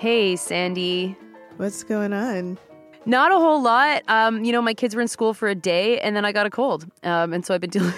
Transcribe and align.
Hey, 0.00 0.34
Sandy. 0.36 1.14
What's 1.58 1.82
going 1.82 2.14
on? 2.14 2.56
Not 3.04 3.32
a 3.32 3.34
whole 3.34 3.60
lot. 3.60 4.02
Um, 4.08 4.42
you 4.44 4.50
know, 4.50 4.62
my 4.62 4.72
kids 4.72 4.94
were 4.94 5.02
in 5.02 5.08
school 5.08 5.34
for 5.34 5.46
a 5.46 5.54
day, 5.54 6.00
and 6.00 6.16
then 6.16 6.24
I 6.24 6.32
got 6.32 6.46
a 6.46 6.50
cold, 6.50 6.86
um, 7.02 7.34
and 7.34 7.44
so 7.44 7.52
I've 7.52 7.60
been 7.60 7.68
dealing 7.70 7.92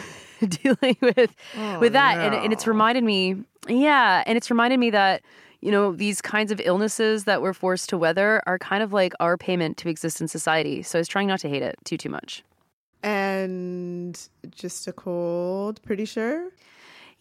dealing 0.48 0.96
with 1.00 1.32
with 1.80 1.92
that, 1.92 2.18
and, 2.18 2.34
and 2.34 2.52
it's 2.52 2.66
reminded 2.66 3.04
me, 3.04 3.36
yeah, 3.68 4.24
and 4.26 4.36
it's 4.36 4.50
reminded 4.50 4.80
me 4.80 4.90
that 4.90 5.22
you 5.60 5.70
know 5.70 5.92
these 5.92 6.20
kinds 6.20 6.50
of 6.50 6.60
illnesses 6.64 7.22
that 7.22 7.40
we're 7.40 7.52
forced 7.52 7.88
to 7.90 7.98
weather 7.98 8.42
are 8.46 8.58
kind 8.58 8.82
of 8.82 8.92
like 8.92 9.12
our 9.20 9.38
payment 9.38 9.76
to 9.76 9.88
exist 9.88 10.20
in 10.20 10.26
society. 10.26 10.82
So 10.82 10.98
I 10.98 11.02
was 11.02 11.06
trying 11.06 11.28
not 11.28 11.38
to 11.38 11.48
hate 11.48 11.62
it 11.62 11.76
too 11.84 11.96
too 11.96 12.10
much. 12.10 12.42
And 13.04 14.18
just 14.50 14.88
a 14.88 14.92
cold, 14.92 15.80
pretty 15.84 16.06
sure. 16.06 16.50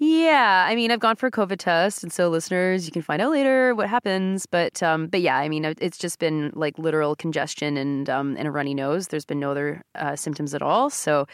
Yeah, 0.03 0.65
I 0.67 0.73
mean, 0.73 0.89
I've 0.89 0.99
gone 0.99 1.15
for 1.15 1.27
a 1.27 1.31
COVID 1.31 1.59
test, 1.59 2.01
and 2.01 2.11
so 2.11 2.27
listeners, 2.27 2.87
you 2.87 2.91
can 2.91 3.03
find 3.03 3.21
out 3.21 3.29
later 3.29 3.75
what 3.75 3.87
happens. 3.87 4.47
But, 4.47 4.81
um, 4.81 5.05
but 5.05 5.21
yeah, 5.21 5.37
I 5.37 5.47
mean, 5.47 5.63
it's 5.63 5.99
just 5.99 6.17
been 6.17 6.51
like 6.55 6.79
literal 6.79 7.15
congestion 7.15 7.77
and 7.77 8.09
um, 8.09 8.35
and 8.35 8.47
a 8.47 8.51
runny 8.51 8.73
nose. 8.73 9.09
There's 9.09 9.25
been 9.25 9.39
no 9.39 9.51
other 9.51 9.83
uh, 9.93 10.15
symptoms 10.15 10.55
at 10.55 10.63
all. 10.63 10.89
So, 10.89 11.27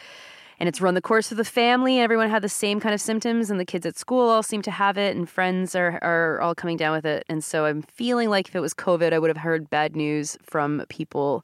and 0.60 0.68
it's 0.68 0.82
run 0.82 0.92
the 0.92 1.00
course 1.00 1.30
of 1.30 1.38
the 1.38 1.46
family. 1.46 1.98
Everyone 1.98 2.28
had 2.28 2.42
the 2.42 2.48
same 2.50 2.78
kind 2.78 2.94
of 2.94 3.00
symptoms, 3.00 3.50
and 3.50 3.58
the 3.58 3.64
kids 3.64 3.86
at 3.86 3.96
school 3.96 4.28
all 4.28 4.42
seem 4.42 4.60
to 4.60 4.70
have 4.70 4.98
it, 4.98 5.16
and 5.16 5.30
friends 5.30 5.74
are 5.74 5.98
are 6.02 6.38
all 6.42 6.54
coming 6.54 6.76
down 6.76 6.94
with 6.94 7.06
it. 7.06 7.24
And 7.30 7.42
so, 7.42 7.64
I'm 7.64 7.80
feeling 7.80 8.28
like 8.28 8.48
if 8.48 8.54
it 8.54 8.60
was 8.60 8.74
COVID, 8.74 9.14
I 9.14 9.18
would 9.18 9.30
have 9.30 9.38
heard 9.38 9.70
bad 9.70 9.96
news 9.96 10.36
from 10.42 10.84
people 10.90 11.42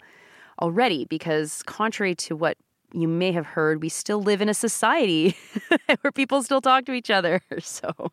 already, 0.61 1.07
because 1.07 1.63
contrary 1.63 2.15
to 2.17 2.37
what 2.37 2.59
you 2.95 3.09
may 3.09 3.33
have 3.33 3.47
heard, 3.47 3.83
we 3.83 3.89
still 3.89 4.23
live 4.23 4.41
in 4.41 4.49
a 4.49 4.55
society 4.55 5.37
where 6.01 6.13
people 6.13 6.43
still 6.43 6.61
talk 6.61 6.85
to 6.87 6.93
each 6.93 7.11
other. 7.11 7.41
So 7.61 8.13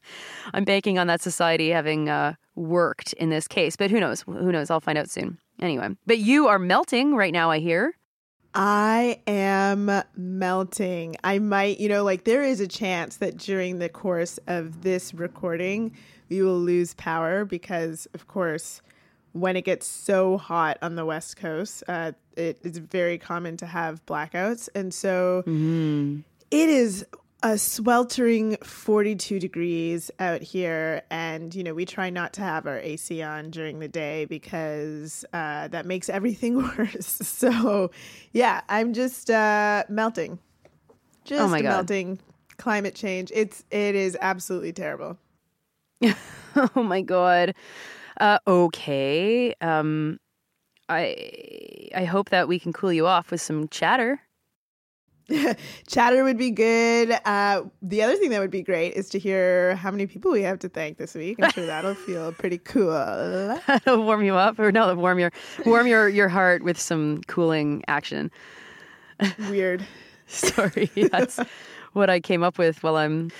I'm 0.53 0.63
banking 0.63 0.97
on 0.97 1.07
that 1.07 1.21
society 1.21 1.69
having 1.69 2.09
uh, 2.09 2.35
worked 2.55 3.13
in 3.13 3.29
this 3.29 3.47
case. 3.47 3.75
But 3.75 3.91
who 3.91 3.99
knows? 3.99 4.21
Who 4.21 4.51
knows? 4.51 4.69
I'll 4.69 4.79
find 4.79 4.97
out 4.97 5.09
soon. 5.09 5.37
Anyway, 5.59 5.89
but 6.05 6.19
you 6.19 6.47
are 6.47 6.57
melting 6.57 7.15
right 7.15 7.33
now, 7.33 7.51
I 7.51 7.59
hear. 7.59 7.93
I 8.53 9.21
am 9.27 9.91
melting. 10.15 11.15
I 11.23 11.39
might, 11.39 11.79
you 11.79 11.89
know, 11.89 12.03
like 12.03 12.23
there 12.23 12.43
is 12.43 12.59
a 12.59 12.67
chance 12.67 13.17
that 13.17 13.37
during 13.37 13.79
the 13.79 13.89
course 13.89 14.39
of 14.47 14.81
this 14.81 15.13
recording, 15.13 15.95
we 16.29 16.41
will 16.41 16.59
lose 16.59 16.93
power 16.95 17.45
because, 17.45 18.07
of 18.13 18.27
course, 18.27 18.81
when 19.33 19.55
it 19.55 19.63
gets 19.63 19.87
so 19.87 20.37
hot 20.37 20.77
on 20.81 20.95
the 20.95 21.05
West 21.05 21.37
Coast, 21.37 21.83
uh, 21.87 22.11
it 22.35 22.59
is 22.63 22.77
very 22.77 23.17
common 23.17 23.57
to 23.57 23.65
have 23.65 24.05
blackouts. 24.05 24.69
And 24.75 24.93
so 24.93 25.43
mm. 25.45 26.23
it 26.49 26.69
is 26.69 27.05
a 27.43 27.57
sweltering 27.57 28.57
42 28.57 29.39
degrees 29.39 30.11
out 30.19 30.41
here. 30.41 31.01
And, 31.09 31.53
you 31.55 31.63
know, 31.63 31.73
we 31.73 31.85
try 31.85 32.09
not 32.09 32.33
to 32.33 32.41
have 32.41 32.67
our 32.67 32.77
AC 32.77 33.21
on 33.23 33.49
during 33.49 33.79
the 33.79 33.87
day 33.87 34.25
because 34.25 35.25
uh, 35.33 35.67
that 35.69 35.85
makes 35.85 36.09
everything 36.09 36.57
worse. 36.77 37.07
So, 37.07 37.91
yeah, 38.31 38.61
I'm 38.69 38.93
just 38.93 39.29
uh, 39.29 39.85
melting. 39.89 40.39
Just 41.23 41.41
oh 41.41 41.47
my 41.47 41.61
God. 41.61 41.69
melting. 41.69 42.19
Climate 42.57 42.93
change. 42.93 43.31
It's 43.33 43.63
it 43.71 43.95
is 43.95 44.17
absolutely 44.21 44.73
terrible. 44.73 45.17
oh 46.75 46.83
my 46.83 47.01
god. 47.01 47.55
Uh, 48.19 48.39
okay. 48.47 49.53
Um, 49.61 50.19
I 50.89 51.89
I 51.95 52.05
hope 52.05 52.29
that 52.29 52.47
we 52.47 52.59
can 52.59 52.73
cool 52.73 52.91
you 52.91 53.07
off 53.07 53.31
with 53.31 53.41
some 53.41 53.67
chatter. 53.69 54.21
chatter 55.87 56.23
would 56.23 56.37
be 56.37 56.51
good. 56.51 57.17
Uh, 57.25 57.63
the 57.81 58.01
other 58.01 58.15
thing 58.15 58.29
that 58.31 58.39
would 58.39 58.51
be 58.51 58.61
great 58.61 58.93
is 58.93 59.09
to 59.09 59.19
hear 59.19 59.75
how 59.75 59.91
many 59.91 60.07
people 60.07 60.31
we 60.31 60.41
have 60.41 60.59
to 60.59 60.69
thank 60.69 60.97
this 60.97 61.15
week. 61.15 61.37
I'm 61.41 61.51
sure 61.51 61.65
that'll 61.65 61.95
feel 62.07 62.31
pretty 62.33 62.57
cool. 62.57 62.91
That'll 63.67 64.03
warm 64.03 64.23
you 64.23 64.35
up, 64.35 64.59
or 64.59 64.71
no, 64.71 64.93
warm 64.95 65.19
your 65.19 65.31
warm 65.65 65.87
your 65.87 66.09
your 66.09 66.27
heart 66.27 66.63
with 66.63 66.79
some 66.79 67.21
cooling 67.27 67.83
action. 67.87 68.31
Weird. 69.49 69.85
Sorry, 70.27 70.89
that's 71.11 71.39
what 71.93 72.09
I 72.09 72.19
came 72.19 72.43
up 72.43 72.57
with 72.57 72.83
while 72.83 72.95
I'm 72.95 73.31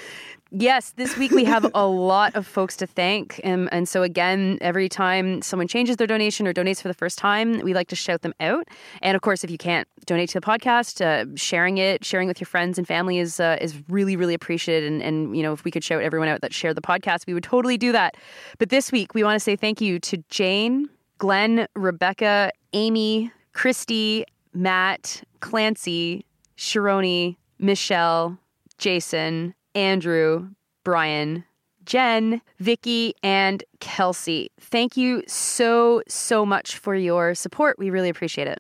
Yes, 0.54 0.92
this 0.98 1.16
week 1.16 1.32
we 1.32 1.46
have 1.46 1.66
a 1.74 1.88
lot 1.88 2.36
of 2.36 2.46
folks 2.46 2.76
to 2.78 2.86
thank. 2.86 3.40
And, 3.42 3.70
and 3.72 3.88
so, 3.88 4.04
again, 4.04 4.58
every 4.60 4.90
time 4.90 5.42
someone 5.42 5.70
changes 5.70 5.96
their 5.96 6.08
donation 6.08 6.46
or 6.46 6.54
donates 6.54 6.82
for 6.82 6.90
the 6.90 6.94
first 6.94 7.18
time, 7.18 7.62
we 7.62 7.74
like 7.74 7.88
to 7.88 7.96
shout 7.96 8.22
them 8.22 8.34
out. 8.42 8.68
And 9.02 9.16
of 9.16 9.22
course, 9.22 9.46
if 9.46 9.50
you 9.50 9.58
can't 9.58 9.88
donate 10.06 10.30
to 10.32 10.42
the 10.42 10.46
podcast, 10.46 11.00
uh, 11.00 11.26
sharing 11.36 11.78
it, 11.78 12.04
sharing 12.04 12.28
with 12.28 12.42
your 12.42 12.48
friends 12.48 12.78
and 12.78 12.86
family 12.86 13.18
is 13.18 13.40
uh, 13.40 13.58
is 13.62 13.82
really, 13.88 14.18
really 14.18 14.34
appreciated. 14.34 14.92
And, 14.92 15.02
and, 15.02 15.38
you 15.38 15.42
know, 15.42 15.54
if 15.54 15.64
we 15.64 15.72
could 15.72 15.86
shout 15.86 16.02
everyone 16.02 16.28
out 16.28 16.42
that 16.42 16.54
shared 16.54 16.76
the 16.76 16.82
podcast, 16.82 17.28
we 17.28 17.34
would 17.34 17.44
totally 17.44 17.78
do 17.78 17.94
that. 17.94 18.16
But 18.58 18.70
this 18.70 18.92
week, 18.92 19.14
we 19.14 19.24
want 19.24 19.38
to 19.38 19.40
say 19.40 19.56
thank 19.56 19.80
you 19.80 20.00
to 20.00 20.18
Jane, 20.30 20.90
Glenn, 21.18 21.66
Rebecca, 21.76 22.52
Amy, 22.74 23.32
Christy, 23.54 24.26
Matt, 24.54 25.24
Clancy, 25.40 26.26
Sharoni, 26.58 27.38
Michelle, 27.58 28.38
Jason, 28.78 29.54
Andrew, 29.76 30.50
Brian, 30.84 31.44
Jen, 31.86 32.42
Vicky, 32.60 33.14
and 33.24 33.64
Kelsey. 33.80 34.52
Thank 34.60 34.98
you 34.98 35.24
so, 35.28 36.02
so 36.08 36.46
much 36.46 36.78
for 36.78 36.96
your 36.96 37.36
support. 37.36 37.78
We 37.80 37.90
really 37.90 38.10
appreciate 38.10 38.48
it. 38.48 38.60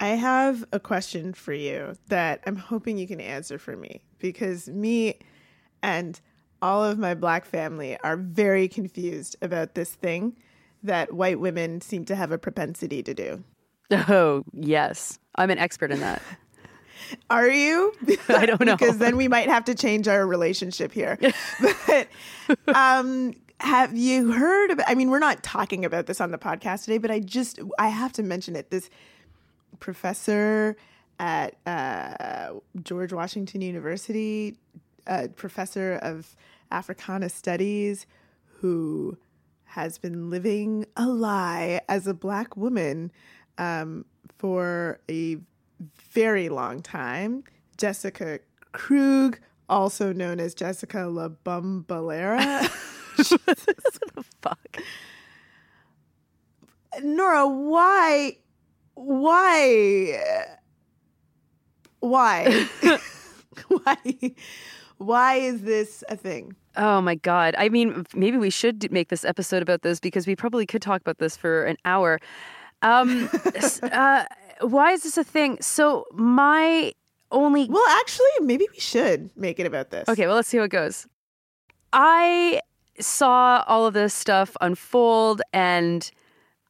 I 0.00 0.08
have 0.08 0.64
a 0.72 0.80
question 0.80 1.32
for 1.32 1.52
you 1.52 1.96
that 2.08 2.40
I'm 2.46 2.56
hoping 2.56 2.98
you 2.98 3.06
can 3.06 3.20
answer 3.20 3.58
for 3.58 3.76
me 3.76 4.02
because 4.18 4.68
me 4.68 5.20
and 5.82 6.20
all 6.60 6.82
of 6.82 6.98
my 6.98 7.14
black 7.14 7.44
family 7.44 7.96
are 8.02 8.16
very 8.16 8.68
confused 8.68 9.36
about 9.40 9.74
this 9.74 9.94
thing 9.94 10.36
that 10.82 11.12
white 11.12 11.38
women 11.38 11.80
seem 11.80 12.04
to 12.06 12.16
have 12.16 12.32
a 12.32 12.38
propensity 12.38 13.02
to 13.02 13.14
do. 13.14 13.44
Oh, 14.08 14.44
yes. 14.52 15.18
I'm 15.36 15.50
an 15.50 15.58
expert 15.58 15.92
in 15.92 16.00
that. 16.00 16.20
Are 17.30 17.48
you? 17.48 17.92
I 18.28 18.46
don't 18.46 18.64
know. 18.64 18.76
because 18.76 18.98
then 18.98 19.16
we 19.16 19.28
might 19.28 19.48
have 19.48 19.64
to 19.66 19.74
change 19.74 20.08
our 20.08 20.26
relationship 20.26 20.92
here. 20.92 21.18
but 21.86 22.08
um, 22.74 23.34
have 23.60 23.96
you 23.96 24.32
heard 24.32 24.70
about 24.70 24.86
I 24.88 24.94
mean, 24.94 25.10
we're 25.10 25.18
not 25.18 25.42
talking 25.42 25.84
about 25.84 26.06
this 26.06 26.20
on 26.20 26.30
the 26.30 26.38
podcast 26.38 26.84
today, 26.84 26.98
but 26.98 27.10
I 27.10 27.20
just 27.20 27.60
I 27.78 27.88
have 27.88 28.12
to 28.14 28.22
mention 28.22 28.56
it. 28.56 28.70
This 28.70 28.90
professor 29.80 30.76
at 31.18 31.56
uh, 31.66 32.54
George 32.82 33.12
Washington 33.12 33.60
University, 33.60 34.56
a 35.06 35.28
professor 35.28 35.94
of 36.02 36.36
Africana 36.70 37.28
Studies, 37.28 38.06
who 38.60 39.16
has 39.64 39.98
been 39.98 40.30
living 40.30 40.86
a 40.96 41.06
lie 41.06 41.80
as 41.88 42.06
a 42.06 42.14
black 42.14 42.56
woman 42.56 43.10
um, 43.58 44.04
for 44.38 45.00
a 45.10 45.38
very 46.12 46.48
long 46.48 46.82
time. 46.82 47.44
Jessica 47.76 48.40
Krug, 48.72 49.38
also 49.68 50.12
known 50.12 50.40
as 50.40 50.54
Jessica 50.54 51.06
La 51.06 51.28
Bombalera. 51.28 52.68
fuck? 54.42 54.78
Nora, 57.02 57.46
why? 57.46 58.36
Why? 58.94 60.56
Why? 62.00 62.68
why? 63.68 63.96
Why 64.98 65.34
is 65.36 65.62
this 65.62 66.04
a 66.08 66.16
thing? 66.16 66.54
Oh 66.76 67.00
my 67.00 67.14
God. 67.14 67.54
I 67.58 67.68
mean, 67.68 68.04
maybe 68.14 68.36
we 68.36 68.50
should 68.50 68.90
make 68.92 69.08
this 69.08 69.24
episode 69.24 69.62
about 69.62 69.82
this 69.82 70.00
because 70.00 70.26
we 70.26 70.36
probably 70.36 70.66
could 70.66 70.82
talk 70.82 71.00
about 71.00 71.18
this 71.18 71.36
for 71.36 71.64
an 71.64 71.76
hour. 71.84 72.20
Um, 72.82 73.28
uh, 73.82 74.24
why 74.60 74.92
is 74.92 75.02
this 75.02 75.16
a 75.16 75.24
thing? 75.24 75.58
So 75.60 76.06
my 76.12 76.92
only 77.30 77.66
Well, 77.68 77.86
actually, 78.00 78.26
maybe 78.40 78.66
we 78.72 78.78
should 78.78 79.30
make 79.36 79.58
it 79.58 79.66
about 79.66 79.90
this. 79.90 80.08
Okay, 80.08 80.26
well, 80.26 80.36
let's 80.36 80.48
see 80.48 80.58
how 80.58 80.64
it 80.64 80.70
goes. 80.70 81.06
I 81.92 82.60
saw 83.00 83.64
all 83.66 83.86
of 83.86 83.94
this 83.94 84.14
stuff 84.14 84.56
unfold 84.60 85.42
and 85.52 86.10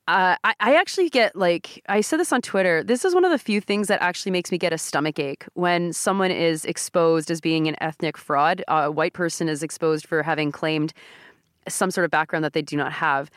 uh, 0.06 0.36
I, 0.44 0.54
I 0.60 0.74
actually 0.76 1.08
get 1.08 1.34
like 1.34 1.82
I 1.88 2.02
said 2.02 2.20
this 2.20 2.32
on 2.32 2.42
Twitter. 2.42 2.82
This 2.82 3.04
is 3.04 3.14
one 3.14 3.24
of 3.24 3.30
the 3.30 3.38
few 3.38 3.60
things 3.60 3.88
that 3.88 4.02
actually 4.02 4.32
makes 4.32 4.52
me 4.52 4.58
get 4.58 4.72
a 4.72 4.78
stomach 4.78 5.18
ache 5.18 5.46
when 5.54 5.92
someone 5.94 6.30
is 6.30 6.64
exposed 6.66 7.30
as 7.30 7.40
being 7.40 7.68
an 7.68 7.76
ethnic 7.80 8.18
fraud. 8.18 8.62
a 8.68 8.90
white 8.90 9.14
person 9.14 9.48
is 9.48 9.62
exposed 9.62 10.06
for 10.06 10.22
having 10.22 10.52
claimed 10.52 10.92
some 11.68 11.90
sort 11.90 12.04
of 12.04 12.10
background 12.10 12.44
that 12.44 12.52
they 12.52 12.60
do 12.60 12.76
not 12.76 12.92
have, 12.92 13.30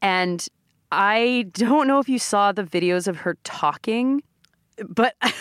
and 0.00 0.48
I 0.92 1.46
don't 1.52 1.88
know 1.88 2.00
if 2.00 2.08
you 2.10 2.18
saw 2.18 2.52
the 2.52 2.64
videos 2.64 3.08
of 3.08 3.16
her 3.16 3.38
talking, 3.44 4.22
but 4.86 5.14
okay. 5.24 5.32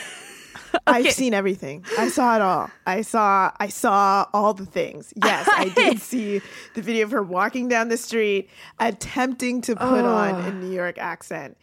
I've 0.88 1.12
seen 1.12 1.34
everything. 1.34 1.84
I 2.00 2.08
saw 2.08 2.38
it 2.38 2.42
all. 2.42 2.72
I 2.86 3.02
saw 3.02 3.52
I 3.60 3.68
saw 3.68 4.28
all 4.34 4.54
the 4.54 4.66
things. 4.66 5.14
Yes, 5.22 5.50
I 5.52 5.68
did 5.76 6.00
see 6.00 6.42
the 6.74 6.82
video 6.82 7.04
of 7.04 7.12
her 7.12 7.22
walking 7.22 7.68
down 7.68 7.90
the 7.90 7.98
street 7.98 8.50
attempting 8.80 9.60
to 9.64 9.76
put 9.76 10.06
oh. 10.06 10.16
on 10.16 10.36
a 10.36 10.54
New 10.54 10.72
York 10.72 10.98
accent. 10.98 11.58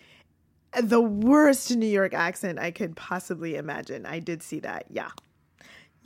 The 0.79 1.01
worst 1.01 1.75
New 1.75 1.87
York 1.87 2.13
accent 2.13 2.59
I 2.59 2.71
could 2.71 2.95
possibly 2.95 3.57
imagine. 3.57 4.05
I 4.05 4.19
did 4.19 4.43
see 4.43 4.61
that. 4.61 4.85
Yeah. 4.91 5.09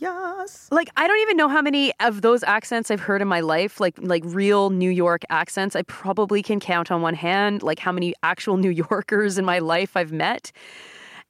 Yes. 0.03 0.67
like 0.69 0.89
I 0.97 1.07
don't 1.07 1.19
even 1.19 1.37
know 1.37 1.47
how 1.47 1.61
many 1.61 1.93
of 2.01 2.21
those 2.21 2.43
accents 2.43 2.91
I've 2.91 2.99
heard 2.99 3.21
in 3.21 3.27
my 3.27 3.39
life, 3.39 3.79
like 3.79 3.95
like 3.99 4.23
real 4.25 4.69
New 4.69 4.89
York 4.89 5.23
accents. 5.29 5.75
I 5.75 5.83
probably 5.83 6.43
can 6.43 6.59
count 6.59 6.91
on 6.91 7.01
one 7.01 7.15
hand, 7.15 7.63
like 7.63 7.79
how 7.79 7.93
many 7.93 8.13
actual 8.21 8.57
New 8.65 8.69
Yorkers 8.69 9.37
in 9.37 9.45
my 9.45 9.59
life 9.59 9.95
I've 9.95 10.11
met, 10.11 10.51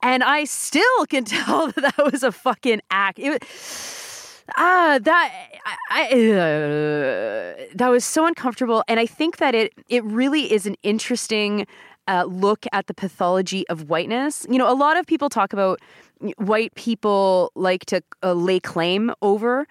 and 0.01 0.23
I 0.23 0.45
still 0.45 1.05
can 1.07 1.23
tell 1.35 1.67
that 1.67 1.95
that 1.95 2.11
was 2.11 2.23
a 2.23 2.31
fucking 2.31 2.81
act. 2.89 3.19
It, 3.19 3.43
ah, 4.57 4.97
that 5.01 5.33
I, 5.91 6.03
uh, 6.31 7.65
that 7.75 7.89
was 7.89 8.03
so 8.03 8.25
uncomfortable, 8.25 8.83
and 8.87 8.99
I 8.99 9.05
think 9.05 9.37
that 9.37 9.53
it 9.53 9.71
it 9.87 10.03
really 10.03 10.51
is 10.51 10.65
an 10.65 10.75
interesting 10.81 11.67
uh, 12.07 12.25
look 12.27 12.65
at 12.71 12.87
the 12.87 12.93
pathology 12.93 13.67
of 13.69 13.89
whiteness. 13.89 14.45
You 14.49 14.57
know, 14.57 14.71
a 14.71 14.75
lot 14.75 14.97
of 14.97 15.05
people 15.05 15.29
talk 15.29 15.53
about 15.53 15.79
white 16.37 16.73
people 16.75 17.51
like 17.55 17.85
to 17.87 18.01
uh, 18.21 18.33
lay 18.33 18.59
claim 18.59 19.11
over. 19.21 19.67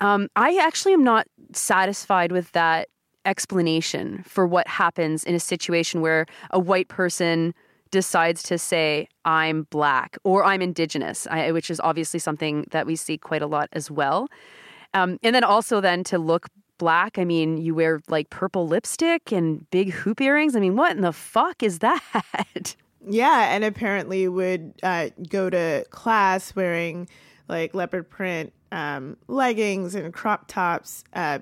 Um, 0.00 0.28
I 0.36 0.56
actually 0.56 0.92
am 0.92 1.04
not 1.04 1.26
satisfied 1.52 2.32
with 2.32 2.52
that 2.52 2.88
explanation 3.24 4.22
for 4.26 4.46
what 4.46 4.68
happens 4.68 5.24
in 5.24 5.34
a 5.34 5.40
situation 5.40 6.00
where 6.00 6.26
a 6.50 6.58
white 6.58 6.88
person 6.88 7.54
decides 7.90 8.42
to 8.42 8.58
say 8.58 9.08
I'm 9.24 9.62
black 9.70 10.18
or 10.24 10.44
I'm 10.44 10.60
indigenous, 10.60 11.26
I, 11.30 11.52
which 11.52 11.70
is 11.70 11.80
obviously 11.80 12.18
something 12.18 12.66
that 12.70 12.86
we 12.86 12.96
see 12.96 13.16
quite 13.16 13.40
a 13.40 13.46
lot 13.46 13.68
as 13.72 13.90
well. 13.90 14.28
Um, 14.94 15.18
and 15.22 15.34
then 15.34 15.44
also 15.44 15.80
then 15.80 16.04
to 16.04 16.18
look 16.18 16.48
black. 16.78 17.18
I 17.18 17.24
mean, 17.24 17.56
you 17.56 17.74
wear 17.74 18.00
like 18.08 18.30
purple 18.30 18.66
lipstick 18.66 19.32
and 19.32 19.68
big 19.70 19.92
hoop 19.92 20.20
earrings. 20.20 20.56
I 20.56 20.60
mean, 20.60 20.76
what 20.76 20.92
in 20.92 21.02
the 21.02 21.12
fuck 21.12 21.62
is 21.62 21.78
that? 21.78 22.76
Yeah, 23.06 23.54
and 23.54 23.64
apparently 23.64 24.28
would 24.28 24.74
uh, 24.82 25.10
go 25.28 25.50
to 25.50 25.84
class 25.90 26.54
wearing 26.56 27.08
like 27.48 27.74
leopard 27.74 28.08
print 28.08 28.52
um, 28.72 29.16
leggings 29.28 29.94
and 29.94 30.12
crop 30.12 30.48
tops 30.48 31.04
uh, 31.12 31.40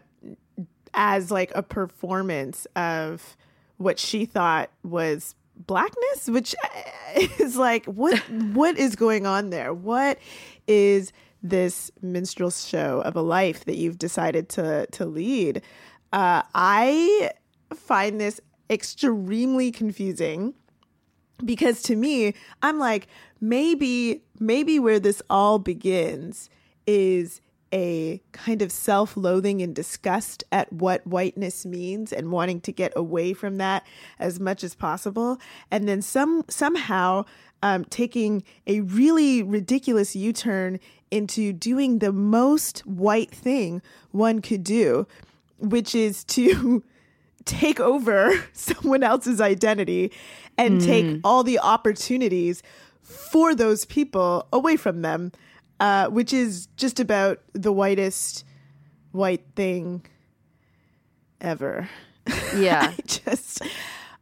as 0.95 1.31
like 1.31 1.53
a 1.55 1.63
performance 1.63 2.67
of 2.77 3.37
what 3.77 3.99
she 3.99 4.25
thought 4.25 4.71
was 4.83 5.35
blackness, 5.57 6.29
which 6.29 6.55
uh, 6.65 7.21
is 7.39 7.57
like 7.57 7.85
what 7.87 8.19
what 8.31 8.79
is 8.79 8.97
going 8.97 9.27
on 9.27 9.51
there? 9.51 9.73
What 9.73 10.19
is 10.67 11.13
this 11.43 11.91
minstrel 12.01 12.51
show 12.51 13.01
of 13.03 13.17
a 13.17 13.23
life 13.23 13.65
that 13.65 13.77
you've 13.77 13.99
decided 13.99 14.49
to 14.51 14.87
to 14.93 15.07
lead? 15.07 15.63
Uh, 16.13 16.43
I 16.55 17.31
find 17.75 18.21
this 18.21 18.41
extremely 18.69 19.71
confusing 19.71 20.55
because 21.45 21.83
to 21.83 21.97
me 21.97 22.35
i'm 22.63 22.79
like 22.79 23.09
maybe 23.41 24.23
maybe 24.39 24.79
where 24.79 25.01
this 25.01 25.23
all 25.29 25.59
begins 25.59 26.49
is 26.87 27.41
a 27.73 28.21
kind 28.33 28.61
of 28.61 28.71
self-loathing 28.71 29.63
and 29.63 29.75
disgust 29.75 30.45
at 30.53 30.71
what 30.73 31.07
whiteness 31.07 31.65
means 31.65 32.13
and 32.13 32.31
wanting 32.31 32.61
to 32.61 32.73
get 32.73 32.93
away 32.95 33.33
from 33.33 33.57
that 33.57 33.87
as 34.19 34.39
much 34.39 34.63
as 34.63 34.75
possible. 34.75 35.41
And 35.71 35.89
then 35.89 36.03
some 36.03 36.45
somehow 36.49 37.25
um, 37.63 37.85
taking 37.87 38.43
a 38.67 38.81
really 38.81 39.43
ridiculous 39.43 40.15
u-turn 40.15 40.81
into 41.11 41.53
doing 41.53 42.01
the 42.01 42.13
most 42.13 42.81
white 42.81 43.31
thing 43.31 43.81
one 44.11 44.41
could 44.43 44.65
do 44.65 45.07
which 45.59 45.95
is 45.95 46.25
to 46.25 46.83
take 47.45 47.81
over 47.81 48.33
someone 48.53 49.03
else's 49.03 49.41
identity 49.41 50.13
and 50.59 50.81
take 50.81 51.21
all 51.25 51.43
the 51.43 51.59
opportunities 51.59 52.63
for 53.03 53.55
those 53.55 53.85
people 53.85 54.47
away 54.53 54.77
from 54.77 55.03
them, 55.03 55.33
uh, 55.81 56.09
which 56.09 56.33
is 56.33 56.67
just 56.77 57.01
about 57.01 57.41
the 57.53 57.73
whitest 57.73 58.45
white 59.13 59.45
thing 59.57 60.05
ever. 61.41 61.89
yeah. 62.57 62.93
I 62.99 63.03
just 63.07 63.63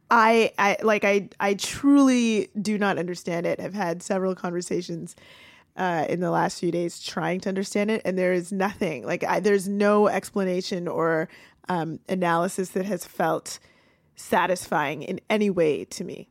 I 0.09 0.51
I 0.57 0.77
like 0.83 1.05
I 1.05 1.29
I 1.39 1.53
truly 1.53 2.49
do 2.61 2.77
not 2.77 2.97
understand 2.97 3.45
it. 3.45 3.59
I've 3.59 3.73
had 3.73 4.03
several 4.03 4.35
conversations 4.35 5.15
uh, 5.77 6.05
in 6.09 6.19
the 6.19 6.31
last 6.31 6.59
few 6.59 6.71
days 6.71 7.01
trying 7.01 7.39
to 7.41 7.49
understand 7.49 7.91
it, 7.91 8.01
and 8.05 8.17
there 8.17 8.33
is 8.33 8.51
nothing 8.51 9.05
like 9.05 9.23
I, 9.23 9.39
there's 9.39 9.67
no 9.67 10.07
explanation 10.07 10.87
or 10.87 11.29
um, 11.69 11.99
analysis 12.09 12.69
that 12.69 12.85
has 12.85 13.05
felt 13.05 13.59
satisfying 14.15 15.03
in 15.03 15.19
any 15.29 15.49
way 15.49 15.85
to 15.85 16.03
me. 16.03 16.29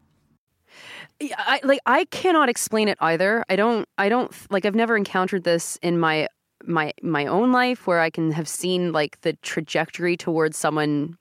I 1.21 1.61
like 1.65 1.81
I 1.85 2.05
cannot 2.07 2.49
explain 2.49 2.89
it 2.89 2.97
either. 3.01 3.45
I 3.49 3.57
don't 3.57 3.87
I 3.99 4.09
don't 4.09 4.33
like 4.51 4.65
I've 4.65 4.75
never 4.75 4.97
encountered 4.97 5.45
this 5.45 5.79
in 5.83 5.99
my 5.99 6.29
my 6.65 6.93
my 7.03 7.27
own 7.27 7.53
life 7.53 7.87
where 7.87 8.01
I 8.01 8.11
can 8.11 8.33
have 8.33 8.49
seen 8.49 8.93
like 8.93 9.21
the 9.21 9.35
trajectory 9.35 10.17
towards 10.17 10.57
someone 10.57 11.17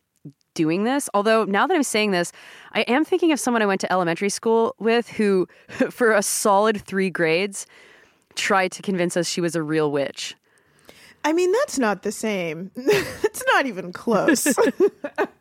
doing 0.54 0.84
this. 0.84 1.10
Although 1.14 1.46
now 1.46 1.68
that 1.68 1.74
I'm 1.74 1.84
saying 1.84 2.12
this, 2.12 2.32
I 2.74 2.82
am 2.82 3.04
thinking 3.04 3.32
of 3.32 3.40
someone 3.40 3.62
I 3.62 3.66
went 3.66 3.82
to 3.82 3.92
elementary 3.92 4.30
school 4.30 4.76
with 4.80 5.10
who 5.10 5.48
for 5.90 6.14
a 6.14 6.22
solid 6.22 6.82
3 6.82 7.10
grades 7.10 7.66
tried 8.40 8.72
to 8.74 8.82
convince 8.82 9.16
us 9.18 9.28
she 9.28 9.42
was 9.42 9.56
a 9.56 9.64
real 9.64 9.92
witch. 9.92 10.36
I 11.24 11.34
mean, 11.34 11.52
that's 11.52 11.78
not 11.78 12.04
the 12.04 12.12
same. 12.12 12.72
it's 12.76 13.44
not 13.54 13.66
even 13.66 13.92
close. 13.92 14.48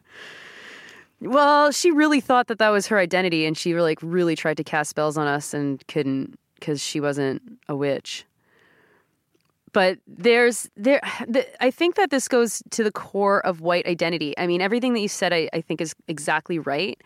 Well, 1.20 1.72
she 1.72 1.90
really 1.90 2.20
thought 2.20 2.46
that 2.46 2.58
that 2.58 2.68
was 2.68 2.86
her 2.86 2.98
identity, 2.98 3.44
and 3.44 3.56
she 3.56 3.74
like 3.74 3.98
really 4.02 4.36
tried 4.36 4.56
to 4.58 4.64
cast 4.64 4.90
spells 4.90 5.18
on 5.18 5.26
us 5.26 5.52
and 5.52 5.84
couldn't 5.88 6.38
because 6.54 6.82
she 6.82 7.00
wasn't 7.00 7.42
a 7.68 7.74
witch. 7.74 8.24
But 9.72 9.98
there's 10.06 10.70
there, 10.76 11.00
the, 11.26 11.46
I 11.62 11.70
think 11.70 11.96
that 11.96 12.10
this 12.10 12.28
goes 12.28 12.62
to 12.70 12.84
the 12.84 12.92
core 12.92 13.44
of 13.44 13.60
white 13.60 13.86
identity. 13.86 14.36
I 14.38 14.46
mean, 14.46 14.60
everything 14.60 14.94
that 14.94 15.00
you 15.00 15.08
said, 15.08 15.32
I, 15.32 15.48
I 15.52 15.60
think, 15.60 15.80
is 15.80 15.94
exactly 16.06 16.58
right. 16.58 17.00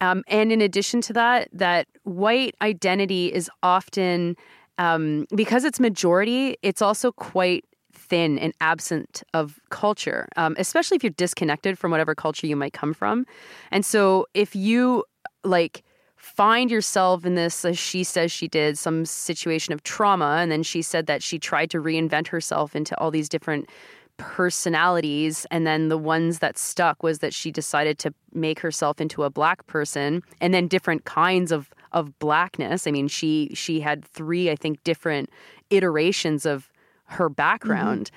Um, 0.00 0.24
and 0.26 0.52
in 0.52 0.60
addition 0.60 1.00
to 1.02 1.12
that, 1.14 1.48
that 1.52 1.86
white 2.02 2.56
identity 2.60 3.32
is 3.32 3.48
often 3.62 4.36
um, 4.78 5.26
because 5.34 5.64
it's 5.64 5.80
majority, 5.80 6.56
it's 6.62 6.82
also 6.82 7.12
quite 7.12 7.64
thin 7.92 8.38
and 8.38 8.52
absent 8.60 9.22
of 9.32 9.58
culture, 9.70 10.28
um, 10.36 10.54
especially 10.58 10.96
if 10.96 11.02
you're 11.02 11.10
disconnected 11.10 11.78
from 11.78 11.90
whatever 11.90 12.14
culture 12.14 12.46
you 12.46 12.56
might 12.56 12.72
come 12.72 12.92
from. 12.92 13.24
And 13.70 13.84
so 13.84 14.26
if 14.34 14.54
you 14.54 15.04
like 15.44 15.82
find 16.16 16.70
yourself 16.70 17.24
in 17.24 17.34
this, 17.34 17.64
as 17.64 17.78
she 17.78 18.02
says 18.02 18.32
she 18.32 18.48
did, 18.48 18.78
some 18.78 19.04
situation 19.04 19.72
of 19.72 19.82
trauma, 19.82 20.38
and 20.40 20.50
then 20.50 20.62
she 20.62 20.82
said 20.82 21.06
that 21.06 21.22
she 21.22 21.38
tried 21.38 21.70
to 21.70 21.78
reinvent 21.78 22.28
herself 22.28 22.74
into 22.74 22.98
all 22.98 23.10
these 23.10 23.28
different 23.28 23.68
personalities 24.16 25.44
and 25.50 25.66
then 25.66 25.88
the 25.88 25.98
ones 25.98 26.38
that 26.38 26.56
stuck 26.56 27.02
was 27.02 27.18
that 27.18 27.34
she 27.34 27.50
decided 27.50 27.98
to 27.98 28.14
make 28.32 28.60
herself 28.60 29.00
into 29.00 29.24
a 29.24 29.30
black 29.30 29.66
person 29.66 30.22
and 30.40 30.54
then 30.54 30.68
different 30.68 31.04
kinds 31.04 31.50
of 31.50 31.73
of 31.94 32.18
blackness 32.18 32.86
i 32.86 32.90
mean 32.90 33.08
she 33.08 33.50
she 33.54 33.80
had 33.80 34.04
three 34.04 34.50
i 34.50 34.56
think 34.56 34.82
different 34.84 35.30
iterations 35.70 36.44
of 36.44 36.70
her 37.06 37.28
background. 37.28 38.10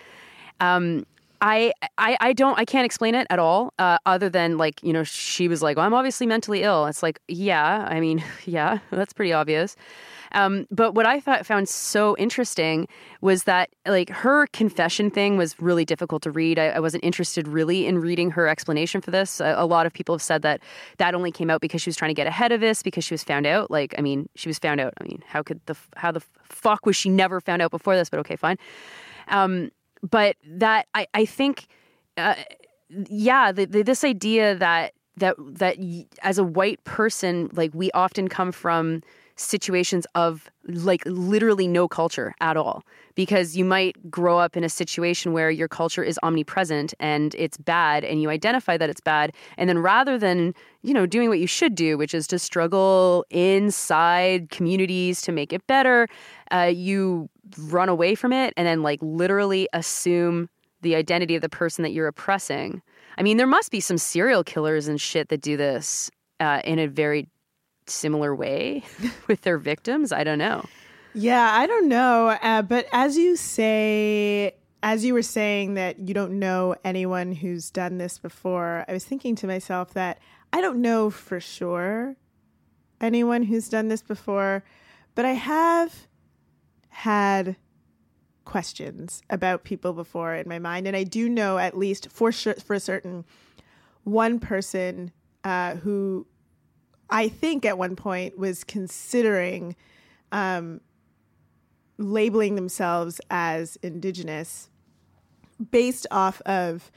Um, 0.60 1.06
I, 1.40 1.72
I 2.00 2.18
I 2.20 2.34
don't 2.34 2.58
I 2.58 2.66
can't 2.66 2.86
explain 2.86 3.14
it 3.14 3.28
at 3.30 3.38
all. 3.38 3.74
Uh, 3.78 4.00
other 4.08 4.28
than 4.28 4.58
like 4.58 4.82
you 4.82 4.92
know 4.92 5.04
she 5.04 5.48
was 5.48 5.62
like, 5.62 5.78
well, 5.78 5.86
I'm 5.86 5.94
obviously 5.94 6.26
mentally 6.26 6.64
ill. 6.64 6.88
It's 6.88 7.04
like 7.04 7.20
yeah, 7.28 7.88
I 7.90 8.00
mean 8.00 8.24
yeah, 8.46 8.80
that's 8.92 9.14
pretty 9.14 9.34
obvious. 9.34 9.76
Um, 10.34 10.68
but 10.72 10.94
what 10.94 11.06
I 11.06 11.20
thought 11.20 11.46
found 11.46 11.70
so 11.70 12.16
interesting 12.18 12.88
was 13.22 13.44
that 13.44 13.70
like 13.86 14.10
her 14.10 14.48
confession 14.48 15.10
thing 15.10 15.38
was 15.38 15.60
really 15.60 15.86
difficult 15.86 16.24
to 16.24 16.32
read. 16.32 16.60
I, 16.60 16.68
I 16.68 16.80
wasn't 16.80 17.04
interested 17.04 17.48
really 17.48 17.86
in 17.86 18.00
reading 18.00 18.32
her 18.32 18.48
explanation 18.48 19.02
for 19.02 19.12
this. 19.12 19.40
A, 19.40 19.56
a 19.58 19.66
lot 19.66 19.86
of 19.86 19.94
people 19.94 20.16
have 20.16 20.22
said 20.22 20.42
that 20.42 20.62
that 20.98 21.16
only 21.16 21.32
came 21.32 21.50
out 21.50 21.62
because 21.62 21.82
she 21.82 21.90
was 21.90 21.96
trying 21.96 22.10
to 22.10 22.16
get 22.16 22.28
ahead 22.28 22.52
of 22.52 22.62
this 22.62 22.84
because 22.84 23.04
she 23.04 23.14
was 23.14 23.24
found 23.24 23.46
out. 23.46 23.72
Like 23.72 23.96
I 23.98 24.02
mean, 24.02 24.30
she 24.36 24.50
was 24.50 24.60
found 24.60 24.80
out. 24.80 24.94
I 25.00 25.04
mean, 25.04 25.24
how 25.28 25.44
could 25.44 25.62
the 25.66 25.76
how 25.96 26.12
the 26.12 26.22
fuck 26.44 26.86
was 26.86 26.96
she 26.96 27.10
never 27.10 27.40
found 27.42 27.62
out 27.62 27.72
before 27.72 27.96
this? 27.96 28.10
But 28.10 28.20
okay, 28.22 28.36
fine. 28.36 28.58
Um, 29.28 29.72
but 30.10 30.36
that 30.46 30.88
I 30.94 31.08
I 31.14 31.26
think, 31.26 31.68
uh, 32.18 32.36
yeah, 33.10 33.52
the, 33.52 33.66
the, 33.66 33.84
this 33.84 34.04
idea 34.04 34.56
that 34.56 34.94
that 35.18 35.36
that 35.40 35.78
as 36.22 36.38
a 36.38 36.44
white 36.44 36.84
person, 36.84 37.50
like 37.54 37.72
we 37.74 37.92
often 37.92 38.28
come 38.28 38.52
from 38.52 39.02
situations 39.38 40.06
of 40.16 40.50
like 40.68 41.04
literally 41.06 41.68
no 41.68 41.88
culture 41.88 42.34
at 42.42 42.58
all. 42.58 42.84
Because 43.16 43.56
you 43.56 43.66
might 43.66 44.12
grow 44.12 44.38
up 44.38 44.58
in 44.58 44.64
a 44.64 44.70
situation 44.70 45.34
where 45.34 45.50
your 45.50 45.68
culture 45.68 46.04
is 46.04 46.20
omnipresent 46.24 46.94
and 47.00 47.34
it's 47.36 47.58
bad 47.58 48.04
and 48.04 48.22
you 48.22 48.30
identify 48.30 48.78
that 48.78 48.90
it's 48.90 49.02
bad. 49.02 49.34
And 49.58 49.70
then 49.70 49.80
rather 49.80 50.18
than 50.18 50.54
you 50.84 50.94
know 50.94 51.06
doing 51.06 51.30
what 51.30 51.40
you 51.40 51.48
should 51.48 51.76
do 51.76 51.98
which 51.98 52.14
is 52.14 52.28
to 52.28 52.40
struggle 52.40 53.26
inside 53.30 54.50
communities 54.50 55.22
to 55.22 55.32
make 55.32 55.52
it 55.52 55.66
better 55.68 56.08
uh, 56.52 56.72
you 56.74 57.30
run 57.64 57.90
away 57.90 58.16
from 58.16 58.32
it 58.32 58.54
and 58.56 58.66
then 58.66 58.84
like 58.84 59.00
literally 59.02 59.68
assume 59.74 60.50
the 60.82 60.96
identity 60.96 61.36
of 61.36 61.42
the 61.42 61.50
person 61.50 61.84
that 61.84 61.92
you're 61.92 62.08
oppressing. 62.08 62.82
I 63.18 63.24
mean 63.24 63.38
there 63.38 63.48
must 63.48 63.72
be 63.72 63.80
some 63.80 63.98
serial 63.98 64.44
killers 64.44 64.88
and 64.88 65.02
shit 65.02 65.30
that 65.30 65.42
do 65.42 65.58
this 65.58 66.10
uh, 66.40 66.62
in 66.64 66.80
a 66.80 66.88
very 66.88 67.28
similar 67.90 68.36
way 68.36 68.84
with 69.28 69.42
their 69.42 69.58
victims? 69.58 70.12
I 70.12 70.24
don't 70.24 70.40
know. 70.40 70.66
Yeah, 71.14 71.52
I 71.54 71.66
don't 71.66 71.88
know. 71.88 72.38
Uh, 72.42 72.62
but 72.62 72.88
as 72.92 73.18
you 73.18 73.36
say, 73.36 74.56
as 74.84 75.04
you 75.04 75.14
were 75.14 75.22
saying 75.22 75.74
that 75.74 76.00
you 76.00 76.14
don't 76.14 76.38
know 76.40 76.76
anyone 76.84 77.32
who's 77.32 77.72
done 77.72 77.98
this 77.98 78.18
before, 78.20 78.86
I 78.88 78.94
was 78.94 79.04
thinking 79.04 79.36
to 79.38 79.48
myself 79.48 79.94
that 79.94 80.20
I 80.54 80.62
don't 80.62 80.82
know 80.82 81.10
for 81.10 81.40
sure 81.40 82.16
anyone 83.02 83.44
who's 83.44 83.70
done 83.70 83.88
this 83.88 84.02
before, 84.02 84.64
but 85.16 85.26
I 85.26 85.34
have 85.34 86.08
had 86.90 87.56
questions 88.46 89.22
about 89.30 89.64
people 89.64 89.94
before 89.94 90.34
in 90.34 90.48
my 90.48 90.60
mind, 90.60 90.88
and 90.88 90.96
I 90.96 91.04
do 91.04 91.30
know 91.30 91.58
at 91.58 91.78
least 91.78 92.10
for 92.12 92.32
sure 92.32 92.56
for 92.56 92.80
certain 92.80 93.26
one 94.04 94.40
person 94.40 95.12
uh, 95.44 95.76
who 95.76 96.26
I 97.10 97.30
think 97.30 97.66
at 97.66 97.78
one 97.78 97.96
point 97.96 98.38
was 98.38 98.64
considering 98.64 99.76
um, 100.32 100.82
labeling 101.98 102.56
themselves 102.56 103.22
as 103.30 103.78
indigenous 103.82 104.70
based 105.72 106.06
off 106.12 106.42
of 106.42 106.92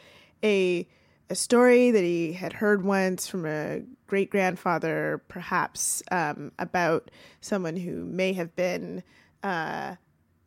a 0.45 0.87
a 1.31 1.35
story 1.37 1.93
that 1.93 2.02
he 2.02 2.33
had 2.33 2.52
heard 2.52 2.85
once 2.85 3.29
from 3.29 3.47
a 3.47 3.83
great 4.09 4.31
grandfather, 4.31 5.23
perhaps 5.29 6.02
um, 6.11 6.50
about 6.59 7.09
someone 7.40 7.76
who 7.76 8.05
may 8.05 8.33
have 8.33 8.55
been 8.57 9.05
uh, 9.45 9.95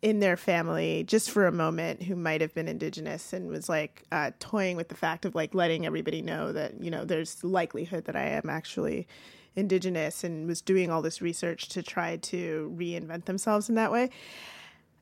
in 0.01 0.20
their 0.20 0.36
family 0.36 1.05
just 1.08 1.32
for 1.32 1.48
a 1.48 1.51
moment 1.53 2.03
who 2.03 2.17
might 2.17 2.41
have 2.41 2.53
been 2.53 2.67
indigenous 2.67 3.32
and 3.32 3.48
was 3.48 3.70
like 3.70 4.03
uh, 4.12 4.32
toying 4.39 4.75
with 4.75 4.89
the 4.89 4.96
fact 4.96 5.24
of 5.24 5.34
like 5.34 5.55
letting 5.55 5.86
everybody 5.86 6.22
know 6.22 6.51
that 6.51 6.84
you 6.84 6.91
know 6.91 7.05
there's 7.05 7.41
likelihood 7.46 8.03
that 8.03 8.15
I 8.17 8.25
am 8.25 8.50
actually 8.50 9.08
indigenous 9.55 10.24
and 10.24 10.48
was 10.48 10.62
doing 10.62 10.89
all 10.89 11.01
this 11.01 11.22
research 11.22 11.69
to 11.69 11.83
try 11.83 12.17
to 12.17 12.74
reinvent 12.77 13.25
themselves 13.25 13.69
in 13.69 13.75
that 13.75 13.91
way. 13.91 14.10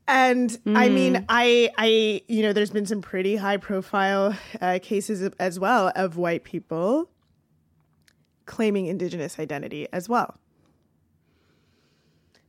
And 0.08 0.58
I 0.66 0.90
mean, 0.90 1.26
I, 1.30 1.70
I, 1.78 2.22
you 2.28 2.42
know, 2.42 2.52
there's 2.52 2.72
been 2.72 2.86
some 2.86 3.02
pretty 3.02 3.38
high 3.38 3.58
profile 3.58 4.36
uh, 4.60 4.80
cases 4.82 5.22
as 5.40 5.60
well 5.60 5.92
of 5.96 6.18
white 6.18 6.44
people 6.44 7.10
claiming 8.46 8.88
indigenous 8.88 9.40
identity 9.40 9.88
as 9.94 10.10
well. 10.10 10.38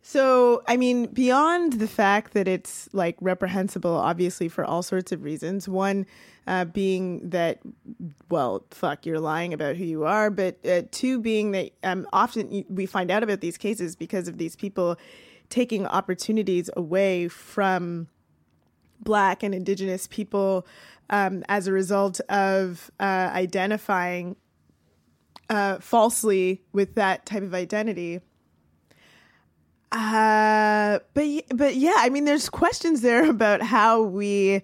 So, 0.05 0.65
I 0.67 0.77
mean, 0.77 1.07
beyond 1.07 1.75
the 1.75 1.87
fact 1.87 2.35
that 2.35 2.49
it's 2.49 2.89
like 2.93 3.17
reprehensible, 3.21 3.95
obviously, 3.95 4.49
for 4.49 4.65
all 4.65 4.83
sorts 4.83 5.13
of 5.13 5.23
reasons, 5.23 5.69
one 5.69 6.07
uh, 6.49 6.65
being 6.65 7.31
that, 7.31 7.61
well, 8.29 8.65
fuck, 8.73 9.07
you're 9.07 9.21
lying 9.21 9.55
about 9.55 9.77
who 9.77 9.85
you 9.85 10.05
are, 10.05 10.29
but 10.29 10.59
uh, 10.67 10.83
two 10.91 11.21
being 11.21 11.53
that 11.53 11.71
um, 11.85 12.09
often 12.13 12.65
we 12.69 12.85
find 12.85 13.13
out 13.13 13.23
about 13.23 13.41
these 13.41 13.57
cases 13.57 13.95
because 13.95 14.27
of 14.27 14.39
these 14.39 14.57
people 14.57 14.99
taking 15.51 15.87
opportunities 15.87 16.69
away 16.77 17.29
from 17.29 18.09
Black 19.01 19.45
and 19.45 19.55
Indigenous 19.55 20.09
people 20.09 20.67
um, 21.11 21.45
as 21.49 21.69
a 21.69 21.73
result 21.73 22.19
of 22.29 22.91
uh, 22.99 23.31
identifying 23.33 24.35
uh, 25.49 25.79
falsely 25.79 26.63
with 26.73 26.97
that 26.97 27.25
type 27.25 27.45
of 27.45 27.55
identity. 27.55 28.21
Uh, 29.93 30.99
but 31.13 31.27
but 31.55 31.77
yeah, 31.77 31.95
I 31.99 32.09
mean, 32.09 32.25
there's 32.25 32.49
questions 32.49 33.03
there 33.03 33.29
about 33.31 33.63
how 33.63 34.03
we 34.03 34.63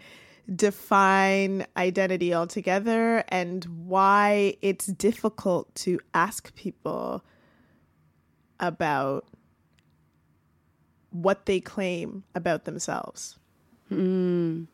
define 0.55 1.67
identity 1.77 2.33
altogether 2.33 3.23
and 3.29 3.65
why 3.85 4.57
it's 4.63 4.87
difficult 4.87 5.73
to 5.75 6.01
ask 6.15 6.55
people 6.55 7.23
about 8.59 9.27
what 11.11 11.45
they 11.45 11.61
claim 11.61 12.25
about 12.35 12.65
themselves. 12.65 13.39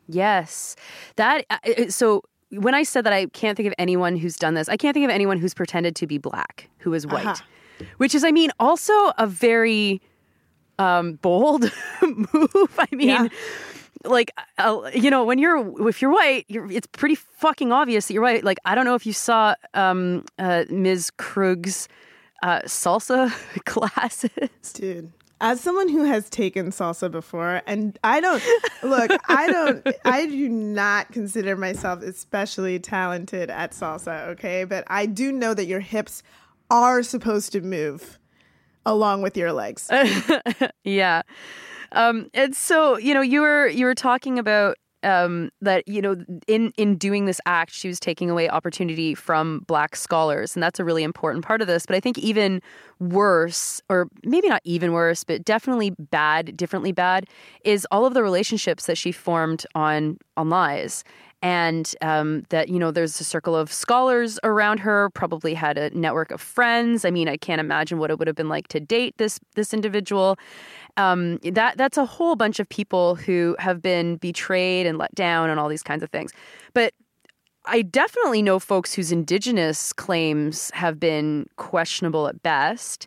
Yes. 0.09 0.77
That 1.17 1.45
uh, 1.51 1.59
uh, 1.67 1.89
so 1.89 2.23
when 2.51 2.75
I 2.75 2.85
said 2.85 3.05
that 3.05 3.13
I 3.13 3.27
can't 3.27 3.57
think 3.57 3.67
of 3.67 3.75
anyone 3.79 4.17
who's 4.17 4.37
done 4.37 4.55
this, 4.55 4.69
I 4.69 4.77
can't 4.77 4.95
think 4.95 5.05
of 5.05 5.11
anyone 5.11 5.39
who's 5.39 5.55
pretended 5.55 5.97
to 5.97 6.07
be 6.07 6.19
black 6.19 6.71
who 6.79 6.95
is 6.95 7.07
white. 7.07 7.27
Aha. 7.27 7.45
Which 7.97 8.15
is 8.15 8.23
I 8.23 8.31
mean 8.31 8.51
also 8.61 8.93
a 9.19 9.27
very 9.27 10.01
um 10.79 11.15
bold 11.15 11.71
move. 12.03 12.75
I 12.79 12.87
mean 12.93 13.09
Yeah. 13.09 13.29
like 14.05 14.31
uh, 14.59 14.91
you 14.95 15.11
know 15.11 15.25
when 15.25 15.39
you're 15.39 15.89
if 15.89 16.03
you're 16.03 16.13
white 16.13 16.45
you're 16.49 16.71
it's 16.71 16.87
pretty 16.89 17.15
fucking 17.15 17.73
obvious 17.73 18.07
that 18.09 18.15
you're 18.15 18.23
white 18.23 18.45
like 18.45 18.59
i 18.65 18.75
don't 18.75 18.85
know 18.85 18.95
if 18.95 19.07
you 19.07 19.13
saw 19.15 19.55
um 19.73 20.25
uh, 20.39 20.65
ms 20.69 21.11
krug's 21.17 21.89
uh 22.43 22.61
salsa 22.67 23.31
classes 23.65 24.73
Dude, 24.75 25.11
as 25.41 25.61
someone 25.61 25.89
who 25.89 26.05
has 26.05 26.29
taken 26.31 26.71
salsa 26.71 27.11
before, 27.11 27.61
and 27.67 27.99
I 28.05 28.21
don't 28.21 28.43
look, 28.83 29.11
I 29.29 29.47
don't, 29.51 29.87
I 30.05 30.27
do 30.27 30.49
not 30.49 31.13
consider 31.13 31.57
myself 31.57 32.03
especially 32.03 32.79
talented 32.79 33.51
at 33.51 33.73
salsa, 33.73 34.29
okay? 34.29 34.65
But 34.65 34.85
I 34.87 35.07
do 35.07 35.33
know 35.33 35.53
that 35.55 35.67
your 35.67 35.81
hips 35.81 36.23
are 36.71 37.03
supposed 37.03 37.53
to 37.53 37.61
move 37.61 38.19
along 38.87 39.23
with 39.23 39.37
your 39.37 39.53
legs. 39.53 39.91
Yeah. 40.85 41.23
Um, 41.93 42.29
and 42.35 42.55
so, 42.55 42.99
you 42.99 43.15
know, 43.15 43.21
you 43.21 43.41
were 43.41 43.69
you 43.69 43.87
were 43.87 43.95
talking 43.95 44.39
about 44.39 44.77
um, 45.05 45.51
that, 45.61 45.87
you 45.87 46.03
know, 46.03 46.17
in 46.49 46.73
in 46.77 46.97
doing 46.97 47.27
this 47.27 47.41
act, 47.47 47.73
she 47.73 47.89
was 47.89 48.01
taking 48.01 48.31
away 48.31 48.49
opportunity 48.49 49.15
from 49.15 49.61
black 49.67 49.97
scholars, 49.97 50.57
and 50.57 50.63
that's 50.63 50.81
a 50.81 50.85
really 50.85 51.03
important 51.03 51.45
part 51.45 51.61
of 51.61 51.67
this. 51.69 51.87
But 51.87 51.95
I 51.95 52.01
think 52.01 52.19
even 52.19 52.61
worse, 53.01 53.81
or 53.89 54.09
maybe 54.25 54.49
not 54.49 54.63
even 54.65 54.93
worse, 54.93 55.25
but 55.25 55.45
definitely 55.45 55.93
bad, 55.99 56.57
differently 56.57 56.93
bad, 56.93 57.27
is 57.65 57.87
all 57.91 58.07
of 58.07 58.15
the 58.15 58.23
relationships 58.23 58.87
that 58.87 58.99
she 58.99 59.13
formed 59.13 59.65
on 59.75 60.19
on 60.37 60.49
lies. 60.49 61.05
And 61.45 61.95
um, 62.01 62.45
that 62.49 62.71
you 62.71 62.79
know, 62.79 62.91
there's 62.91 63.21
a 63.21 63.25
circle 63.25 63.55
of 63.55 63.71
scholars 63.71 64.41
around 64.45 64.79
her. 64.79 65.11
Probably 65.11 65.53
had 65.53 65.77
a 65.77 65.91
network 65.91 66.31
of 66.31 66.41
friends. 66.41 67.05
I 67.05 67.11
mean, 67.11 67.29
I 67.29 67.37
can't 67.37 67.61
imagine 67.61 67.99
what 67.99 68.11
it 68.11 68.19
would 68.19 68.27
have 68.27 68.35
been 68.35 68.49
like 68.49 68.67
to 68.69 68.81
date 68.81 69.19
this 69.19 69.39
this 69.55 69.75
individual 69.75 70.39
um, 70.97 71.39
that 71.39 71.77
that's 71.77 71.99
a 71.99 72.07
whole 72.07 72.35
bunch 72.35 72.61
of 72.61 72.69
people 72.69 73.15
who 73.15 73.57
have 73.59 73.83
been 73.83 74.17
betrayed 74.17 74.87
and 74.87 74.97
let 74.97 75.15
down 75.15 75.51
and 75.51 75.59
all 75.61 75.69
these 75.69 75.83
kinds 75.83 76.03
of 76.03 76.11
things. 76.11 76.33
But 76.73 76.95
I 77.67 77.83
definitely 77.83 78.43
know 78.43 78.59
folks 78.59 78.95
whose 78.95 79.11
indigenous 79.11 79.93
claims 79.93 80.71
have 80.75 81.01
been 81.01 81.47
questionable 81.57 82.29
at 82.29 82.43
best. 82.43 83.07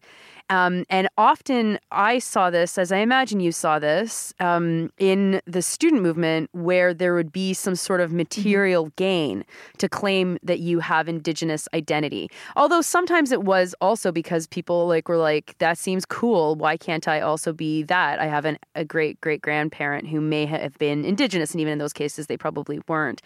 Um, 0.49 0.85
and 0.89 1.09
often 1.17 1.77
I 1.91 2.19
saw 2.19 2.49
this, 2.49 2.77
as 2.77 2.91
I 2.91 2.97
imagine 2.97 3.39
you 3.39 3.51
saw 3.51 3.79
this, 3.79 4.33
um, 4.39 4.91
in 4.97 5.41
the 5.45 5.61
student 5.61 6.01
movement, 6.01 6.49
where 6.53 6.93
there 6.93 7.13
would 7.13 7.31
be 7.31 7.53
some 7.53 7.75
sort 7.75 7.99
of 7.99 8.13
material 8.13 8.91
gain 8.95 9.43
to 9.77 9.89
claim 9.89 10.37
that 10.43 10.59
you 10.59 10.79
have 10.79 11.09
indigenous 11.09 11.67
identity. 11.73 12.29
Although 12.55 12.81
sometimes 12.81 13.31
it 13.31 13.43
was 13.43 13.75
also 13.81 14.11
because 14.11 14.47
people 14.47 14.87
like 14.87 15.09
were 15.09 15.17
like, 15.17 15.57
"That 15.59 15.77
seems 15.77 16.05
cool. 16.05 16.55
Why 16.55 16.77
can't 16.77 17.07
I 17.07 17.19
also 17.19 17.51
be 17.51 17.83
that?" 17.83 18.19
I 18.19 18.27
have 18.27 18.45
an, 18.45 18.57
a 18.75 18.85
great 18.85 19.19
great 19.19 19.41
grandparent 19.41 20.07
who 20.07 20.21
may 20.21 20.45
have 20.45 20.77
been 20.77 21.03
indigenous, 21.03 21.51
and 21.51 21.59
even 21.59 21.73
in 21.73 21.79
those 21.79 21.93
cases, 21.93 22.27
they 22.27 22.37
probably 22.37 22.79
weren't. 22.87 23.21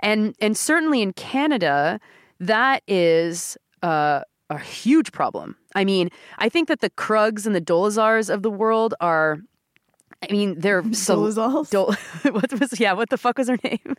And 0.00 0.34
and 0.40 0.56
certainly 0.56 1.00
in 1.02 1.12
Canada, 1.14 1.98
that 2.40 2.82
is. 2.86 3.56
Uh, 3.82 4.22
a 4.50 4.58
huge 4.58 5.12
problem. 5.12 5.56
I 5.74 5.84
mean, 5.84 6.10
I 6.38 6.48
think 6.48 6.68
that 6.68 6.80
the 6.80 6.90
Krugs 6.90 7.46
and 7.46 7.54
the 7.54 7.60
Dolazars 7.60 8.32
of 8.32 8.42
the 8.42 8.50
world 8.50 8.94
are. 9.00 9.38
I 10.28 10.32
mean, 10.32 10.58
they're 10.58 10.82
so. 10.92 11.16
Dolezals? 11.18 11.70
Dol- 11.70 11.94
what 12.32 12.52
was 12.58 12.80
yeah? 12.80 12.92
What 12.92 13.10
the 13.10 13.18
fuck 13.18 13.38
was 13.38 13.48
her 13.48 13.58
name? 13.62 13.96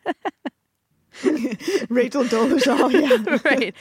Rachel 1.90 2.24
Dolezal, 2.24 2.92
yeah. 2.92 3.38
right. 3.44 3.74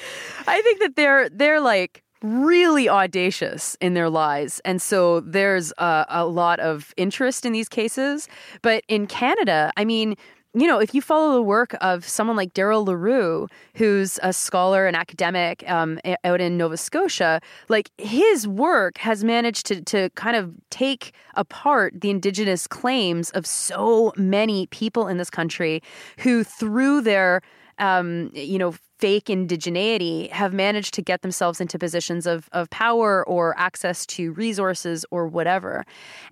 I 0.47 0.63
think 0.63 0.81
that 0.81 0.97
they're 0.97 1.29
they're 1.29 1.61
like 1.61 2.03
really 2.23 2.89
audacious 2.89 3.77
in 3.81 3.95
their 3.95 4.11
lies, 4.11 4.61
and 4.65 4.83
so 4.83 5.21
there's 5.21 5.73
a, 5.79 6.07
a 6.09 6.27
lot 6.27 6.59
of 6.61 6.93
interest 6.97 7.47
in 7.47 7.53
these 7.53 7.69
cases. 7.69 8.29
But 8.63 8.85
in 8.89 9.07
Canada, 9.07 9.73
I 9.77 9.85
mean. 9.85 10.17
You 10.59 10.67
know, 10.67 10.81
if 10.81 10.93
you 10.93 11.01
follow 11.01 11.35
the 11.35 11.43
work 11.43 11.77
of 11.81 12.05
someone 12.05 12.37
like 12.37 12.53
Darryl 12.53 12.85
Leroux, 12.85 13.47
who's 13.75 14.19
a 14.25 14.33
scholar 14.33 14.89
and 14.89 14.97
academic 14.97 15.63
um, 15.71 16.01
out 16.25 16.41
in 16.41 16.57
Nova 16.57 16.77
Scotia, 16.77 17.41
like 17.69 17.93
his 17.97 18.49
work 18.49 18.99
has 18.99 19.23
managed 19.23 19.67
to, 19.67 19.83
to 19.83 20.11
kind 20.17 20.35
of 20.35 20.53
take 20.71 21.13
apart 21.35 22.01
the 22.01 22.11
indigenous 22.11 22.67
claims 22.67 23.31
of 23.31 23.47
so 23.47 24.13
many 24.17 24.67
people 24.67 25.07
in 25.07 25.17
this 25.17 25.31
country 25.31 25.81
who, 26.19 26.43
through 26.43 27.03
their 27.03 27.41
um, 27.79 28.33
you 28.35 28.59
know, 28.59 28.75
fake 28.99 29.27
indigeneity 29.27 30.29
have 30.33 30.53
managed 30.53 30.93
to 30.95 31.03
get 31.03 31.23
themselves 31.23 31.61
into 31.61 31.79
positions 31.79 32.27
of, 32.27 32.49
of 32.51 32.69
power 32.71 33.25
or 33.29 33.57
access 33.57 34.05
to 34.07 34.33
resources 34.33 35.07
or 35.13 35.29
whatever. 35.29 35.85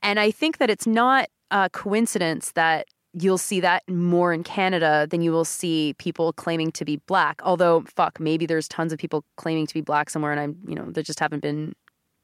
And 0.02 0.18
I 0.18 0.32
think 0.32 0.58
that 0.58 0.68
it's 0.68 0.88
not 0.88 1.28
a 1.52 1.70
coincidence 1.70 2.50
that 2.52 2.88
you'll 3.18 3.38
see 3.38 3.60
that 3.60 3.82
more 3.88 4.32
in 4.32 4.44
Canada 4.44 5.06
than 5.10 5.22
you 5.22 5.32
will 5.32 5.44
see 5.44 5.94
people 5.98 6.32
claiming 6.34 6.70
to 6.72 6.84
be 6.84 6.96
black. 7.06 7.40
Although, 7.42 7.84
fuck, 7.94 8.20
maybe 8.20 8.44
there's 8.44 8.68
tons 8.68 8.92
of 8.92 8.98
people 8.98 9.24
claiming 9.36 9.66
to 9.66 9.74
be 9.74 9.80
black 9.80 10.10
somewhere 10.10 10.32
and 10.32 10.40
I'm, 10.40 10.56
you 10.66 10.74
know, 10.74 10.84
they 10.90 11.02
just 11.02 11.18
haven't 11.20 11.40
been, 11.40 11.74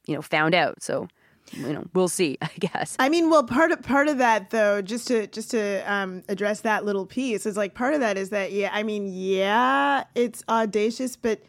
you 0.06 0.14
know, 0.14 0.22
found 0.22 0.54
out. 0.54 0.82
So 0.82 1.08
you 1.50 1.72
know, 1.72 1.84
we'll 1.94 2.08
see, 2.08 2.38
I 2.42 2.50
guess. 2.58 2.96
I 2.99 3.08
mean, 3.08 3.30
well, 3.30 3.44
part 3.44 3.72
of 3.72 3.82
part 3.82 4.08
of 4.08 4.18
that 4.18 4.50
though, 4.50 4.82
just 4.82 5.08
to 5.08 5.26
just 5.26 5.50
to 5.52 5.80
um, 5.92 6.22
address 6.28 6.61
that 6.61 6.84
little 6.84 7.06
piece 7.06 7.46
is 7.46 7.56
like 7.56 7.75
part 7.75 7.94
of 7.94 8.00
that 8.00 8.16
is 8.16 8.30
that 8.30 8.52
yeah, 8.52 8.70
I 8.72 8.82
mean, 8.82 9.06
yeah, 9.08 10.04
it's 10.14 10.44
audacious, 10.49 11.16
but 11.16 11.42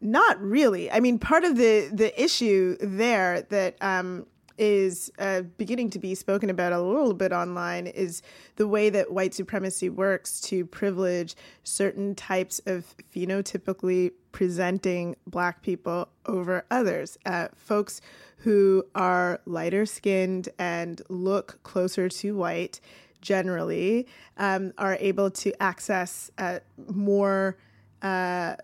not 0.00 0.40
really. 0.40 0.90
I 0.90 1.00
mean, 1.00 1.18
part 1.18 1.44
of 1.44 1.56
the 1.56 1.90
the 1.92 2.20
issue 2.20 2.76
there 2.80 3.42
that 3.42 3.76
um, 3.80 4.26
is 4.58 5.10
uh, 5.18 5.42
beginning 5.42 5.90
to 5.90 5.98
be 5.98 6.14
spoken 6.14 6.50
about 6.50 6.72
a 6.72 6.80
little 6.80 7.14
bit 7.14 7.32
online 7.32 7.86
is 7.86 8.22
the 8.56 8.66
way 8.66 8.90
that 8.90 9.12
white 9.12 9.34
supremacy 9.34 9.88
works 9.88 10.40
to 10.40 10.64
privilege 10.66 11.34
certain 11.64 12.14
types 12.14 12.60
of 12.66 12.94
phenotypically 13.14 14.12
presenting 14.32 15.16
black 15.26 15.62
people 15.62 16.08
over 16.26 16.64
others. 16.70 17.18
Uh, 17.24 17.48
folks 17.54 18.00
who 18.38 18.84
are 18.94 19.40
lighter 19.46 19.86
skinned 19.86 20.48
and 20.58 21.02
look 21.08 21.58
closer 21.62 22.08
to 22.08 22.36
white 22.36 22.80
generally 23.20 24.06
um, 24.36 24.72
are 24.78 24.96
able 25.00 25.30
to 25.30 25.52
access 25.62 26.30
uh, 26.38 26.58
more. 26.88 27.56
Uh, 28.02 28.56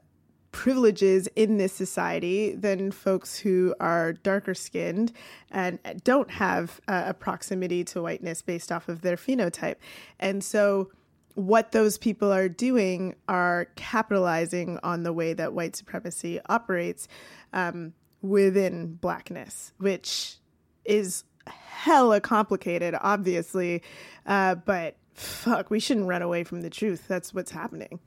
privileges 0.52 1.28
in 1.34 1.56
this 1.56 1.72
society 1.72 2.54
than 2.54 2.92
folks 2.92 3.38
who 3.38 3.74
are 3.80 4.12
darker 4.12 4.54
skinned 4.54 5.12
and 5.50 5.78
don't 6.04 6.30
have 6.30 6.80
uh, 6.86 7.04
a 7.06 7.14
proximity 7.14 7.82
to 7.82 8.02
whiteness 8.02 8.42
based 8.42 8.70
off 8.70 8.88
of 8.88 9.00
their 9.00 9.16
phenotype. 9.16 9.76
And 10.20 10.44
so, 10.44 10.90
what 11.34 11.72
those 11.72 11.96
people 11.96 12.30
are 12.30 12.48
doing 12.48 13.14
are 13.26 13.66
capitalizing 13.74 14.78
on 14.82 15.02
the 15.02 15.14
way 15.14 15.32
that 15.32 15.54
white 15.54 15.74
supremacy 15.74 16.38
operates 16.46 17.08
um, 17.54 17.94
within 18.20 18.96
blackness, 18.96 19.72
which 19.78 20.36
is 20.84 21.24
hella 21.46 22.20
complicated, 22.20 22.94
obviously. 23.00 23.82
Uh, 24.26 24.56
but 24.56 24.96
fuck, 25.14 25.70
we 25.70 25.80
shouldn't 25.80 26.06
run 26.06 26.20
away 26.20 26.44
from 26.44 26.60
the 26.60 26.68
truth. 26.68 27.08
That's 27.08 27.32
what's 27.32 27.50
happening 27.50 27.98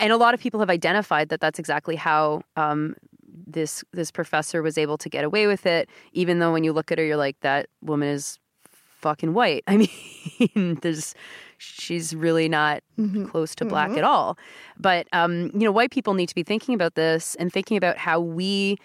and 0.00 0.12
a 0.12 0.16
lot 0.16 0.34
of 0.34 0.40
people 0.40 0.58
have 0.60 0.70
identified 0.70 1.28
that 1.28 1.40
that's 1.40 1.58
exactly 1.58 1.94
how 1.94 2.42
um, 2.56 2.96
this 3.46 3.84
this 3.92 4.10
professor 4.10 4.62
was 4.62 4.78
able 4.78 4.98
to 4.98 5.08
get 5.08 5.24
away 5.24 5.46
with 5.46 5.66
it. 5.66 5.88
Even 6.12 6.38
though 6.38 6.52
when 6.52 6.64
you 6.64 6.72
look 6.72 6.90
at 6.90 6.98
her, 6.98 7.04
you're 7.04 7.16
like, 7.16 7.38
that 7.40 7.68
woman 7.82 8.08
is 8.08 8.38
fucking 8.70 9.34
white. 9.34 9.62
I 9.68 9.76
mean, 9.76 10.78
there's 10.82 11.14
she's 11.58 12.14
really 12.14 12.48
not 12.48 12.82
mm-hmm. 12.98 13.26
close 13.26 13.54
to 13.56 13.64
black 13.64 13.90
mm-hmm. 13.90 13.98
at 13.98 14.04
all. 14.04 14.38
But 14.78 15.06
um, 15.12 15.50
you 15.52 15.60
know, 15.60 15.72
white 15.72 15.90
people 15.90 16.14
need 16.14 16.28
to 16.28 16.34
be 16.34 16.42
thinking 16.42 16.74
about 16.74 16.94
this 16.94 17.34
and 17.36 17.52
thinking 17.52 17.76
about 17.76 17.96
how 17.98 18.20
we 18.20 18.76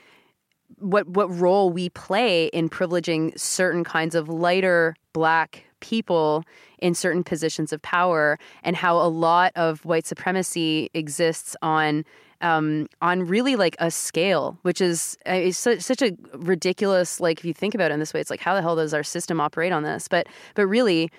what 0.79 1.07
what 1.07 1.33
role 1.33 1.69
we 1.69 1.89
play 1.89 2.47
in 2.47 2.69
privileging 2.69 3.37
certain 3.39 3.83
kinds 3.83 4.15
of 4.15 4.27
lighter 4.27 4.95
black 5.13 5.63
people 5.85 6.43
in 6.79 6.93
certain 6.93 7.23
positions 7.23 7.71
of 7.71 7.81
power 7.81 8.39
and 8.63 8.75
how 8.75 8.97
a 8.97 9.07
lot 9.07 9.51
of 9.55 9.85
white 9.85 10.05
supremacy 10.05 10.89
exists 10.93 11.55
on 11.61 12.03
um, 12.41 12.87
on 13.01 13.21
really 13.21 13.55
like 13.55 13.75
a 13.79 13.89
scale, 13.89 14.59
which 14.63 14.81
is 14.81 15.17
uh, 15.25 15.51
such, 15.51 15.79
such 15.79 16.01
a 16.01 16.11
ridiculous 16.33 17.19
like 17.19 17.39
if 17.39 17.45
you 17.45 17.53
think 17.53 17.73
about 17.73 17.91
it 17.91 17.93
in 17.93 17.99
this 17.99 18.13
way, 18.13 18.19
it's 18.19 18.29
like 18.29 18.41
how 18.41 18.53
the 18.55 18.61
hell 18.61 18.75
does 18.75 18.93
our 18.93 19.03
system 19.03 19.39
operate 19.39 19.71
on 19.71 19.83
this? 19.83 20.07
But 20.07 20.27
but 20.55 20.67
really, 20.67 21.09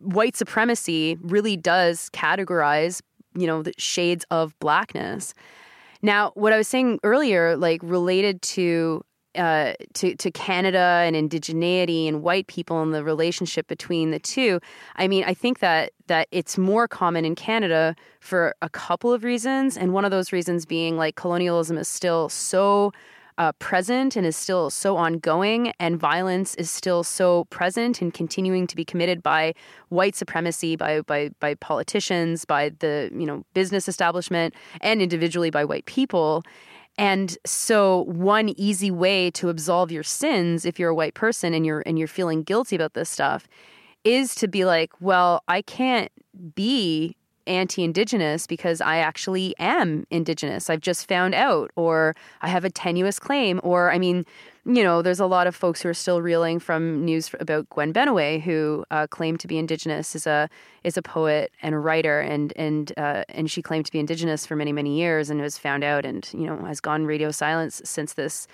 white 0.00 0.36
supremacy 0.36 1.16
really 1.22 1.56
does 1.56 2.10
categorize 2.10 3.00
you 3.36 3.46
know 3.46 3.62
the 3.62 3.72
shades 3.78 4.24
of 4.30 4.58
blackness. 4.58 5.34
Now, 6.02 6.32
what 6.34 6.52
I 6.52 6.58
was 6.58 6.68
saying 6.68 7.00
earlier, 7.02 7.56
like 7.56 7.80
related 7.82 8.42
to 8.42 9.04
uh, 9.36 9.74
to 9.94 10.14
to 10.16 10.30
Canada 10.30 11.02
and 11.04 11.16
indigeneity 11.16 12.08
and 12.08 12.22
white 12.22 12.46
people 12.46 12.82
and 12.82 12.94
the 12.94 13.04
relationship 13.04 13.66
between 13.66 14.10
the 14.10 14.18
two. 14.18 14.60
I 14.96 15.08
mean, 15.08 15.24
I 15.24 15.34
think 15.34 15.58
that 15.60 15.92
that 16.06 16.28
it's 16.30 16.58
more 16.58 16.86
common 16.88 17.24
in 17.24 17.34
Canada 17.34 17.96
for 18.20 18.54
a 18.62 18.68
couple 18.68 19.12
of 19.12 19.24
reasons, 19.24 19.76
and 19.76 19.92
one 19.92 20.04
of 20.04 20.10
those 20.10 20.32
reasons 20.32 20.66
being 20.66 20.96
like 20.96 21.16
colonialism 21.16 21.78
is 21.78 21.88
still 21.88 22.28
so. 22.28 22.92
Uh, 23.36 23.50
present 23.58 24.14
and 24.14 24.24
is 24.24 24.36
still 24.36 24.70
so 24.70 24.96
ongoing, 24.96 25.72
and 25.80 25.98
violence 25.98 26.54
is 26.54 26.70
still 26.70 27.02
so 27.02 27.46
present 27.46 28.00
and 28.00 28.14
continuing 28.14 28.64
to 28.64 28.76
be 28.76 28.84
committed 28.84 29.24
by 29.24 29.52
white 29.88 30.14
supremacy, 30.14 30.76
by 30.76 31.00
by 31.00 31.30
by 31.40 31.56
politicians, 31.56 32.44
by 32.44 32.68
the 32.78 33.10
you 33.12 33.26
know 33.26 33.44
business 33.52 33.88
establishment, 33.88 34.54
and 34.80 35.02
individually 35.02 35.50
by 35.50 35.64
white 35.64 35.84
people. 35.86 36.44
And 36.96 37.36
so 37.44 38.02
one 38.02 38.50
easy 38.50 38.90
way 38.90 39.30
to 39.32 39.48
absolve 39.48 39.90
your 39.90 40.02
sins 40.02 40.64
if 40.64 40.78
you're 40.78 40.90
a 40.90 40.94
white 40.94 41.14
person 41.14 41.52
and 41.52 41.66
you're 41.66 41.82
and 41.86 41.98
you're 41.98 42.08
feeling 42.08 42.42
guilty 42.42 42.76
about 42.76 42.94
this 42.94 43.10
stuff 43.10 43.48
is 44.04 44.34
to 44.36 44.48
be 44.48 44.64
like, 44.64 44.92
well, 45.00 45.42
I 45.48 45.62
can't 45.62 46.12
be 46.54 47.16
anti-indigenous 47.46 48.46
because 48.46 48.80
I 48.80 48.98
actually 48.98 49.54
am 49.58 50.06
indigenous. 50.10 50.70
I've 50.70 50.80
just 50.80 51.08
found 51.08 51.34
out 51.34 51.70
or 51.76 52.14
I 52.40 52.48
have 52.48 52.64
a 52.64 52.70
tenuous 52.70 53.18
claim 53.18 53.60
or 53.62 53.90
I 53.90 53.98
mean 53.98 54.24
you 54.66 54.82
know, 54.82 55.02
there's 55.02 55.20
a 55.20 55.26
lot 55.26 55.46
of 55.46 55.54
folks 55.54 55.82
who 55.82 55.88
are 55.90 55.94
still 55.94 56.22
reeling 56.22 56.58
from 56.58 57.04
news 57.04 57.30
about 57.38 57.68
Gwen 57.68 57.92
Benaway, 57.92 58.40
who 58.40 58.84
uh, 58.90 59.06
claimed 59.06 59.40
to 59.40 59.46
be 59.46 59.58
Indigenous, 59.58 60.14
is 60.14 60.26
a 60.26 60.48
is 60.84 60.96
a 60.96 61.02
poet 61.02 61.52
and 61.62 61.74
a 61.74 61.78
writer, 61.78 62.20
and 62.20 62.52
and 62.56 62.92
uh, 62.96 63.24
and 63.28 63.50
she 63.50 63.60
claimed 63.60 63.84
to 63.86 63.92
be 63.92 63.98
Indigenous 63.98 64.46
for 64.46 64.56
many 64.56 64.72
many 64.72 64.98
years, 64.98 65.28
and 65.28 65.40
was 65.40 65.58
found 65.58 65.84
out, 65.84 66.06
and 66.06 66.28
you 66.32 66.46
know, 66.46 66.56
has 66.64 66.80
gone 66.80 67.04
radio 67.04 67.30
silence 67.30 67.82
since 67.84 68.14
this 68.14 68.46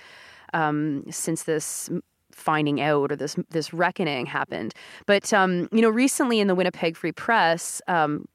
um, 0.53 1.05
since 1.11 1.45
this 1.45 1.89
finding 2.33 2.81
out 2.81 3.13
or 3.13 3.17
this 3.17 3.37
this 3.51 3.73
reckoning 3.73 4.27
happened. 4.27 4.75
But 5.07 5.33
um, 5.33 5.69
you 5.71 5.81
know, 5.81 5.91
recently 5.91 6.41
in 6.41 6.49
the 6.49 6.57
Winnipeg 6.57 6.97
Free 6.97 7.13
Press, 7.13 7.81
um, 7.87 8.27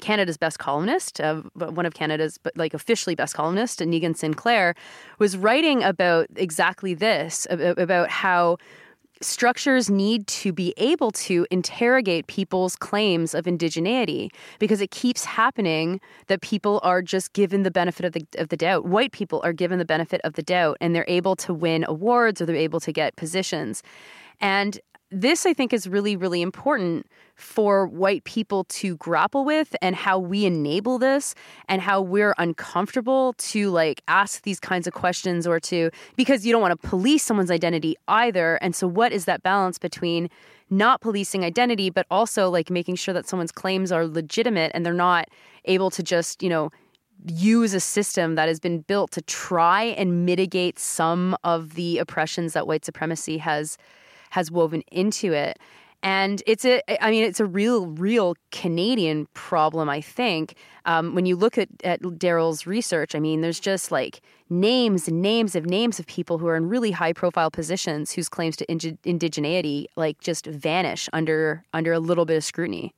Canada's 0.00 0.36
best 0.36 0.58
columnist, 0.58 1.20
uh, 1.20 1.42
one 1.54 1.86
of 1.86 1.94
Canada's 1.94 2.38
but 2.38 2.56
like 2.56 2.74
officially 2.74 3.14
best 3.14 3.34
columnist, 3.34 3.80
Niigaan 3.80 4.16
Sinclair, 4.16 4.74
was 5.18 5.36
writing 5.36 5.82
about 5.82 6.26
exactly 6.36 6.94
this 6.94 7.46
about 7.50 8.08
how 8.10 8.56
structures 9.20 9.88
need 9.88 10.26
to 10.26 10.52
be 10.52 10.74
able 10.76 11.10
to 11.12 11.46
interrogate 11.50 12.26
people's 12.26 12.76
claims 12.76 13.34
of 13.34 13.44
indigeneity 13.44 14.30
because 14.58 14.80
it 14.80 14.90
keeps 14.90 15.24
happening 15.24 16.00
that 16.26 16.40
people 16.40 16.80
are 16.82 17.02
just 17.02 17.32
given 17.32 17.62
the 17.62 17.70
benefit 17.70 18.04
of 18.04 18.12
the 18.12 18.26
of 18.38 18.48
the 18.48 18.56
doubt. 18.56 18.84
White 18.84 19.12
people 19.12 19.40
are 19.44 19.52
given 19.52 19.78
the 19.78 19.84
benefit 19.84 20.20
of 20.24 20.34
the 20.34 20.42
doubt 20.42 20.76
and 20.80 20.94
they're 20.94 21.04
able 21.08 21.36
to 21.36 21.54
win 21.54 21.84
awards 21.86 22.40
or 22.40 22.46
they're 22.46 22.56
able 22.56 22.80
to 22.80 22.92
get 22.92 23.16
positions. 23.16 23.82
And 24.40 24.80
this 25.12 25.44
I 25.44 25.52
think 25.52 25.72
is 25.72 25.86
really 25.86 26.16
really 26.16 26.42
important 26.42 27.06
for 27.34 27.86
white 27.86 28.24
people 28.24 28.64
to 28.64 28.96
grapple 28.96 29.44
with 29.44 29.76
and 29.82 29.94
how 29.94 30.18
we 30.18 30.46
enable 30.46 30.98
this 30.98 31.34
and 31.68 31.82
how 31.82 32.00
we're 32.00 32.34
uncomfortable 32.38 33.34
to 33.34 33.70
like 33.70 34.02
ask 34.08 34.42
these 34.42 34.58
kinds 34.58 34.86
of 34.86 34.94
questions 34.94 35.46
or 35.46 35.60
to 35.60 35.90
because 36.16 36.46
you 36.46 36.52
don't 36.52 36.62
want 36.62 36.80
to 36.80 36.88
police 36.88 37.22
someone's 37.22 37.50
identity 37.50 37.96
either. 38.08 38.56
And 38.56 38.74
so 38.74 38.86
what 38.86 39.12
is 39.12 39.24
that 39.26 39.42
balance 39.42 39.78
between 39.78 40.30
not 40.70 41.00
policing 41.00 41.44
identity 41.44 41.90
but 41.90 42.06
also 42.10 42.48
like 42.48 42.70
making 42.70 42.94
sure 42.94 43.12
that 43.12 43.28
someone's 43.28 43.52
claims 43.52 43.92
are 43.92 44.06
legitimate 44.06 44.72
and 44.74 44.86
they're 44.86 44.94
not 44.94 45.28
able 45.66 45.90
to 45.90 46.02
just 46.02 46.42
you 46.42 46.48
know 46.48 46.70
use 47.26 47.72
a 47.74 47.80
system 47.80 48.34
that 48.34 48.48
has 48.48 48.58
been 48.58 48.80
built 48.80 49.12
to 49.12 49.22
try 49.22 49.82
and 49.82 50.26
mitigate 50.26 50.78
some 50.78 51.36
of 51.44 51.74
the 51.74 51.98
oppressions 51.98 52.52
that 52.52 52.66
white 52.66 52.84
supremacy 52.84 53.38
has 53.38 53.76
has 54.32 54.50
woven 54.50 54.82
into 54.90 55.32
it. 55.32 55.58
And 56.02 56.42
it's 56.46 56.64
a 56.64 56.82
i 57.04 57.10
mean 57.10 57.22
it's 57.22 57.38
a 57.38 57.46
real 57.46 57.86
real 57.86 58.34
canadian 58.50 59.26
problem 59.34 59.88
i 59.88 60.00
think. 60.00 60.56
Um, 60.84 61.14
when 61.14 61.26
you 61.26 61.36
look 61.36 61.58
at, 61.58 61.68
at 61.84 62.02
daryl's 62.02 62.66
research 62.66 63.14
i 63.14 63.20
mean 63.20 63.40
there's 63.40 63.60
just 63.60 63.92
like 63.92 64.20
names 64.50 65.06
and 65.06 65.22
names 65.22 65.54
of 65.54 65.64
names 65.66 66.00
of 66.00 66.06
people 66.06 66.38
who 66.38 66.48
are 66.48 66.56
in 66.56 66.68
really 66.68 66.90
high 66.90 67.12
profile 67.12 67.52
positions 67.52 68.10
whose 68.12 68.28
claims 68.28 68.56
to 68.56 68.66
indigeneity 68.66 69.86
like 69.94 70.18
just 70.20 70.46
vanish 70.46 71.08
under 71.12 71.62
under 71.72 71.92
a 71.92 72.00
little 72.00 72.24
bit 72.24 72.36
of 72.36 72.44
scrutiny. 72.44 72.92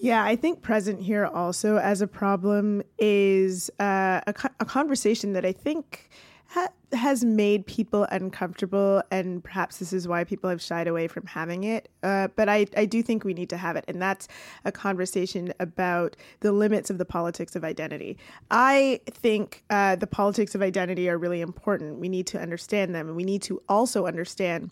Yeah, 0.00 0.22
I 0.22 0.36
think 0.36 0.62
present 0.62 1.02
here 1.02 1.26
also 1.26 1.78
as 1.78 2.02
a 2.02 2.06
problem 2.06 2.84
is 2.98 3.68
uh, 3.80 4.20
a, 4.28 4.34
a 4.60 4.64
conversation 4.64 5.32
that 5.32 5.44
I 5.44 5.50
think 5.50 6.08
ha- 6.46 6.68
has 6.92 7.24
made 7.24 7.66
people 7.66 8.06
uncomfortable, 8.10 9.02
and 9.10 9.44
perhaps 9.44 9.78
this 9.78 9.92
is 9.92 10.08
why 10.08 10.24
people 10.24 10.48
have 10.48 10.62
shied 10.62 10.88
away 10.88 11.06
from 11.06 11.26
having 11.26 11.64
it. 11.64 11.88
Uh, 12.02 12.28
but 12.34 12.48
I, 12.48 12.66
I 12.76 12.86
do 12.86 13.02
think 13.02 13.24
we 13.24 13.34
need 13.34 13.50
to 13.50 13.56
have 13.56 13.76
it, 13.76 13.84
and 13.88 14.00
that's 14.00 14.26
a 14.64 14.72
conversation 14.72 15.52
about 15.60 16.16
the 16.40 16.52
limits 16.52 16.88
of 16.88 16.98
the 16.98 17.04
politics 17.04 17.54
of 17.54 17.64
identity. 17.64 18.16
I 18.50 19.00
think 19.06 19.64
uh, 19.68 19.96
the 19.96 20.06
politics 20.06 20.54
of 20.54 20.62
identity 20.62 21.08
are 21.08 21.18
really 21.18 21.40
important. 21.40 21.98
We 21.98 22.08
need 22.08 22.26
to 22.28 22.40
understand 22.40 22.94
them, 22.94 23.08
and 23.08 23.16
we 23.16 23.24
need 23.24 23.42
to 23.42 23.62
also 23.68 24.06
understand 24.06 24.70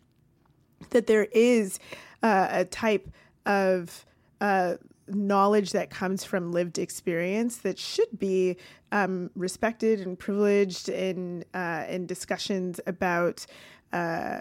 that 0.91 1.07
there 1.07 1.27
is 1.33 1.79
uh, 2.23 2.49
a 2.51 2.65
type 2.65 3.09
of 3.45 4.07
uh, 4.41 4.77
knowledge 5.09 5.73
that 5.73 5.91
comes 5.91 6.25
from 6.25 6.53
lived 6.53 6.79
experience 6.79 7.59
that 7.59 7.79
should 7.79 8.19
be 8.19 8.57
um, 8.93 9.31
respected 9.35 10.01
and 10.01 10.19
privileged 10.19 10.89
in 10.89 11.45
uh, 11.55 11.85
in 11.89 12.07
discussions 12.07 12.81
about 12.87 13.47
uh, 13.93 14.41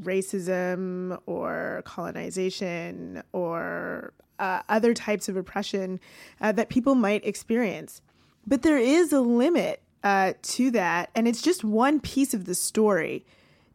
racism 0.00 1.18
or 1.26 1.82
colonization 1.84 3.22
or 3.32 4.12
uh, 4.38 4.62
other 4.68 4.94
types 4.94 5.28
of 5.28 5.36
oppression 5.36 6.00
uh, 6.40 6.52
that 6.52 6.68
people 6.68 6.94
might 6.94 7.24
experience. 7.26 8.00
But 8.46 8.62
there 8.62 8.78
is 8.78 9.12
a 9.12 9.20
limit 9.20 9.82
uh, 10.02 10.32
to 10.42 10.70
that, 10.70 11.10
and 11.14 11.28
it's 11.28 11.42
just 11.42 11.62
one 11.62 12.00
piece 12.00 12.32
of 12.32 12.46
the 12.46 12.54
story. 12.54 13.26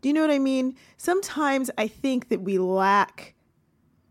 Do 0.02 0.10
you 0.10 0.14
know 0.14 0.22
what 0.22 0.32
I 0.32 0.40
mean? 0.40 0.76
Sometimes 0.98 1.70
I 1.78 1.88
think 1.88 2.30
that 2.30 2.42
we 2.42 2.58
lack 2.58 3.36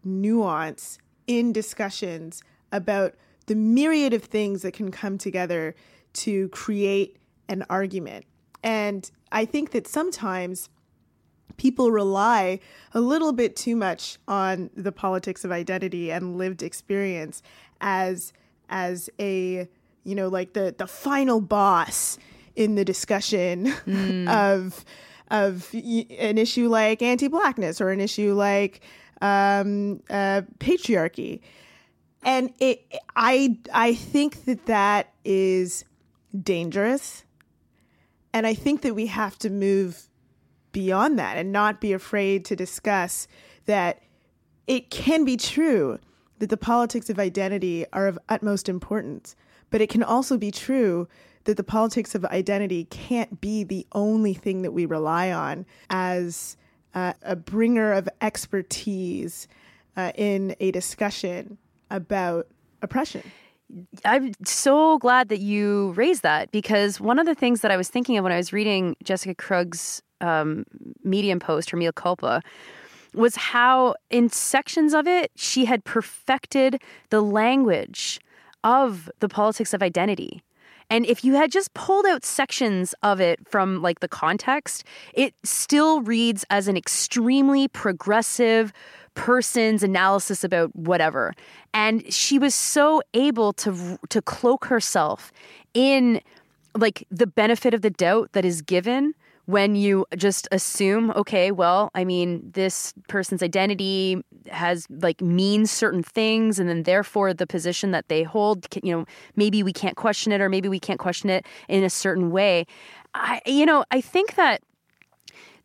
nuance 0.04 0.98
in 1.26 1.52
discussions 1.52 2.42
about 2.72 3.14
the 3.46 3.54
myriad 3.54 4.12
of 4.12 4.24
things 4.24 4.62
that 4.62 4.72
can 4.72 4.90
come 4.90 5.18
together 5.18 5.74
to 6.12 6.48
create 6.48 7.16
an 7.48 7.64
argument. 7.68 8.24
And 8.62 9.10
I 9.30 9.44
think 9.44 9.72
that 9.72 9.86
sometimes 9.86 10.68
people 11.56 11.90
rely 11.90 12.60
a 12.92 13.00
little 13.00 13.32
bit 13.32 13.56
too 13.56 13.76
much 13.76 14.18
on 14.26 14.70
the 14.74 14.92
politics 14.92 15.44
of 15.44 15.52
identity 15.52 16.10
and 16.10 16.36
lived 16.36 16.62
experience 16.62 17.42
as 17.80 18.32
as 18.70 19.10
a 19.20 19.68
you 20.04 20.14
know 20.14 20.28
like 20.28 20.54
the 20.54 20.74
the 20.76 20.86
final 20.86 21.40
boss 21.40 22.18
in 22.56 22.74
the 22.74 22.84
discussion 22.84 23.66
hmm. 23.66 24.26
of 24.28 24.84
of 25.30 25.72
an 25.74 26.38
issue 26.38 26.68
like 26.68 27.02
anti-blackness 27.02 27.80
or 27.80 27.90
an 27.90 28.00
issue 28.00 28.34
like 28.34 28.80
um, 29.24 30.02
uh, 30.10 30.42
patriarchy. 30.58 31.40
And 32.22 32.52
it 32.58 32.86
i 33.16 33.58
i 33.72 33.94
think 33.94 34.44
that 34.44 34.66
that 34.66 35.12
is 35.24 35.84
dangerous. 36.40 37.24
And 38.32 38.46
i 38.46 38.54
think 38.54 38.82
that 38.82 38.94
we 38.94 39.06
have 39.06 39.38
to 39.40 39.50
move 39.50 40.08
beyond 40.72 41.18
that 41.18 41.36
and 41.36 41.52
not 41.52 41.80
be 41.80 41.92
afraid 41.92 42.44
to 42.46 42.56
discuss 42.56 43.28
that 43.66 44.02
it 44.66 44.90
can 44.90 45.24
be 45.24 45.36
true 45.36 45.98
that 46.38 46.50
the 46.50 46.56
politics 46.56 47.08
of 47.08 47.18
identity 47.18 47.86
are 47.92 48.08
of 48.08 48.18
utmost 48.28 48.68
importance, 48.68 49.36
but 49.70 49.80
it 49.80 49.88
can 49.88 50.02
also 50.02 50.36
be 50.36 50.50
true 50.50 51.08
that 51.44 51.56
the 51.56 51.64
politics 51.64 52.14
of 52.14 52.24
identity 52.26 52.84
can't 52.86 53.40
be 53.40 53.64
the 53.64 53.86
only 53.92 54.34
thing 54.34 54.62
that 54.62 54.72
we 54.72 54.84
rely 54.84 55.30
on 55.30 55.64
as 55.90 56.56
uh, 56.94 57.12
a 57.22 57.36
bringer 57.36 57.92
of 57.92 58.08
expertise 58.20 59.48
uh, 59.96 60.12
in 60.14 60.56
a 60.60 60.70
discussion 60.70 61.58
about 61.90 62.46
oppression. 62.82 63.22
I'm 64.04 64.32
so 64.44 64.98
glad 64.98 65.28
that 65.30 65.40
you 65.40 65.92
raised 65.92 66.22
that 66.22 66.50
because 66.50 67.00
one 67.00 67.18
of 67.18 67.26
the 67.26 67.34
things 67.34 67.60
that 67.62 67.70
I 67.70 67.76
was 67.76 67.88
thinking 67.88 68.16
of 68.18 68.22
when 68.22 68.32
I 68.32 68.36
was 68.36 68.52
reading 68.52 68.96
Jessica 69.02 69.34
Krug's 69.34 70.02
um, 70.20 70.64
Medium 71.02 71.40
post, 71.40 71.70
her 71.70 71.76
Mea 71.76 71.92
Culpa, 71.92 72.42
was 73.14 73.36
how 73.36 73.94
in 74.10 74.28
sections 74.28 74.92
of 74.92 75.06
it 75.06 75.30
she 75.36 75.64
had 75.64 75.84
perfected 75.84 76.80
the 77.10 77.20
language 77.20 78.20
of 78.62 79.10
the 79.20 79.28
politics 79.28 79.72
of 79.72 79.82
identity. 79.82 80.42
And 80.90 81.06
if 81.06 81.24
you 81.24 81.34
had 81.34 81.50
just 81.50 81.72
pulled 81.74 82.06
out 82.06 82.24
sections 82.24 82.94
of 83.02 83.20
it 83.20 83.40
from 83.48 83.82
like 83.82 84.00
the 84.00 84.08
context, 84.08 84.84
it 85.12 85.34
still 85.42 86.02
reads 86.02 86.44
as 86.50 86.68
an 86.68 86.76
extremely 86.76 87.68
progressive 87.68 88.72
person's 89.14 89.82
analysis 89.82 90.44
about 90.44 90.74
whatever. 90.74 91.34
And 91.72 92.12
she 92.12 92.38
was 92.38 92.54
so 92.54 93.02
able 93.14 93.52
to 93.54 93.98
to 94.08 94.22
cloak 94.22 94.66
herself 94.66 95.32
in 95.72 96.20
like 96.76 97.06
the 97.10 97.26
benefit 97.26 97.74
of 97.74 97.82
the 97.82 97.90
doubt 97.90 98.32
that 98.32 98.44
is 98.44 98.60
given 98.60 99.14
when 99.46 99.76
you 99.76 100.06
just 100.16 100.48
assume, 100.52 101.10
okay, 101.10 101.50
well, 101.50 101.90
I 101.94 102.04
mean, 102.04 102.50
this 102.54 102.94
person's 103.08 103.42
identity 103.42 104.22
has 104.50 104.86
like 104.88 105.20
means 105.20 105.70
certain 105.70 106.02
things, 106.02 106.58
and 106.58 106.68
then 106.68 106.84
therefore 106.84 107.34
the 107.34 107.46
position 107.46 107.90
that 107.90 108.08
they 108.08 108.22
hold, 108.22 108.66
you 108.82 108.96
know, 108.96 109.04
maybe 109.36 109.62
we 109.62 109.72
can't 109.72 109.96
question 109.96 110.32
it, 110.32 110.40
or 110.40 110.48
maybe 110.48 110.68
we 110.68 110.80
can't 110.80 110.98
question 110.98 111.28
it 111.28 111.44
in 111.68 111.84
a 111.84 111.90
certain 111.90 112.30
way. 112.30 112.66
I, 113.12 113.40
you 113.44 113.66
know, 113.66 113.84
I 113.90 114.00
think 114.00 114.36
that 114.36 114.62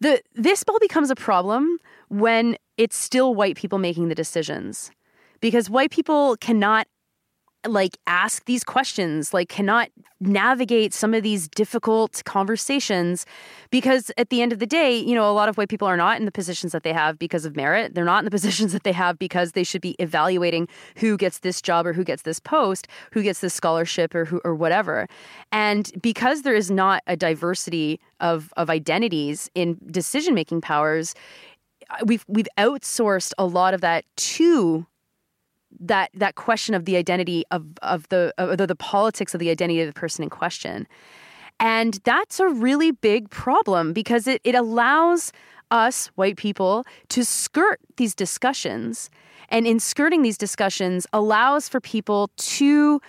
the 0.01 0.21
this 0.35 0.63
all 0.67 0.79
becomes 0.79 1.09
a 1.09 1.15
problem 1.15 1.77
when 2.09 2.57
it's 2.77 2.97
still 2.97 3.33
white 3.33 3.55
people 3.55 3.79
making 3.79 4.09
the 4.09 4.15
decisions, 4.15 4.91
because 5.39 5.69
white 5.69 5.91
people 5.91 6.35
cannot 6.37 6.87
like 7.67 7.97
ask 8.07 8.45
these 8.45 8.63
questions 8.63 9.33
like 9.33 9.49
cannot 9.49 9.89
navigate 10.21 10.93
some 10.93 11.13
of 11.13 11.23
these 11.23 11.47
difficult 11.49 12.21
conversations 12.25 13.25
because 13.69 14.11
at 14.17 14.29
the 14.29 14.41
end 14.41 14.53
of 14.53 14.59
the 14.59 14.65
day 14.65 14.97
you 14.97 15.13
know 15.13 15.29
a 15.29 15.33
lot 15.33 15.49
of 15.49 15.57
white 15.57 15.67
people 15.67 15.87
are 15.87 15.97
not 15.97 16.17
in 16.17 16.25
the 16.25 16.31
positions 16.31 16.71
that 16.71 16.83
they 16.83 16.93
have 16.93 17.19
because 17.19 17.45
of 17.45 17.55
merit. 17.55 17.95
They're 17.95 18.05
not 18.05 18.19
in 18.19 18.25
the 18.25 18.31
positions 18.39 18.71
that 18.71 18.83
they 18.83 18.93
have 18.93 19.19
because 19.19 19.51
they 19.51 19.63
should 19.63 19.81
be 19.81 19.95
evaluating 19.99 20.67
who 20.95 21.17
gets 21.17 21.39
this 21.39 21.61
job 21.61 21.85
or 21.85 21.93
who 21.93 22.03
gets 22.03 22.23
this 22.23 22.39
post 22.39 22.87
who 23.11 23.21
gets 23.21 23.41
this 23.41 23.53
scholarship 23.53 24.15
or 24.15 24.25
who 24.25 24.39
or 24.45 24.55
whatever. 24.55 25.07
And 25.51 25.91
because 26.01 26.43
there 26.43 26.55
is 26.55 26.71
not 26.71 27.03
a 27.07 27.17
diversity 27.17 27.99
of 28.19 28.53
of 28.55 28.69
identities 28.69 29.49
in 29.53 29.77
decision 29.91 30.33
making 30.33 30.61
powers 30.61 31.13
we've 32.05 32.25
we've 32.27 32.47
outsourced 32.57 33.33
a 33.37 33.45
lot 33.45 33.73
of 33.73 33.81
that 33.81 34.05
to 34.15 34.85
that 35.79 36.09
that 36.13 36.35
question 36.35 36.75
of 36.75 36.85
the 36.85 36.97
identity 36.97 37.43
of 37.51 37.65
of 37.81 38.07
the 38.09 38.33
of 38.37 38.57
the, 38.57 38.67
the 38.67 38.75
politics 38.75 39.33
of 39.33 39.39
the 39.39 39.49
identity 39.49 39.81
of 39.81 39.87
the 39.87 39.99
person 39.99 40.23
in 40.23 40.29
question. 40.29 40.87
And 41.59 41.99
that's 42.05 42.39
a 42.39 42.47
really 42.47 42.91
big 42.91 43.29
problem 43.29 43.91
because 43.91 44.27
it, 44.27 44.39
it 44.45 44.55
allows 44.55 45.33
us, 45.71 46.07
white 46.15 46.37
people, 46.37 46.85
to 47.09 47.25
skirt 47.25 47.79
these 47.97 48.15
discussions. 48.15 49.09
And 49.49 49.67
in 49.67 49.79
skirting 49.79 50.21
these 50.21 50.37
discussions 50.37 51.05
allows 51.11 51.67
for 51.67 51.81
people 51.81 52.29
to 52.37 53.01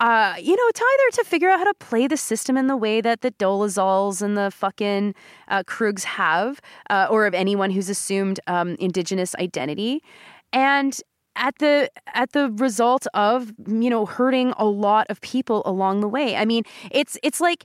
uh, 0.00 0.34
you 0.38 0.56
know, 0.56 0.70
to 0.74 0.84
either 0.84 1.16
to 1.16 1.24
figure 1.24 1.48
out 1.48 1.58
how 1.58 1.64
to 1.64 1.74
play 1.74 2.08
the 2.08 2.16
system 2.16 2.56
in 2.56 2.66
the 2.66 2.76
way 2.76 3.00
that 3.00 3.20
the 3.20 3.30
Dolezals 3.30 4.22
and 4.22 4.36
the 4.36 4.50
fucking 4.50 5.14
uh, 5.48 5.62
Krugs 5.62 6.02
have, 6.02 6.60
uh, 6.90 7.06
or 7.08 7.26
of 7.26 7.32
anyone 7.32 7.70
who's 7.70 7.88
assumed 7.88 8.40
um, 8.48 8.74
indigenous 8.80 9.36
identity, 9.36 10.02
and 10.52 11.00
at 11.36 11.58
the 11.58 11.90
at 12.14 12.32
the 12.32 12.50
result 12.52 13.06
of 13.14 13.52
you 13.66 13.90
know 13.90 14.06
hurting 14.06 14.52
a 14.56 14.64
lot 14.64 15.06
of 15.10 15.20
people 15.20 15.62
along 15.64 16.00
the 16.00 16.08
way. 16.08 16.36
I 16.36 16.44
mean, 16.44 16.64
it's 16.90 17.16
it's 17.22 17.40
like 17.40 17.64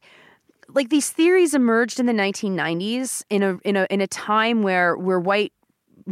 like 0.67 0.89
these 0.89 1.10
theories 1.10 1.53
emerged 1.53 1.99
in 1.99 2.05
the 2.05 2.13
1990s 2.13 3.23
in 3.29 3.43
a 3.43 3.58
in 3.63 3.75
a 3.75 3.88
in 3.89 4.01
a 4.01 4.08
time 4.08 4.63
where 4.63 4.95
where 4.97 5.19
white 5.19 5.53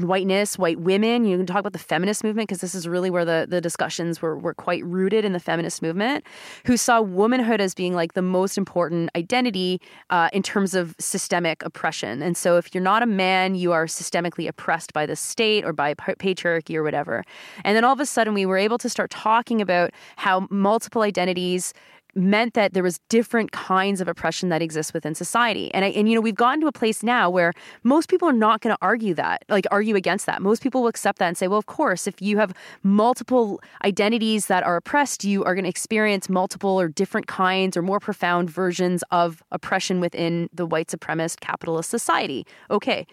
whiteness, 0.03 0.57
white 0.57 0.79
women. 0.79 1.25
You 1.25 1.37
can 1.37 1.45
talk 1.45 1.59
about 1.59 1.73
the 1.73 1.79
feminist 1.79 2.23
movement 2.23 2.47
because 2.47 2.61
this 2.61 2.75
is 2.75 2.87
really 2.87 3.09
where 3.09 3.25
the, 3.25 3.47
the 3.49 3.61
discussions 3.61 4.21
were, 4.21 4.37
were 4.37 4.53
quite 4.53 4.83
rooted 4.85 5.25
in 5.25 5.33
the 5.33 5.39
feminist 5.39 5.81
movement, 5.81 6.23
who 6.65 6.77
saw 6.77 7.01
womanhood 7.01 7.61
as 7.61 7.73
being 7.73 7.93
like 7.93 8.13
the 8.13 8.21
most 8.21 8.57
important 8.57 9.09
identity 9.15 9.81
uh, 10.09 10.29
in 10.33 10.43
terms 10.43 10.73
of 10.73 10.95
systemic 10.99 11.63
oppression. 11.63 12.21
And 12.21 12.37
so 12.37 12.57
if 12.57 12.73
you're 12.73 12.83
not 12.83 13.03
a 13.03 13.07
man, 13.07 13.55
you 13.55 13.71
are 13.71 13.85
systemically 13.85 14.47
oppressed 14.47 14.93
by 14.93 15.05
the 15.05 15.15
state 15.15 15.65
or 15.65 15.73
by 15.73 15.93
patriarchy 15.93 16.75
or 16.75 16.83
whatever. 16.83 17.23
And 17.63 17.75
then 17.75 17.83
all 17.83 17.93
of 17.93 17.99
a 17.99 18.05
sudden, 18.05 18.33
we 18.33 18.45
were 18.45 18.57
able 18.57 18.77
to 18.77 18.89
start 18.89 19.09
talking 19.09 19.61
about 19.61 19.91
how 20.15 20.47
multiple 20.49 21.01
identities 21.01 21.73
meant 22.17 22.55
that 22.55 22.73
there 22.73 22.83
was 22.83 22.99
different 23.09 23.51
kinds 23.51 24.01
of 24.01 24.07
oppression 24.07 24.49
that 24.49 24.61
exists 24.61 24.93
within 24.93 25.13
society. 25.15 25.73
And 25.73 25.85
I, 25.85 25.89
and 25.89 26.09
you 26.09 26.15
know, 26.15 26.21
we've 26.21 26.35
gotten 26.35 26.59
to 26.61 26.67
a 26.67 26.71
place 26.71 27.03
now 27.03 27.29
where 27.29 27.53
most 27.83 28.09
people 28.09 28.27
are 28.27 28.33
not 28.33 28.61
going 28.61 28.73
to 28.75 28.77
argue 28.81 29.13
that, 29.13 29.45
like 29.49 29.65
argue 29.71 29.95
against 29.95 30.25
that. 30.25 30.41
Most 30.41 30.61
people 30.63 30.81
will 30.81 30.87
accept 30.87 31.19
that 31.19 31.27
and 31.27 31.37
say, 31.37 31.47
well, 31.47 31.59
of 31.59 31.67
course, 31.67 32.07
if 32.07 32.21
you 32.21 32.37
have 32.37 32.53
multiple 32.83 33.61
identities 33.85 34.47
that 34.47 34.63
are 34.63 34.75
oppressed, 34.75 35.23
you 35.23 35.43
are 35.43 35.53
going 35.53 35.63
to 35.63 35.69
experience 35.69 36.27
multiple 36.27 36.79
or 36.79 36.87
different 36.87 37.27
kinds 37.27 37.77
or 37.77 37.81
more 37.81 37.99
profound 37.99 38.49
versions 38.49 39.03
of 39.11 39.43
oppression 39.51 39.99
within 39.99 40.49
the 40.51 40.65
white 40.65 40.87
supremacist 40.87 41.39
capitalist 41.39 41.89
society. 41.89 42.45
Okay. 42.71 43.05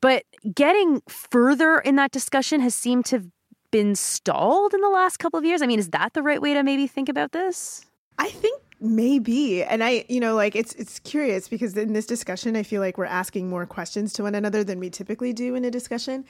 But 0.00 0.24
getting 0.52 1.00
further 1.08 1.78
in 1.78 1.94
that 1.96 2.10
discussion 2.10 2.60
has 2.60 2.74
seemed 2.74 3.06
to 3.06 3.30
been 3.70 3.94
stalled 3.94 4.74
in 4.74 4.80
the 4.82 4.88
last 4.90 5.16
couple 5.16 5.38
of 5.38 5.44
years. 5.44 5.62
I 5.62 5.66
mean, 5.66 5.78
is 5.78 5.88
that 5.90 6.12
the 6.12 6.22
right 6.22 6.42
way 6.42 6.52
to 6.52 6.62
maybe 6.62 6.86
think 6.86 7.08
about 7.08 7.32
this? 7.32 7.86
I 8.18 8.28
think 8.28 8.60
maybe. 8.80 9.62
And 9.62 9.82
I, 9.82 10.04
you 10.08 10.20
know, 10.20 10.34
like 10.34 10.56
it's 10.56 10.74
it's 10.74 10.98
curious 10.98 11.48
because 11.48 11.76
in 11.76 11.92
this 11.92 12.06
discussion 12.06 12.56
I 12.56 12.62
feel 12.62 12.80
like 12.80 12.98
we're 12.98 13.04
asking 13.04 13.48
more 13.48 13.64
questions 13.64 14.12
to 14.14 14.24
one 14.24 14.34
another 14.34 14.64
than 14.64 14.80
we 14.80 14.90
typically 14.90 15.32
do 15.32 15.54
in 15.54 15.64
a 15.64 15.70
discussion. 15.70 16.24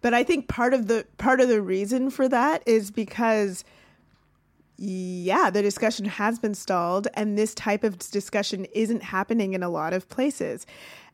But 0.00 0.14
I 0.14 0.24
think 0.24 0.48
part 0.48 0.74
of 0.74 0.88
the 0.88 1.06
part 1.18 1.40
of 1.40 1.48
the 1.48 1.60
reason 1.60 2.10
for 2.10 2.28
that 2.28 2.62
is 2.66 2.90
because 2.90 3.64
yeah, 4.80 5.50
the 5.50 5.60
discussion 5.60 6.06
has 6.06 6.38
been 6.38 6.54
stalled 6.54 7.08
and 7.14 7.36
this 7.36 7.52
type 7.54 7.82
of 7.82 7.98
discussion 7.98 8.64
isn't 8.72 9.02
happening 9.02 9.52
in 9.54 9.62
a 9.62 9.68
lot 9.68 9.92
of 9.92 10.08
places. 10.08 10.66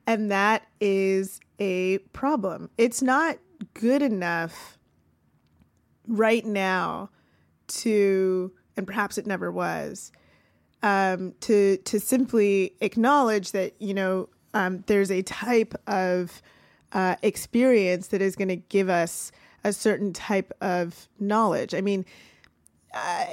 And 0.07 0.31
that 0.31 0.67
is 0.81 1.41
a 1.59 1.99
problem. 2.13 2.69
It's 2.77 3.01
not 3.01 3.39
good 3.73 4.03
enough 4.03 4.77
right 6.07 6.45
now 6.45 7.09
to 7.67 8.53
and 8.77 8.87
perhaps 8.87 9.19
it 9.19 9.27
never 9.27 9.51
was 9.51 10.13
um, 10.83 11.35
to 11.41 11.79
to 11.79 11.99
simply 11.99 12.75
acknowledge 12.81 13.53
that 13.53 13.75
you 13.81 13.95
know 13.95 14.29
um, 14.53 14.85
there's 14.87 15.11
a 15.11 15.23
type 15.23 15.75
of 15.87 16.43
uh, 16.93 17.17
experience 17.23 18.09
that 18.09 18.23
is 18.23 18.37
going 18.37 18.49
to 18.49 18.57
give 18.57 18.89
us 18.89 19.33
a 19.65 19.73
certain 19.73 20.13
type 20.13 20.53
of 20.61 21.09
knowledge. 21.19 21.75
I 21.75 21.81
mean, 21.81 22.05
uh, 22.95 23.27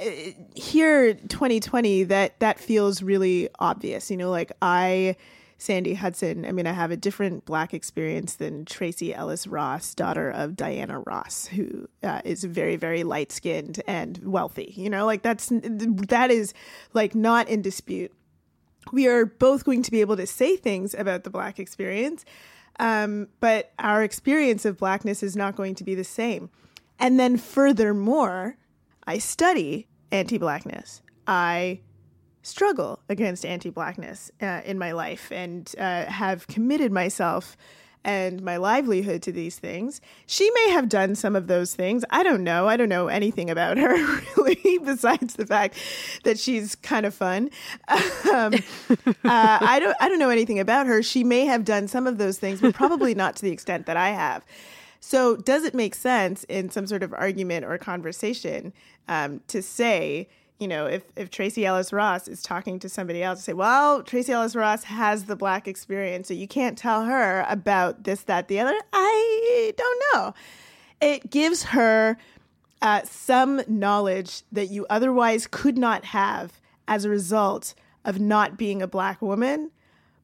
here 0.54 1.14
2020 1.14 2.04
that 2.04 2.40
that 2.40 2.58
feels 2.58 3.00
really 3.00 3.48
obvious 3.60 4.10
you 4.10 4.16
know 4.16 4.28
like 4.28 4.50
i 4.60 5.14
sandy 5.62 5.94
hudson 5.94 6.44
i 6.44 6.52
mean 6.52 6.66
i 6.66 6.72
have 6.72 6.90
a 6.90 6.96
different 6.96 7.44
black 7.44 7.72
experience 7.72 8.34
than 8.34 8.64
Tracee 8.64 9.14
ellis 9.14 9.46
ross 9.46 9.94
daughter 9.94 10.28
of 10.30 10.56
diana 10.56 10.98
ross 11.00 11.46
who 11.46 11.88
uh, 12.02 12.20
is 12.24 12.44
very 12.44 12.76
very 12.76 13.04
light 13.04 13.30
skinned 13.30 13.80
and 13.86 14.18
wealthy 14.24 14.72
you 14.76 14.90
know? 14.90 15.06
Like 15.06 15.22
that's 15.22 15.48
that 15.50 16.30
is 16.30 16.54
like 16.92 17.14
not 17.14 17.48
in 17.48 17.62
dispute. 17.62 18.12
We 18.92 19.06
are 19.06 19.26
both 19.26 19.64
going 19.64 19.82
to 19.82 19.90
be 19.90 20.00
able 20.00 20.16
to 20.16 20.26
say 20.26 20.56
things 20.56 20.94
about 20.94 21.24
the 21.24 21.30
black 21.30 21.58
experience 21.58 22.24
um, 22.78 23.28
but 23.38 23.72
our 23.78 24.02
experience 24.02 24.64
of 24.64 24.78
blackness 24.78 25.22
is 25.22 25.36
not 25.36 25.56
going 25.56 25.74
to 25.76 25.84
be 25.84 25.94
the 25.94 26.04
same. 26.04 26.48
And 26.98 27.20
then 27.20 27.36
furthermore 27.36 28.56
I 29.06 29.18
study 29.18 29.88
anti 30.10 30.38
blackness. 30.38 31.02
I 31.26 31.80
struggle 32.42 33.00
against 33.08 33.44
anti 33.44 33.70
blackness 33.70 34.30
uh, 34.40 34.60
in 34.64 34.78
my 34.78 34.92
life 34.92 35.30
and 35.32 35.72
uh, 35.78 36.04
have 36.06 36.46
committed 36.46 36.92
myself 36.92 37.56
and 38.04 38.42
my 38.42 38.56
livelihood 38.56 39.22
to 39.22 39.32
these 39.32 39.58
things. 39.58 40.00
She 40.26 40.50
may 40.50 40.70
have 40.70 40.88
done 40.88 41.14
some 41.14 41.36
of 41.36 41.46
those 41.46 41.74
things. 41.74 42.04
I 42.10 42.22
don't 42.22 42.42
know. 42.42 42.68
I 42.68 42.76
don't 42.76 42.88
know 42.88 43.08
anything 43.08 43.50
about 43.50 43.78
her 43.78 43.94
really, 44.36 44.78
besides 44.78 45.34
the 45.34 45.46
fact 45.46 45.76
that 46.24 46.38
she's 46.38 46.74
kind 46.74 47.06
of 47.06 47.14
fun. 47.14 47.50
Um, 47.88 48.54
uh, 48.88 49.04
I 49.24 49.78
don't. 49.80 49.96
I 50.00 50.08
don't 50.08 50.18
know 50.18 50.30
anything 50.30 50.58
about 50.58 50.86
her. 50.86 51.02
She 51.02 51.24
may 51.24 51.44
have 51.46 51.64
done 51.64 51.88
some 51.88 52.06
of 52.06 52.18
those 52.18 52.38
things, 52.38 52.60
but 52.60 52.74
probably 52.74 53.14
not 53.22 53.36
to 53.36 53.42
the 53.42 53.52
extent 53.52 53.86
that 53.86 53.96
I 53.96 54.10
have. 54.10 54.44
So, 55.00 55.36
does 55.36 55.64
it 55.64 55.74
make 55.74 55.94
sense 55.94 56.44
in 56.44 56.70
some 56.70 56.86
sort 56.86 57.02
of 57.02 57.12
argument 57.12 57.64
or 57.64 57.76
conversation 57.76 58.72
um, 59.08 59.40
to 59.48 59.60
say, 59.60 60.28
you 60.62 60.68
know, 60.68 60.86
if, 60.86 61.02
if 61.16 61.28
Tracee 61.28 61.66
Ellis 61.66 61.92
Ross 61.92 62.28
is 62.28 62.40
talking 62.40 62.78
to 62.78 62.88
somebody 62.88 63.20
else, 63.20 63.42
say, 63.42 63.52
well, 63.52 64.00
Tracee 64.04 64.30
Ellis 64.30 64.54
Ross 64.54 64.84
has 64.84 65.24
the 65.24 65.34
black 65.34 65.66
experience, 65.66 66.28
so 66.28 66.34
you 66.34 66.46
can't 66.46 66.78
tell 66.78 67.04
her 67.04 67.44
about 67.48 68.04
this, 68.04 68.22
that, 68.22 68.46
the 68.46 68.60
other? 68.60 68.78
I 68.92 69.72
don't 69.76 70.02
know. 70.14 70.34
It 71.00 71.30
gives 71.30 71.64
her 71.64 72.16
uh, 72.80 73.02
some 73.02 73.60
knowledge 73.66 74.42
that 74.52 74.66
you 74.66 74.86
otherwise 74.88 75.48
could 75.48 75.76
not 75.76 76.04
have 76.04 76.60
as 76.86 77.04
a 77.04 77.10
result 77.10 77.74
of 78.04 78.20
not 78.20 78.56
being 78.56 78.82
a 78.82 78.86
black 78.86 79.20
woman, 79.20 79.72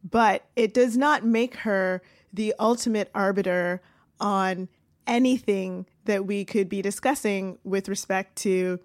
but 0.08 0.44
it 0.54 0.72
does 0.72 0.96
not 0.96 1.24
make 1.24 1.56
her 1.56 2.00
the 2.32 2.54
ultimate 2.60 3.10
arbiter 3.12 3.82
on 4.20 4.68
anything 5.04 5.84
that 6.04 6.26
we 6.26 6.44
could 6.44 6.68
be 6.68 6.80
discussing 6.80 7.58
with 7.64 7.88
respect 7.88 8.36
to 8.36 8.78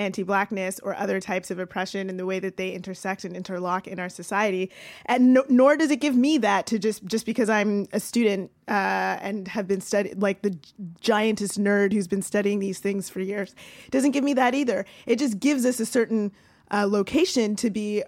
anti 0.00 0.22
blackness 0.22 0.80
or 0.80 0.94
other 0.96 1.20
types 1.20 1.50
of 1.50 1.58
oppression 1.58 2.08
and 2.08 2.18
the 2.18 2.26
way 2.26 2.40
that 2.40 2.56
they 2.56 2.72
intersect 2.72 3.24
and 3.24 3.36
interlock 3.36 3.86
in 3.86 4.00
our 4.00 4.08
society. 4.08 4.70
And 5.06 5.34
no, 5.34 5.44
nor 5.48 5.76
does 5.76 5.90
it 5.90 6.00
give 6.00 6.16
me 6.16 6.38
that 6.38 6.66
to 6.68 6.78
just, 6.78 7.04
just 7.04 7.26
because 7.26 7.48
I'm 7.48 7.86
a 7.92 8.00
student 8.00 8.50
uh, 8.66 9.18
and 9.20 9.46
have 9.48 9.68
been 9.68 9.80
studying, 9.80 10.18
like 10.18 10.42
the 10.42 10.58
giantest 11.00 11.58
nerd 11.58 11.92
who's 11.92 12.08
been 12.08 12.22
studying 12.22 12.58
these 12.58 12.78
things 12.78 13.08
for 13.08 13.20
years. 13.20 13.54
Doesn't 13.90 14.12
give 14.12 14.24
me 14.24 14.34
that 14.34 14.54
either. 14.54 14.86
It 15.06 15.18
just 15.18 15.38
gives 15.38 15.64
us 15.64 15.78
a 15.78 15.86
certain 15.86 16.32
uh, 16.72 16.86
location 16.88 17.54
to 17.56 17.70
be 17.70 18.02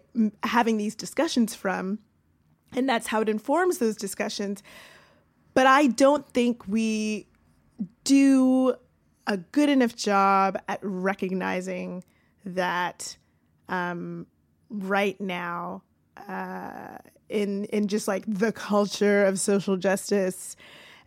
having 0.45 0.79
these 0.79 0.95
discussions 0.95 1.55
from. 1.55 1.99
And 2.75 2.89
that's 2.89 3.09
how 3.09 3.21
it 3.21 3.29
informs 3.29 3.79
those 3.79 3.97
discussions. 3.97 4.63
But 5.55 5.67
I 5.67 5.89
don't 5.89 6.27
think 6.29 6.67
we 6.67 7.27
do 8.05 8.75
a 9.27 9.37
good 9.37 9.69
enough 9.69 9.95
job 9.95 10.59
at 10.69 10.81
recognizing 10.83 12.05
that 12.45 13.17
um, 13.69 14.27
right 14.69 15.21
now, 15.21 15.83
uh, 16.29 16.99
in 17.29 17.65
in 17.67 17.89
just 17.89 18.07
like 18.09 18.25
the 18.27 18.53
culture 18.53 19.25
of 19.25 19.41
social 19.41 19.77
justice 19.77 20.57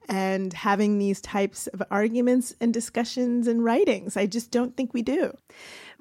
and 0.07 0.53
having 0.53 0.97
these 0.97 1.19
types 1.21 1.67
of 1.67 1.81
arguments 1.89 2.55
and 2.61 2.73
discussions 2.73 3.47
and 3.47 3.63
writings, 3.63 4.15
I 4.15 4.25
just 4.25 4.51
don't 4.51 4.75
think 4.77 4.93
we 4.93 5.01
do. 5.01 5.35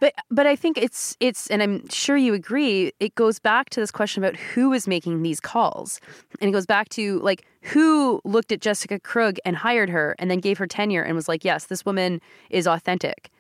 But 0.01 0.15
but 0.31 0.47
I 0.47 0.57
think 0.57 0.79
it's 0.79 1.17
it's 1.21 1.47
and 1.49 1.63
I'm 1.63 1.89
sure 1.89 2.17
you 2.17 2.35
agree, 2.35 2.93
it 3.01 3.15
goes 3.15 3.39
back 3.39 3.71
to 3.71 3.81
this 3.81 3.91
question 3.91 4.23
about 4.23 4.37
who 4.37 4.73
is 4.73 4.89
making 4.89 5.23
these 5.23 5.41
calls. 5.41 6.01
And 6.41 6.49
it 6.49 6.53
goes 6.53 6.67
back 6.67 6.89
to 6.91 7.19
like 7.21 7.47
who 7.63 8.21
looked 8.25 8.53
at 8.53 8.61
Jessica 8.61 8.99
Krug 9.01 9.39
and 9.45 9.57
hired 9.57 9.91
her 9.91 10.15
and 10.19 10.31
then 10.31 10.41
gave 10.41 10.59
her 10.59 10.67
tenure 10.67 11.03
and 11.03 11.15
was 11.15 11.29
like, 11.29 11.45
"Yes, 11.45 11.67
this 11.67 11.85
woman 11.85 12.21
is 12.51 12.67
authentic." 12.67 13.31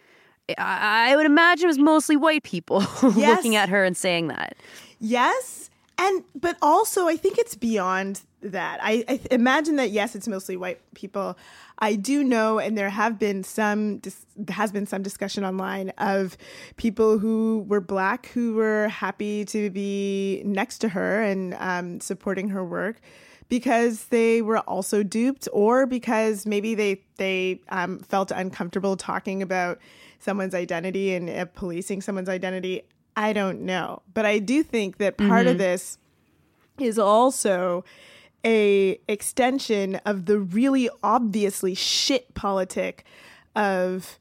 I 0.58 1.16
would 1.16 1.26
imagine 1.26 1.64
it 1.64 1.68
was 1.68 1.78
mostly 1.78 2.16
white 2.16 2.42
people 2.42 2.80
yes. 3.16 3.36
looking 3.36 3.56
at 3.56 3.68
her 3.70 3.82
and 3.82 3.96
saying 3.96 4.28
that. 4.28 4.56
Yes. 5.00 5.70
And 5.96 6.24
but 6.34 6.56
also 6.60 7.06
I 7.06 7.16
think 7.16 7.38
it's 7.38 7.54
beyond 7.54 8.22
that. 8.42 8.80
I, 8.82 9.04
I 9.08 9.20
imagine 9.30 9.76
that 9.76 9.90
yes, 9.90 10.14
it's 10.14 10.28
mostly 10.28 10.56
white 10.56 10.80
people. 10.94 11.36
I 11.78 11.96
do 11.96 12.22
know, 12.22 12.58
and 12.58 12.76
there 12.76 12.90
have 12.90 13.18
been 13.18 13.42
some 13.42 13.98
dis- 13.98 14.26
has 14.48 14.72
been 14.72 14.86
some 14.86 15.02
discussion 15.02 15.44
online 15.44 15.90
of 15.98 16.36
people 16.76 17.18
who 17.18 17.64
were 17.68 17.80
black 17.80 18.26
who 18.26 18.54
were 18.54 18.88
happy 18.88 19.44
to 19.46 19.70
be 19.70 20.42
next 20.44 20.78
to 20.78 20.90
her 20.90 21.22
and 21.22 21.54
um, 21.58 22.00
supporting 22.00 22.48
her 22.50 22.64
work 22.64 23.00
because 23.48 24.06
they 24.06 24.42
were 24.42 24.58
also 24.60 25.02
duped, 25.02 25.48
or 25.52 25.86
because 25.86 26.46
maybe 26.46 26.74
they 26.74 27.00
they 27.16 27.60
um, 27.68 27.98
felt 28.00 28.30
uncomfortable 28.30 28.96
talking 28.96 29.42
about 29.42 29.78
someone's 30.18 30.54
identity 30.54 31.14
and 31.14 31.28
uh, 31.28 31.44
policing 31.44 32.00
someone's 32.00 32.28
identity. 32.28 32.82
I 33.16 33.32
don't 33.32 33.62
know, 33.62 34.02
but 34.12 34.26
I 34.26 34.38
do 34.38 34.62
think 34.62 34.98
that 34.98 35.16
part 35.16 35.42
mm-hmm. 35.42 35.48
of 35.50 35.58
this 35.58 35.98
is 36.78 36.98
also 36.98 37.84
a 38.44 39.00
extension 39.08 39.96
of 40.04 40.26
the 40.26 40.38
really 40.38 40.90
obviously 41.02 41.74
shit 41.74 42.34
politic 42.34 43.04
of 43.54 44.18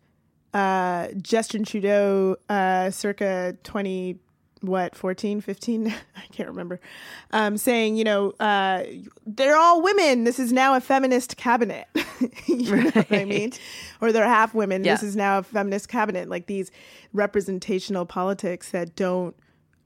uh, 0.53 1.07
Justin 1.21 1.63
Trudeau 1.63 2.37
uh, 2.49 2.91
circa 2.91 3.57
20 3.63 4.17
what 4.63 4.95
14 4.95 5.41
15 5.41 5.87
i 6.15 6.21
can't 6.31 6.49
remember. 6.49 6.79
Um, 7.31 7.57
saying 7.57 7.95
you 7.95 8.03
know 8.03 8.31
uh, 8.39 8.83
they're 9.25 9.57
all 9.57 9.81
women. 9.81 10.23
This 10.23 10.39
is 10.39 10.51
now 10.51 10.75
a 10.75 10.81
feminist 10.81 11.37
cabinet. 11.37 11.87
You 12.47 12.71
right. 12.71 12.83
know 12.83 13.01
what 13.01 13.11
i 13.11 13.25
mean? 13.25 13.51
Or 13.99 14.11
they're 14.11 14.27
half 14.27 14.53
women. 14.53 14.83
Yeah. 14.83 14.93
this 14.93 15.03
is 15.03 15.15
now 15.15 15.39
a 15.39 15.43
feminist 15.43 15.89
cabinet. 15.89 16.29
Like 16.29 16.45
these 16.45 16.71
representational 17.11 18.05
politics 18.05 18.69
that 18.71 18.95
don't 18.95 19.35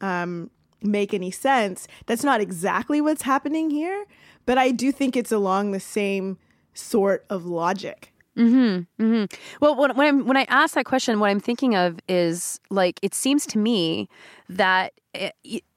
um, 0.01 0.51
make 0.83 1.13
any 1.13 1.31
sense. 1.31 1.87
That's 2.05 2.23
not 2.23 2.41
exactly 2.41 3.01
what's 3.01 3.23
happening 3.23 3.71
here 3.71 4.05
but 4.47 4.57
I 4.57 4.71
do 4.71 4.91
think 4.91 5.15
it's 5.15 5.31
along 5.31 5.71
the 5.71 5.79
same 5.79 6.39
sort 6.73 7.25
of 7.29 7.45
logic. 7.45 8.13
Mm-hmm, 8.37 9.03
mm-hmm. 9.03 9.25
Well, 9.61 9.75
when, 9.75 9.95
when, 9.95 10.07
I'm, 10.07 10.27
when 10.27 10.37
I 10.37 10.45
ask 10.47 10.75
that 10.75 10.85
question, 10.85 11.19
what 11.19 11.29
I'm 11.29 11.39
thinking 11.39 11.75
of 11.75 11.99
is 12.07 12.59
like 12.69 12.99
it 13.01 13.15
seems 13.15 13.45
to 13.47 13.57
me 13.57 14.07
that 14.47 14.93
eh, 15.15 15.31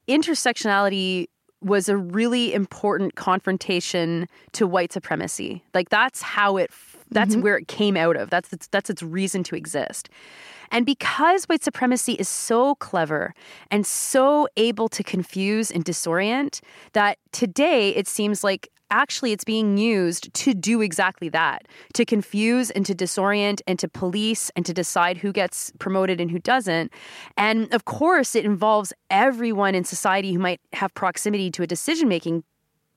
intersectionality 0.09 1.29
was 1.63 1.89
a 1.89 1.97
really 1.97 2.53
important 2.55 3.17
confrontation 3.17 4.27
to 4.53 4.67
white 4.67 4.93
supremacy. 4.93 5.63
Like 5.75 5.89
that's 5.91 6.23
how 6.23 6.57
it 6.57 6.71
that's 7.11 7.33
mm-hmm. 7.33 7.43
where 7.43 7.57
it 7.59 7.69
came 7.69 7.97
out 7.97 8.17
of. 8.17 8.31
That's 8.31 8.53
its, 8.53 8.69
that's 8.69 8.89
its 8.89 9.03
reason 9.03 9.43
to 9.45 9.57
exist. 9.57 10.09
And 10.71 10.87
because 10.87 11.45
white 11.47 11.65
supremacy 11.65 12.13
is 12.13 12.29
so 12.29 12.77
clever 12.77 13.35
and 13.71 13.85
so 13.85 14.47
able 14.57 14.89
to 14.91 15.03
confuse 15.03 15.71
and 15.71 15.85
disorient, 15.85 16.61
that 16.93 17.19
today 17.33 17.91
it 17.91 18.07
seems 18.07 18.45
like 18.45 18.69
actually 18.91 19.33
it's 19.33 19.45
being 19.45 19.77
used 19.79 20.33
to 20.35 20.55
do 20.55 20.81
exactly 20.81 21.29
that 21.29 21.67
to 21.95 22.05
confuse 22.05 22.71
and 22.71 22.85
to 22.87 22.95
disorient 22.95 23.61
and 23.67 23.79
to 23.79 23.89
police 23.89 24.51
and 24.57 24.67
to 24.67 24.73
decide 24.73 25.17
who 25.17 25.33
gets 25.33 25.73
promoted 25.79 26.21
and 26.21 26.31
who 26.31 26.39
doesn't. 26.39 26.93
And 27.37 27.73
of 27.73 27.85
course 27.85 28.35
it 28.35 28.45
involves 28.45 28.93
everyone 29.11 29.75
in 29.75 29.85
society 29.85 30.33
who 30.33 30.39
might 30.39 30.61
have 30.73 30.93
proximity 30.95 31.51
to 31.53 31.63
a 31.63 31.67
decision 31.67 32.09
making 32.09 32.45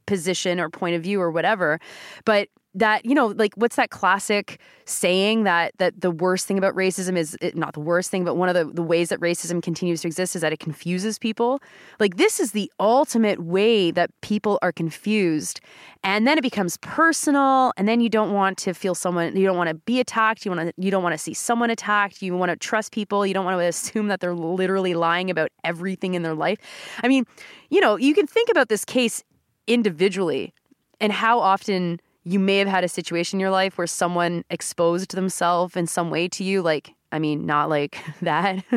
position 0.05 0.59
or 0.59 0.69
point 0.69 0.95
of 0.95 1.03
view 1.03 1.21
or 1.21 1.31
whatever. 1.31 1.79
But 2.25 2.49
that 2.75 3.05
you 3.05 3.13
know 3.13 3.27
like 3.27 3.53
what's 3.55 3.75
that 3.75 3.89
classic 3.91 4.59
saying 4.85 5.43
that 5.43 5.73
that 5.77 6.01
the 6.01 6.09
worst 6.09 6.47
thing 6.47 6.57
about 6.57 6.75
racism 6.75 7.15
is 7.15 7.37
it, 7.41 7.55
not 7.55 7.73
the 7.73 7.79
worst 7.79 8.09
thing 8.09 8.23
but 8.23 8.35
one 8.35 8.49
of 8.49 8.55
the, 8.55 8.65
the 8.65 8.81
ways 8.81 9.09
that 9.09 9.19
racism 9.19 9.61
continues 9.61 10.01
to 10.01 10.07
exist 10.07 10.35
is 10.35 10.41
that 10.41 10.51
it 10.51 10.59
confuses 10.59 11.19
people? 11.19 11.61
Like 11.99 12.17
this 12.17 12.39
is 12.39 12.51
the 12.51 12.71
ultimate 12.79 13.43
way 13.43 13.91
that 13.91 14.09
people 14.21 14.57
are 14.61 14.71
confused 14.71 15.61
and 16.03 16.27
then 16.27 16.37
it 16.37 16.41
becomes 16.41 16.77
personal 16.77 17.73
and 17.77 17.87
then 17.87 18.01
you 18.01 18.09
don't 18.09 18.33
want 18.33 18.57
to 18.59 18.73
feel 18.73 18.95
someone 18.95 19.35
you 19.35 19.45
don't 19.45 19.57
want 19.57 19.69
to 19.69 19.75
be 19.75 19.99
attacked 19.99 20.45
you 20.45 20.51
want 20.51 20.67
to 20.67 20.73
you 20.77 20.89
don't 20.89 21.03
want 21.03 21.13
to 21.13 21.19
see 21.19 21.33
someone 21.33 21.69
attacked 21.69 22.21
you 22.21 22.35
want 22.35 22.49
to 22.49 22.55
trust 22.55 22.91
people 22.91 23.25
you 23.25 23.33
don't 23.33 23.45
want 23.45 23.59
to 23.59 23.65
assume 23.65 24.07
that 24.07 24.19
they're 24.19 24.35
literally 24.35 24.93
lying 24.93 25.29
about 25.29 25.49
everything 25.63 26.15
in 26.15 26.23
their 26.23 26.35
life. 26.35 26.57
I 27.03 27.07
mean 27.07 27.25
you 27.69 27.79
know 27.79 27.97
you 27.97 28.15
can 28.15 28.25
think 28.25 28.49
about 28.49 28.69
this 28.69 28.83
case 28.83 29.23
individually 29.67 30.53
and 30.99 31.11
how 31.11 31.39
often 31.39 31.99
you 32.23 32.39
may 32.39 32.57
have 32.57 32.67
had 32.67 32.83
a 32.83 32.89
situation 32.89 33.37
in 33.37 33.41
your 33.41 33.51
life 33.51 33.77
where 33.77 33.87
someone 33.87 34.43
exposed 34.49 35.15
themselves 35.15 35.75
in 35.75 35.87
some 35.87 36.09
way 36.09 36.27
to 36.29 36.43
you 36.43 36.61
like 36.61 36.95
I 37.13 37.19
mean, 37.19 37.45
not 37.45 37.69
like 37.69 38.03
that, 38.23 38.65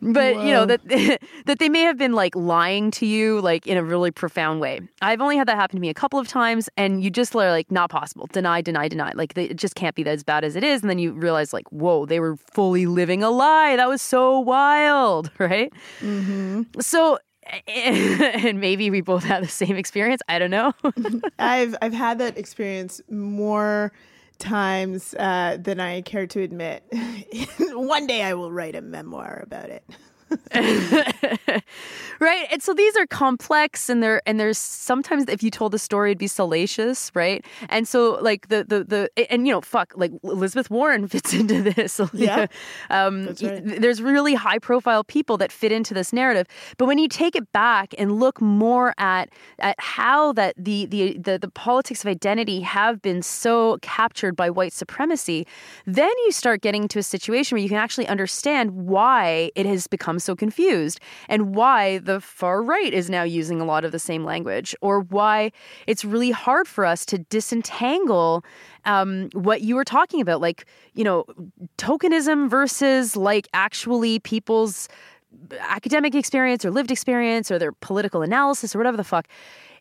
but 0.00 0.36
you 0.36 0.52
know 0.52 0.64
that 0.64 0.80
that 1.46 1.58
they 1.58 1.68
may 1.68 1.80
have 1.80 1.98
been 1.98 2.12
like 2.12 2.36
lying 2.36 2.92
to 2.92 3.04
you, 3.04 3.40
like 3.40 3.66
in 3.66 3.76
a 3.76 3.82
really 3.82 4.12
profound 4.12 4.60
way. 4.60 4.80
I've 5.02 5.20
only 5.20 5.36
had 5.36 5.48
that 5.48 5.56
happen 5.56 5.76
to 5.76 5.80
me 5.80 5.88
a 5.88 5.94
couple 5.94 6.20
of 6.20 6.28
times, 6.28 6.70
and 6.76 7.02
you 7.02 7.10
just 7.10 7.34
are 7.34 7.50
like, 7.50 7.70
not 7.72 7.90
possible, 7.90 8.28
deny, 8.32 8.60
deny, 8.60 8.86
deny. 8.86 9.12
Like 9.12 9.34
they, 9.34 9.46
it 9.46 9.56
just 9.56 9.74
can't 9.74 9.96
be 9.96 10.04
that 10.04 10.12
as 10.12 10.22
bad 10.22 10.44
as 10.44 10.54
it 10.54 10.62
is, 10.62 10.82
and 10.82 10.88
then 10.88 11.00
you 11.00 11.10
realize, 11.12 11.52
like, 11.52 11.68
whoa, 11.72 12.06
they 12.06 12.20
were 12.20 12.36
fully 12.36 12.86
living 12.86 13.24
a 13.24 13.30
lie. 13.30 13.74
That 13.74 13.88
was 13.88 14.00
so 14.00 14.38
wild, 14.38 15.32
right? 15.38 15.72
Mm-hmm. 16.00 16.80
So. 16.80 17.18
And 17.68 18.60
maybe 18.60 18.90
we 18.90 19.00
both 19.00 19.24
had 19.24 19.42
the 19.42 19.48
same 19.48 19.76
experience. 19.76 20.20
I 20.28 20.38
don't 20.38 20.50
know. 20.50 20.72
I've 21.38 21.76
I've 21.80 21.92
had 21.92 22.18
that 22.18 22.36
experience 22.38 23.00
more 23.10 23.92
times 24.38 25.14
uh, 25.14 25.58
than 25.60 25.80
I 25.80 26.02
care 26.02 26.26
to 26.26 26.40
admit. 26.40 26.84
One 27.72 28.06
day 28.06 28.22
I 28.22 28.34
will 28.34 28.52
write 28.52 28.74
a 28.76 28.80
memoir 28.80 29.42
about 29.44 29.70
it. 29.70 29.84
right? 32.20 32.46
And 32.50 32.62
so 32.62 32.74
these 32.74 32.96
are 32.96 33.06
complex 33.06 33.88
and 33.88 34.02
they're 34.02 34.22
and 34.26 34.38
there's 34.38 34.58
sometimes 34.58 35.24
if 35.28 35.42
you 35.42 35.50
told 35.50 35.72
the 35.72 35.78
story 35.78 36.10
it'd 36.10 36.18
be 36.18 36.26
salacious 36.26 37.10
right? 37.14 37.44
And 37.68 37.86
so 37.86 38.18
like 38.20 38.48
the 38.48 38.64
the 38.64 38.84
the 38.84 39.32
and 39.32 39.46
you 39.46 39.52
know 39.52 39.60
fuck 39.60 39.92
like 39.96 40.12
elizabeth 40.22 40.70
warren 40.70 41.06
fits 41.12 41.32
into 41.32 41.62
this. 41.62 42.00
Yeah. 42.12 42.46
um 42.90 43.26
That's 43.26 43.42
right. 43.42 43.62
there's 43.64 44.02
really 44.02 44.34
high 44.34 44.58
profile 44.58 45.04
people 45.04 45.36
that 45.38 45.52
fit 45.52 45.72
into 45.72 45.94
this 45.94 46.12
narrative. 46.12 46.46
But 46.76 46.86
when 46.86 46.98
you 46.98 47.08
take 47.08 47.36
it 47.36 47.50
back 47.52 47.94
and 47.98 48.18
look 48.18 48.40
more 48.40 48.94
at 48.98 49.30
at 49.58 49.78
how 49.78 50.32
that 50.32 50.54
the 50.56 50.86
the 50.86 51.18
the, 51.18 51.38
the 51.38 51.50
politics 51.50 52.02
of 52.04 52.08
identity 52.08 52.60
have 52.60 53.00
been 53.02 53.22
so 53.22 53.78
captured 53.82 54.34
by 54.36 54.50
white 54.50 54.72
supremacy 54.72 55.46
then 55.86 56.10
you 56.24 56.32
start 56.32 56.60
getting 56.60 56.88
to 56.88 56.98
a 56.98 57.02
situation 57.02 57.56
where 57.56 57.62
you 57.62 57.68
can 57.68 57.78
actually 57.78 58.06
understand 58.08 58.70
why 58.72 59.50
it 59.54 59.66
has 59.66 59.86
become 59.86 60.17
so 60.24 60.36
confused 60.36 61.00
and 61.28 61.54
why 61.54 61.98
the 61.98 62.20
far 62.20 62.62
right 62.62 62.92
is 62.92 63.08
now 63.08 63.22
using 63.22 63.60
a 63.60 63.64
lot 63.64 63.84
of 63.84 63.92
the 63.92 63.98
same 63.98 64.24
language 64.24 64.74
or 64.80 65.00
why 65.00 65.50
it's 65.86 66.04
really 66.04 66.30
hard 66.30 66.66
for 66.68 66.84
us 66.84 67.04
to 67.06 67.18
disentangle 67.18 68.44
um, 68.84 69.28
what 69.32 69.62
you 69.62 69.74
were 69.74 69.84
talking 69.84 70.20
about 70.20 70.40
like 70.40 70.66
you 70.94 71.04
know 71.04 71.24
tokenism 71.76 72.48
versus 72.48 73.16
like 73.16 73.48
actually 73.52 74.18
people's 74.20 74.88
academic 75.60 76.14
experience 76.14 76.64
or 76.64 76.70
lived 76.70 76.90
experience 76.90 77.50
or 77.50 77.58
their 77.58 77.72
political 77.72 78.22
analysis 78.22 78.74
or 78.74 78.78
whatever 78.78 78.96
the 78.96 79.04
fuck. 79.04 79.28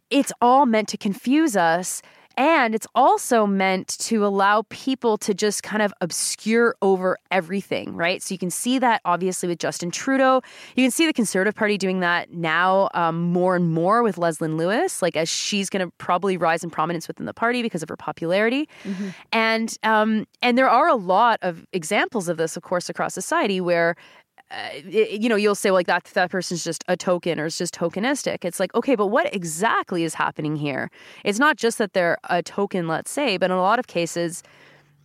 It's 0.10 0.32
all 0.42 0.66
meant 0.66 0.88
to 0.90 0.98
confuse 0.98 1.56
us 1.56 2.02
and 2.38 2.76
it's 2.76 2.88
also 2.94 3.48
meant 3.48 3.88
to 4.00 4.26
allow 4.26 4.64
people 4.70 5.18
to 5.18 5.34
just 5.34 5.64
kind 5.64 5.82
of 5.82 5.92
obscure 6.02 6.76
over 6.84 7.18
everything, 7.32 7.96
right? 7.96 8.22
So 8.22 8.34
you 8.34 8.38
can 8.38 8.52
see 8.52 8.78
that 8.80 9.02
obviously 9.06 9.50
with 9.50 9.58
Justin 9.58 9.90
Trudeau. 9.90 10.42
You 10.76 10.84
can 10.84 10.92
see 10.92 11.08
the 11.08 11.14
Conservative 11.14 11.56
Party 11.56 11.78
doing 11.80 12.00
that 12.02 12.32
now 12.32 12.90
um, 12.94 13.22
more 13.22 13.56
and 13.56 13.74
more 13.74 14.04
with 14.04 14.18
Leslyn 14.18 14.56
Lewis, 14.56 15.02
like 15.02 15.18
as 15.18 15.28
she's 15.28 15.70
going 15.70 15.86
to 15.86 15.92
probably 15.98 16.38
rise 16.38 16.64
in 16.64 16.70
prominence 16.70 17.08
within 17.08 17.26
the 17.26 17.34
party 17.34 17.64
because 17.64 17.82
of 17.82 17.90
her 17.90 17.98
popularity. 17.98 18.70
And 19.32 19.76
um, 19.84 20.28
and 20.44 20.58
there 20.58 20.70
are 20.70 20.88
a 20.88 20.96
lot 20.96 21.40
of 21.42 21.66
examples 21.74 22.30
of 22.30 22.38
this, 22.38 22.56
of 22.56 22.64
course, 22.64 22.88
across 22.88 23.14
society 23.14 23.60
where 23.60 23.96
uh, 24.50 24.70
you 24.88 25.28
know, 25.28 25.36
you'll 25.36 25.56
say 25.56 25.72
like 25.72 25.88
that 25.88 26.06
that 26.14 26.32
person's 26.32 26.64
just 26.64 26.84
a 26.88 26.96
token 26.96 27.40
or 27.40 27.46
it's 27.48 27.58
just 27.58 27.74
tokenistic. 27.74 28.46
It's 28.46 28.60
like, 28.60 28.74
okay, 28.76 28.96
but 28.96 29.08
what 29.08 29.34
exactly 29.36 30.04
is 30.04 30.14
happening 30.14 30.56
here? 30.56 30.90
It's 31.26 31.40
not 31.40 31.58
just 31.58 31.78
that 31.80 31.94
they're 31.94 32.18
a 32.30 32.42
token, 32.42 32.88
let's 32.88 33.12
say, 33.12 33.38
but 33.38 33.52
in 33.52 33.58
a 33.58 33.62
lot 33.62 33.80
of 33.80 33.88
cases, 33.88 34.44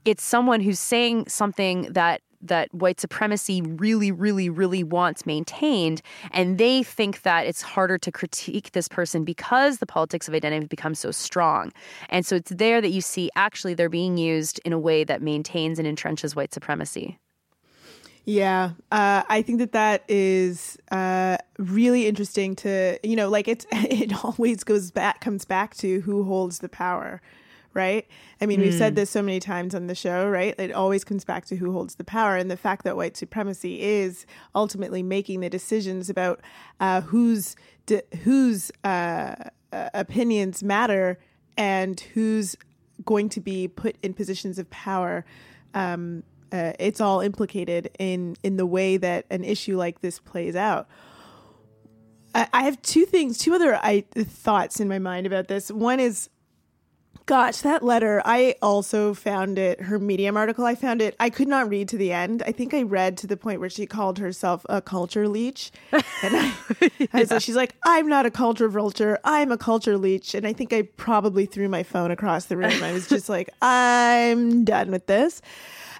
it's 0.04 0.22
someone 0.22 0.60
who's 0.60 0.78
saying 0.78 1.28
something 1.28 1.92
that 1.92 2.20
that 2.44 2.72
white 2.74 2.98
supremacy 2.98 3.62
really, 3.62 4.10
really, 4.10 4.50
really 4.50 4.82
wants 4.82 5.24
maintained, 5.24 6.02
and 6.32 6.58
they 6.58 6.82
think 6.82 7.22
that 7.22 7.46
it's 7.46 7.62
harder 7.62 7.98
to 7.98 8.10
critique 8.10 8.72
this 8.72 8.88
person 8.88 9.24
because 9.24 9.78
the 9.78 9.86
politics 9.86 10.26
of 10.26 10.34
identity 10.34 10.66
becomes 10.66 10.98
so 10.98 11.12
strong. 11.12 11.72
And 12.08 12.26
so 12.26 12.36
it's 12.36 12.50
there 12.50 12.80
that 12.80 12.90
you 12.90 13.00
see 13.00 13.30
actually 13.36 13.74
they're 13.74 13.88
being 13.88 14.16
used 14.16 14.60
in 14.64 14.72
a 14.72 14.78
way 14.78 15.04
that 15.04 15.22
maintains 15.22 15.78
and 15.78 15.86
entrenches 15.86 16.34
white 16.34 16.52
supremacy. 16.52 17.16
Yeah, 18.24 18.72
uh, 18.92 19.24
I 19.28 19.42
think 19.42 19.58
that 19.58 19.72
that 19.72 20.04
is 20.08 20.78
uh, 20.92 21.38
really 21.58 22.06
interesting 22.06 22.54
to 22.56 22.98
you 23.02 23.16
know, 23.16 23.28
like 23.28 23.48
it's 23.48 23.66
it 23.72 24.24
always 24.24 24.62
goes 24.64 24.90
back 24.90 25.20
comes 25.20 25.44
back 25.44 25.74
to 25.76 26.00
who 26.00 26.22
holds 26.24 26.60
the 26.60 26.68
power, 26.68 27.20
right? 27.74 28.06
I 28.40 28.46
mean, 28.46 28.60
we've 28.60 28.74
said 28.74 28.94
this 28.94 29.10
so 29.10 29.22
many 29.22 29.40
times 29.40 29.74
on 29.74 29.88
the 29.88 29.94
show, 29.94 30.28
right? 30.28 30.58
It 30.58 30.72
always 30.72 31.02
comes 31.04 31.24
back 31.24 31.46
to 31.46 31.56
who 31.56 31.72
holds 31.72 31.96
the 31.96 32.04
power, 32.04 32.36
and 32.36 32.48
the 32.48 32.56
fact 32.56 32.84
that 32.84 32.96
white 32.96 33.16
supremacy 33.16 33.82
is 33.82 34.24
ultimately 34.54 35.02
making 35.02 35.40
the 35.40 35.50
decisions 35.50 36.08
about 36.08 36.40
uh, 36.78 37.00
whose 37.00 37.56
de- 37.86 38.02
whose 38.22 38.70
uh, 38.84 39.34
uh, 39.72 39.88
opinions 39.94 40.62
matter 40.62 41.18
and 41.56 41.98
who's 42.14 42.56
going 43.04 43.28
to 43.30 43.40
be 43.40 43.66
put 43.66 43.96
in 44.02 44.14
positions 44.14 44.58
of 44.60 44.70
power. 44.70 45.24
Um, 45.74 46.22
uh, 46.52 46.74
it's 46.78 47.00
all 47.00 47.20
implicated 47.20 47.90
in 47.98 48.36
in 48.42 48.56
the 48.56 48.66
way 48.66 48.96
that 48.98 49.24
an 49.30 49.42
issue 49.42 49.76
like 49.76 50.00
this 50.00 50.18
plays 50.18 50.54
out. 50.54 50.86
I, 52.34 52.48
I 52.52 52.62
have 52.64 52.80
two 52.82 53.04
things, 53.06 53.38
two 53.38 53.54
other 53.54 53.76
I, 53.76 54.04
thoughts 54.14 54.80
in 54.80 54.88
my 54.88 54.98
mind 54.98 55.26
about 55.26 55.48
this. 55.48 55.70
One 55.70 56.00
is, 56.00 56.28
gosh, 57.26 57.58
that 57.58 57.82
letter. 57.82 58.22
I 58.24 58.56
also 58.62 59.14
found 59.14 59.58
it. 59.58 59.82
Her 59.82 59.98
Medium 59.98 60.36
article. 60.36 60.64
I 60.64 60.74
found 60.74 61.02
it. 61.02 61.16
I 61.20 61.30
could 61.30 61.48
not 61.48 61.68
read 61.68 61.88
to 61.88 61.96
the 61.96 62.12
end. 62.12 62.42
I 62.46 62.52
think 62.52 62.74
I 62.74 62.82
read 62.82 63.16
to 63.18 63.26
the 63.26 63.36
point 63.36 63.60
where 63.60 63.70
she 63.70 63.86
called 63.86 64.18
herself 64.18 64.64
a 64.68 64.80
culture 64.80 65.28
leech, 65.28 65.70
and 65.92 66.02
I, 66.22 66.54
and 67.12 67.28
so 67.28 67.38
she's 67.38 67.56
like, 67.56 67.74
"I'm 67.84 68.08
not 68.08 68.26
a 68.26 68.30
culture 68.30 68.68
vulture. 68.68 69.18
I'm 69.24 69.52
a 69.52 69.58
culture 69.58 69.96
leech." 69.96 70.34
And 70.34 70.46
I 70.46 70.52
think 70.52 70.72
I 70.72 70.82
probably 70.82 71.46
threw 71.46 71.68
my 71.68 71.82
phone 71.82 72.10
across 72.10 72.46
the 72.46 72.56
room. 72.56 72.82
I 72.82 72.92
was 72.92 73.08
just 73.08 73.28
like, 73.28 73.50
"I'm 73.60 74.64
done 74.64 74.90
with 74.90 75.06
this." 75.06 75.42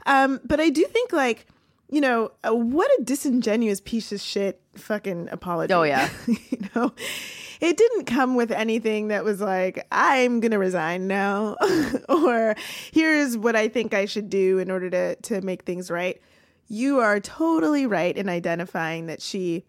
Um, 0.06 0.40
but 0.44 0.60
I 0.60 0.70
do 0.70 0.84
think 0.84 1.12
like, 1.12 1.46
you 1.88 2.00
know, 2.00 2.32
uh, 2.46 2.54
what 2.54 2.90
a 2.98 3.04
disingenuous 3.04 3.80
piece 3.80 4.12
of 4.12 4.20
shit 4.20 4.60
fucking 4.74 5.28
apology. 5.30 5.74
Oh, 5.74 5.82
yeah. 5.82 6.08
you 6.26 6.58
know, 6.74 6.92
it 7.60 7.76
didn't 7.76 8.06
come 8.06 8.34
with 8.34 8.50
anything 8.50 9.08
that 9.08 9.24
was 9.24 9.40
like, 9.40 9.86
I'm 9.92 10.40
gonna 10.40 10.58
resign 10.58 11.06
now, 11.06 11.56
or 12.08 12.56
here's 12.92 13.36
what 13.36 13.56
I 13.56 13.68
think 13.68 13.94
I 13.94 14.06
should 14.06 14.30
do 14.30 14.58
in 14.58 14.70
order 14.70 14.90
to 14.90 15.16
to 15.16 15.40
make 15.42 15.62
things 15.62 15.90
right. 15.90 16.20
You 16.68 17.00
are 17.00 17.20
totally 17.20 17.86
right 17.86 18.16
in 18.16 18.28
identifying 18.28 19.06
that 19.06 19.20
she 19.20 19.64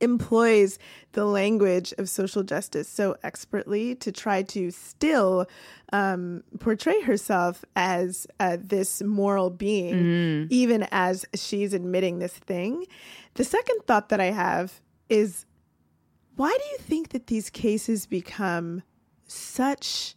employs 0.00 0.78
the 1.12 1.24
language 1.24 1.92
of 1.98 2.08
social 2.08 2.42
justice 2.42 2.88
so 2.88 3.16
expertly 3.22 3.94
to 3.96 4.10
try 4.10 4.42
to 4.42 4.70
still 4.70 5.46
um, 5.92 6.42
portray 6.58 7.00
herself 7.02 7.64
as 7.76 8.26
uh, 8.40 8.56
this 8.60 9.02
moral 9.02 9.50
being, 9.50 9.96
even 10.50 10.86
as 10.90 11.24
she's 11.34 11.72
admitting 11.74 12.18
this 12.18 12.32
thing. 12.34 12.86
The 13.34 13.44
second 13.44 13.80
thought 13.86 14.08
that 14.08 14.20
I 14.20 14.30
have 14.30 14.80
is 15.08 15.46
why 16.36 16.50
do 16.50 16.64
you 16.72 16.78
think 16.78 17.10
that 17.10 17.28
these 17.28 17.50
cases 17.50 18.06
become 18.06 18.82
such 19.26 20.16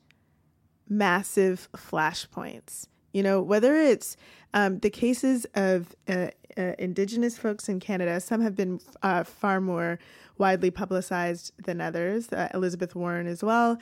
massive 0.89 1.70
flashpoints? 1.76 2.88
You 3.13 3.24
know, 3.24 3.41
whether 3.41 3.76
it's 3.76 4.18
um, 4.53 4.80
the 4.80 4.89
cases 4.89 5.45
of 5.53 5.95
uh, 6.07 6.28
uh, 6.58 6.74
Indigenous 6.80 7.38
folks 7.38 7.70
in 7.70 7.80
Canada, 7.80 8.20
some 8.20 8.41
have 8.41 8.55
been 8.55 8.80
uh, 9.03 9.24
far 9.24 9.62
more 9.62 9.99
widely 10.38 10.72
publicized 10.72 11.51
than 11.64 11.82
others. 11.82 12.32
Uh, 12.32 12.49
Elizabeth 12.53 12.95
Warren 12.95 13.28
as 13.28 13.43
well, 13.43 13.78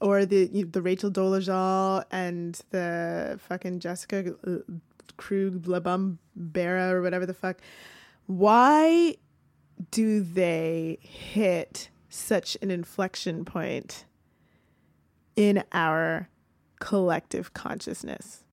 or 0.00 0.24
the 0.24 0.64
the 0.64 0.82
Rachel 0.82 1.10
Dolezal 1.10 2.04
and 2.10 2.60
the 2.70 3.38
fucking 3.48 3.80
Jessica 3.80 4.34
uh, 4.46 4.58
Krug 5.16 5.64
Labum 5.64 6.18
or 6.56 7.02
whatever 7.02 7.26
the 7.26 7.34
fuck. 7.34 7.58
Why 8.26 9.16
do 9.90 10.20
they 10.20 10.98
hit 11.02 11.90
such 12.08 12.56
an 12.62 12.70
inflection 12.70 13.44
point 13.44 14.04
in 15.36 15.62
our 15.72 16.28
collective 16.80 17.52
consciousness? 17.54 18.44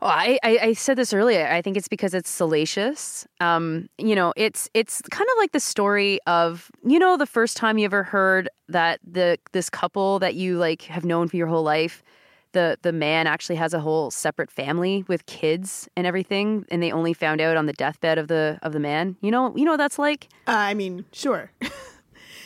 Oh, 0.00 0.06
I, 0.06 0.38
I 0.44 0.58
I 0.62 0.72
said 0.74 0.96
this 0.96 1.12
earlier. 1.12 1.48
I 1.48 1.60
think 1.60 1.76
it's 1.76 1.88
because 1.88 2.14
it's 2.14 2.30
salacious. 2.30 3.26
Um, 3.40 3.88
you 3.98 4.14
know, 4.14 4.32
it's 4.36 4.70
it's 4.72 5.02
kind 5.10 5.28
of 5.28 5.38
like 5.38 5.52
the 5.52 5.60
story 5.60 6.20
of 6.26 6.70
you 6.84 6.98
know 6.98 7.16
the 7.16 7.26
first 7.26 7.56
time 7.56 7.78
you 7.78 7.84
ever 7.84 8.04
heard 8.04 8.48
that 8.68 9.00
the 9.02 9.38
this 9.52 9.68
couple 9.68 10.18
that 10.20 10.34
you 10.34 10.56
like 10.56 10.82
have 10.82 11.04
known 11.04 11.26
for 11.26 11.36
your 11.36 11.48
whole 11.48 11.64
life, 11.64 12.04
the 12.52 12.78
the 12.82 12.92
man 12.92 13.26
actually 13.26 13.56
has 13.56 13.74
a 13.74 13.80
whole 13.80 14.12
separate 14.12 14.52
family 14.52 15.04
with 15.08 15.26
kids 15.26 15.88
and 15.96 16.06
everything, 16.06 16.64
and 16.70 16.80
they 16.80 16.92
only 16.92 17.12
found 17.12 17.40
out 17.40 17.56
on 17.56 17.66
the 17.66 17.72
deathbed 17.72 18.18
of 18.18 18.28
the 18.28 18.58
of 18.62 18.72
the 18.72 18.80
man. 18.80 19.16
You 19.20 19.32
know, 19.32 19.52
you 19.56 19.64
know 19.64 19.72
what 19.72 19.78
that's 19.78 19.98
like. 19.98 20.28
Uh, 20.46 20.52
I 20.52 20.74
mean, 20.74 21.06
sure. 21.12 21.50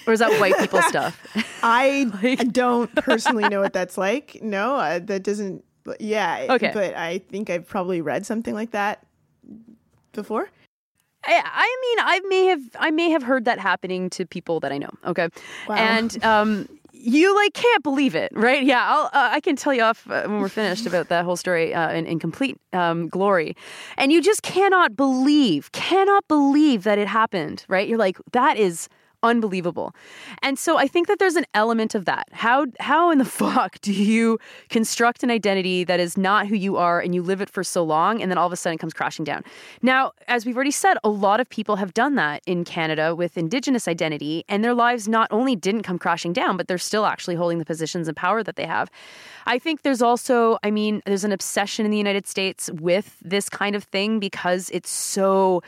Or 0.06 0.12
is 0.12 0.18
that 0.18 0.40
white 0.40 0.56
people 0.58 0.82
stuff? 0.88 1.20
I 1.62 2.36
don't 2.50 2.92
personally 2.96 3.48
know 3.48 3.60
what 3.60 3.72
that's 3.72 3.96
like. 3.98 4.38
No, 4.42 4.76
uh, 4.76 4.98
that 5.00 5.22
doesn't. 5.22 5.64
Yeah. 5.98 6.46
Okay. 6.50 6.70
But 6.72 6.94
I 6.94 7.18
think 7.18 7.50
I've 7.50 7.66
probably 7.66 8.00
read 8.00 8.26
something 8.26 8.54
like 8.54 8.70
that 8.72 9.04
before. 10.12 10.48
I, 11.24 11.40
I 11.44 11.78
mean, 11.82 11.98
I 12.06 12.20
may 12.28 12.46
have 12.46 12.62
I 12.78 12.90
may 12.90 13.10
have 13.10 13.22
heard 13.22 13.44
that 13.44 13.58
happening 13.58 14.10
to 14.10 14.26
people 14.26 14.60
that 14.60 14.72
I 14.72 14.78
know. 14.78 14.90
Okay, 15.04 15.28
Wow. 15.68 15.76
and 15.76 16.24
um, 16.24 16.68
you 16.92 17.34
like 17.36 17.54
can't 17.54 17.82
believe 17.84 18.16
it, 18.16 18.32
right? 18.34 18.62
Yeah, 18.64 18.84
I'll, 18.84 19.06
uh, 19.06 19.30
I 19.32 19.40
can 19.40 19.54
tell 19.54 19.72
you 19.72 19.82
off 19.82 20.08
uh, 20.10 20.22
when 20.24 20.40
we're 20.40 20.48
finished 20.48 20.84
about 20.84 21.08
that 21.08 21.24
whole 21.24 21.36
story 21.36 21.72
uh, 21.74 21.92
in, 21.92 22.06
in 22.06 22.18
complete 22.18 22.58
um, 22.72 23.08
glory, 23.08 23.56
and 23.96 24.10
you 24.10 24.20
just 24.20 24.42
cannot 24.42 24.96
believe, 24.96 25.70
cannot 25.72 26.26
believe 26.26 26.82
that 26.84 26.98
it 26.98 27.06
happened, 27.06 27.64
right? 27.68 27.86
You're 27.88 27.98
like, 27.98 28.18
that 28.32 28.56
is 28.56 28.88
unbelievable. 29.22 29.94
And 30.42 30.58
so 30.58 30.76
I 30.76 30.86
think 30.88 31.06
that 31.08 31.18
there's 31.18 31.36
an 31.36 31.46
element 31.54 31.94
of 31.94 32.04
that. 32.06 32.28
How 32.32 32.66
how 32.80 33.10
in 33.10 33.18
the 33.18 33.24
fuck 33.42 33.80
do 33.80 33.92
you 33.92 34.38
construct 34.68 35.22
an 35.22 35.30
identity 35.30 35.84
that 35.84 36.00
is 36.00 36.16
not 36.16 36.46
who 36.46 36.56
you 36.56 36.76
are 36.76 37.00
and 37.00 37.14
you 37.14 37.22
live 37.22 37.40
it 37.40 37.48
for 37.48 37.62
so 37.62 37.82
long 37.82 38.20
and 38.20 38.30
then 38.30 38.38
all 38.38 38.46
of 38.46 38.52
a 38.52 38.56
sudden 38.56 38.74
it 38.74 38.78
comes 38.78 38.94
crashing 38.94 39.24
down. 39.24 39.44
Now, 39.80 40.12
as 40.28 40.44
we've 40.44 40.56
already 40.56 40.70
said, 40.70 40.96
a 41.04 41.08
lot 41.08 41.40
of 41.40 41.48
people 41.48 41.76
have 41.76 41.94
done 41.94 42.14
that 42.16 42.42
in 42.46 42.64
Canada 42.64 43.14
with 43.14 43.38
indigenous 43.38 43.86
identity 43.88 44.44
and 44.48 44.64
their 44.64 44.74
lives 44.74 45.08
not 45.08 45.28
only 45.30 45.56
didn't 45.56 45.82
come 45.82 45.98
crashing 45.98 46.32
down, 46.32 46.56
but 46.56 46.68
they're 46.68 46.78
still 46.78 47.06
actually 47.06 47.34
holding 47.34 47.58
the 47.58 47.64
positions 47.64 48.08
of 48.08 48.14
power 48.14 48.42
that 48.42 48.56
they 48.56 48.66
have. 48.66 48.90
I 49.46 49.58
think 49.58 49.82
there's 49.82 50.02
also, 50.02 50.58
I 50.62 50.70
mean, 50.70 51.02
there's 51.06 51.24
an 51.24 51.32
obsession 51.32 51.84
in 51.84 51.90
the 51.90 51.98
United 51.98 52.26
States 52.26 52.70
with 52.72 53.16
this 53.22 53.48
kind 53.48 53.74
of 53.74 53.84
thing 53.84 54.20
because 54.20 54.70
it's 54.70 54.90
so 54.90 55.62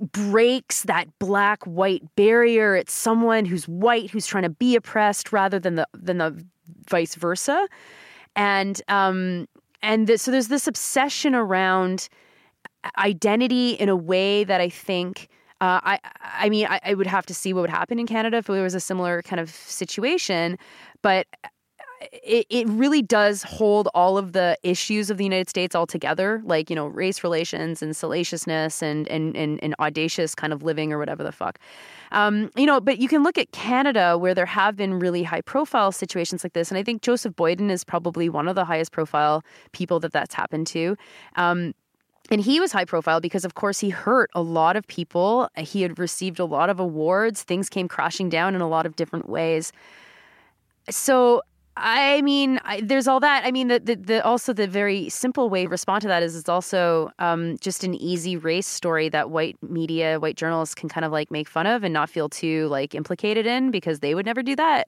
breaks 0.00 0.84
that 0.84 1.06
black 1.18 1.64
white 1.64 2.02
barrier. 2.16 2.76
It's 2.76 2.92
someone 2.92 3.44
who's 3.44 3.66
white 3.66 4.10
who's 4.10 4.26
trying 4.26 4.44
to 4.44 4.50
be 4.50 4.76
oppressed 4.76 5.32
rather 5.32 5.58
than 5.58 5.76
the 5.76 5.86
than 5.92 6.18
the 6.18 6.44
vice 6.88 7.14
versa. 7.14 7.68
And 8.36 8.80
um 8.88 9.48
and 9.82 10.20
so 10.20 10.30
there's 10.30 10.48
this 10.48 10.66
obsession 10.66 11.34
around 11.34 12.08
identity 12.96 13.72
in 13.72 13.88
a 13.88 13.96
way 13.96 14.44
that 14.44 14.60
I 14.60 14.68
think 14.68 15.28
uh, 15.60 15.80
I 15.82 15.98
I 16.22 16.48
mean 16.48 16.66
I, 16.66 16.80
I 16.84 16.94
would 16.94 17.06
have 17.06 17.26
to 17.26 17.34
see 17.34 17.52
what 17.52 17.62
would 17.62 17.70
happen 17.70 17.98
in 17.98 18.06
Canada 18.06 18.38
if 18.38 18.46
there 18.46 18.62
was 18.62 18.74
a 18.74 18.80
similar 18.80 19.22
kind 19.22 19.40
of 19.40 19.50
situation, 19.50 20.56
but 21.02 21.26
it, 22.00 22.46
it 22.48 22.68
really 22.68 23.02
does 23.02 23.42
hold 23.42 23.88
all 23.94 24.16
of 24.18 24.32
the 24.32 24.56
issues 24.62 25.10
of 25.10 25.16
the 25.16 25.24
United 25.24 25.48
States 25.48 25.74
all 25.74 25.86
together, 25.86 26.40
like, 26.44 26.70
you 26.70 26.76
know, 26.76 26.86
race 26.86 27.24
relations 27.24 27.82
and 27.82 27.96
salaciousness 27.96 28.82
and, 28.82 29.08
and, 29.08 29.36
and, 29.36 29.62
and 29.62 29.74
audacious 29.80 30.34
kind 30.34 30.52
of 30.52 30.62
living 30.62 30.92
or 30.92 30.98
whatever 30.98 31.24
the 31.24 31.32
fuck. 31.32 31.58
Um, 32.12 32.50
you 32.56 32.66
know, 32.66 32.80
but 32.80 32.98
you 32.98 33.08
can 33.08 33.22
look 33.22 33.36
at 33.36 33.50
Canada 33.52 34.16
where 34.16 34.34
there 34.34 34.46
have 34.46 34.76
been 34.76 34.98
really 34.98 35.22
high 35.22 35.40
profile 35.40 35.92
situations 35.92 36.44
like 36.44 36.52
this. 36.52 36.70
And 36.70 36.78
I 36.78 36.82
think 36.82 37.02
Joseph 37.02 37.34
Boyden 37.34 37.70
is 37.70 37.84
probably 37.84 38.28
one 38.28 38.48
of 38.48 38.54
the 38.54 38.64
highest 38.64 38.92
profile 38.92 39.44
people 39.72 40.00
that 40.00 40.12
that's 40.12 40.34
happened 40.34 40.66
to. 40.68 40.96
Um, 41.36 41.74
and 42.30 42.40
he 42.40 42.60
was 42.60 42.72
high 42.72 42.84
profile 42.84 43.20
because, 43.20 43.44
of 43.44 43.54
course, 43.54 43.78
he 43.78 43.88
hurt 43.90 44.30
a 44.34 44.42
lot 44.42 44.76
of 44.76 44.86
people. 44.86 45.48
He 45.56 45.82
had 45.82 45.98
received 45.98 46.38
a 46.38 46.44
lot 46.44 46.68
of 46.68 46.78
awards. 46.78 47.42
Things 47.42 47.68
came 47.68 47.88
crashing 47.88 48.28
down 48.28 48.54
in 48.54 48.60
a 48.60 48.68
lot 48.68 48.86
of 48.86 48.96
different 48.96 49.28
ways. 49.28 49.72
So 50.90 51.42
I 51.80 52.22
mean, 52.22 52.60
I, 52.64 52.80
there's 52.80 53.06
all 53.08 53.20
that. 53.20 53.44
I 53.44 53.50
mean, 53.50 53.68
the, 53.68 53.78
the, 53.78 53.94
the 53.96 54.24
also 54.24 54.52
the 54.52 54.66
very 54.66 55.08
simple 55.08 55.48
way 55.48 55.64
to 55.64 55.68
respond 55.68 56.02
to 56.02 56.08
that 56.08 56.22
is 56.22 56.36
it's 56.36 56.48
also 56.48 57.10
um, 57.18 57.56
just 57.60 57.84
an 57.84 57.94
easy 57.94 58.36
race 58.36 58.66
story 58.66 59.08
that 59.10 59.30
white 59.30 59.56
media, 59.62 60.18
white 60.20 60.36
journalists 60.36 60.74
can 60.74 60.88
kind 60.88 61.04
of 61.04 61.12
like 61.12 61.30
make 61.30 61.48
fun 61.48 61.66
of 61.66 61.84
and 61.84 61.94
not 61.94 62.10
feel 62.10 62.28
too 62.28 62.66
like 62.68 62.94
implicated 62.94 63.46
in 63.46 63.70
because 63.70 64.00
they 64.00 64.14
would 64.14 64.26
never 64.26 64.42
do 64.42 64.56
that. 64.56 64.86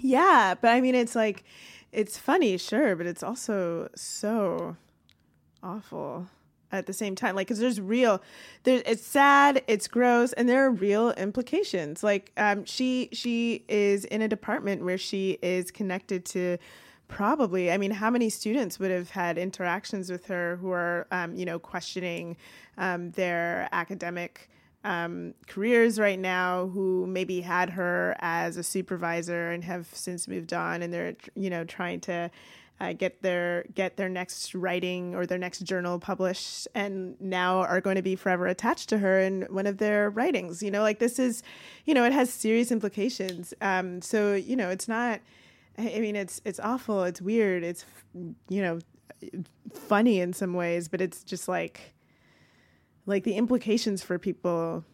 Yeah, 0.00 0.54
but 0.60 0.68
I 0.68 0.80
mean, 0.80 0.94
it's 0.94 1.14
like, 1.14 1.44
it's 1.92 2.18
funny, 2.18 2.58
sure, 2.58 2.96
but 2.96 3.06
it's 3.06 3.22
also 3.22 3.88
so 3.94 4.76
awful 5.62 6.28
at 6.78 6.86
the 6.86 6.92
same 6.92 7.14
time. 7.14 7.34
Like, 7.34 7.46
because 7.46 7.58
there's 7.58 7.80
real, 7.80 8.22
there, 8.64 8.82
it's 8.86 9.06
sad, 9.06 9.62
it's 9.66 9.88
gross, 9.88 10.32
and 10.34 10.48
there 10.48 10.64
are 10.64 10.70
real 10.70 11.10
implications. 11.12 12.02
Like, 12.02 12.32
um, 12.36 12.64
she 12.64 13.08
she 13.12 13.64
is 13.68 14.04
in 14.06 14.22
a 14.22 14.28
department 14.28 14.84
where 14.84 14.98
she 14.98 15.38
is 15.42 15.70
connected 15.70 16.24
to 16.24 16.58
probably 17.06 17.70
i 17.70 17.76
mean 17.76 17.90
how 17.90 18.08
many 18.08 18.30
students 18.30 18.78
would 18.78 18.90
have 18.90 19.10
had 19.10 19.36
interactions 19.36 20.10
with 20.10 20.26
her 20.26 20.56
who 20.56 20.70
are 20.70 21.06
um, 21.10 21.34
you 21.36 21.44
know 21.44 21.58
questioning 21.58 22.34
um, 22.78 23.10
their 23.10 23.68
academic 23.72 24.48
um, 24.84 25.34
careers 25.46 25.98
right 25.98 26.18
now 26.18 26.66
who 26.68 27.06
maybe 27.06 27.40
had 27.40 27.70
her 27.70 28.16
as 28.20 28.56
a 28.56 28.62
supervisor 28.62 29.50
and 29.50 29.64
have 29.64 29.86
since 29.92 30.28
moved 30.28 30.52
on 30.52 30.82
and 30.82 30.92
they're 30.92 31.14
you 31.34 31.50
know 31.50 31.64
trying 31.64 32.00
to 32.00 32.30
uh, 32.80 32.92
get 32.92 33.22
their 33.22 33.64
get 33.74 33.96
their 33.96 34.08
next 34.08 34.54
writing 34.54 35.14
or 35.14 35.26
their 35.26 35.38
next 35.38 35.60
journal 35.60 35.98
published 35.98 36.66
and 36.74 37.20
now 37.20 37.60
are 37.60 37.80
going 37.80 37.96
to 37.96 38.02
be 38.02 38.16
forever 38.16 38.46
attached 38.46 38.88
to 38.88 38.98
her 38.98 39.20
in 39.20 39.42
one 39.48 39.66
of 39.66 39.78
their 39.78 40.10
writings 40.10 40.62
you 40.62 40.70
know 40.70 40.82
like 40.82 40.98
this 40.98 41.18
is 41.18 41.42
you 41.84 41.94
know 41.94 42.04
it 42.04 42.12
has 42.12 42.30
serious 42.30 42.72
implications 42.72 43.54
um, 43.60 44.02
so 44.02 44.34
you 44.34 44.56
know 44.56 44.70
it's 44.70 44.88
not 44.88 45.20
I 45.76 45.98
mean, 46.00 46.16
it's 46.16 46.40
it's 46.44 46.60
awful. 46.60 47.04
It's 47.04 47.20
weird. 47.20 47.64
It's 47.64 47.84
you 48.48 48.62
know, 48.62 48.78
funny 49.72 50.20
in 50.20 50.32
some 50.32 50.54
ways, 50.54 50.88
but 50.88 51.00
it's 51.00 51.24
just 51.24 51.48
like 51.48 51.94
like 53.06 53.24
the 53.24 53.34
implications 53.34 54.02
for 54.02 54.18
people. 54.18 54.84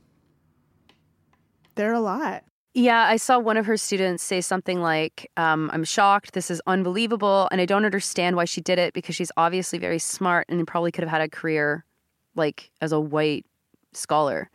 They're 1.74 1.93
a 1.93 2.01
lot. 2.01 2.45
Yeah, 2.72 3.02
I 3.04 3.16
saw 3.16 3.38
one 3.40 3.56
of 3.56 3.66
her 3.66 3.76
students 3.76 4.22
say 4.22 4.40
something 4.40 4.80
like, 4.80 5.28
um, 5.36 5.70
I'm 5.72 5.82
shocked. 5.82 6.34
This 6.34 6.50
is 6.50 6.62
unbelievable. 6.68 7.48
And 7.50 7.60
I 7.60 7.66
don't 7.66 7.84
understand 7.84 8.36
why 8.36 8.44
she 8.44 8.60
did 8.60 8.78
it 8.78 8.94
because 8.94 9.16
she's 9.16 9.32
obviously 9.36 9.78
very 9.78 9.98
smart 9.98 10.46
and 10.48 10.64
probably 10.66 10.92
could 10.92 11.02
have 11.02 11.10
had 11.10 11.20
a 11.20 11.28
career 11.28 11.84
like 12.36 12.70
as 12.80 12.92
a 12.92 13.00
white 13.00 13.44
scholar. 13.92 14.50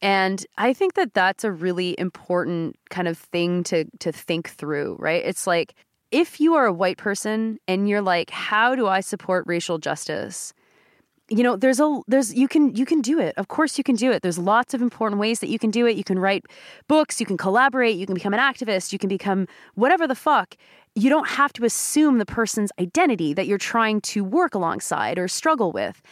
And 0.00 0.46
I 0.56 0.72
think 0.72 0.94
that 0.94 1.12
that's 1.12 1.44
a 1.44 1.50
really 1.52 1.98
important 1.98 2.76
kind 2.90 3.08
of 3.08 3.18
thing 3.18 3.64
to 3.64 3.84
to 3.98 4.12
think 4.12 4.48
through, 4.48 4.96
right? 4.98 5.22
It's 5.24 5.46
like 5.46 5.74
if 6.10 6.40
you 6.40 6.54
are 6.54 6.66
a 6.66 6.72
white 6.72 6.96
person 6.96 7.58
and 7.68 7.88
you're 7.88 8.00
like, 8.02 8.30
how 8.30 8.74
do 8.74 8.86
I 8.86 9.00
support 9.00 9.44
racial 9.46 9.78
justice? 9.78 10.54
You 11.32 11.44
know, 11.44 11.56
there's 11.56 11.78
a 11.78 12.00
there's 12.08 12.34
you 12.34 12.48
can 12.48 12.74
you 12.74 12.84
can 12.84 13.00
do 13.00 13.20
it. 13.20 13.34
Of 13.36 13.46
course 13.46 13.78
you 13.78 13.84
can 13.84 13.94
do 13.94 14.10
it. 14.10 14.22
There's 14.22 14.38
lots 14.38 14.74
of 14.74 14.82
important 14.82 15.20
ways 15.20 15.38
that 15.40 15.48
you 15.48 15.60
can 15.60 15.70
do 15.70 15.86
it. 15.86 15.96
You 15.96 16.02
can 16.02 16.18
write 16.18 16.44
books, 16.88 17.20
you 17.20 17.26
can 17.26 17.36
collaborate, 17.36 17.96
you 17.96 18.04
can 18.04 18.14
become 18.14 18.34
an 18.34 18.40
activist, 18.40 18.92
you 18.92 18.98
can 18.98 19.08
become 19.08 19.46
whatever 19.74 20.08
the 20.08 20.16
fuck. 20.16 20.56
You 20.96 21.08
don't 21.08 21.28
have 21.28 21.52
to 21.52 21.64
assume 21.64 22.18
the 22.18 22.26
person's 22.26 22.72
identity 22.80 23.32
that 23.34 23.46
you're 23.46 23.58
trying 23.58 24.00
to 24.02 24.24
work 24.24 24.56
alongside 24.56 25.20
or 25.20 25.28
struggle 25.28 25.70
with. 25.70 26.02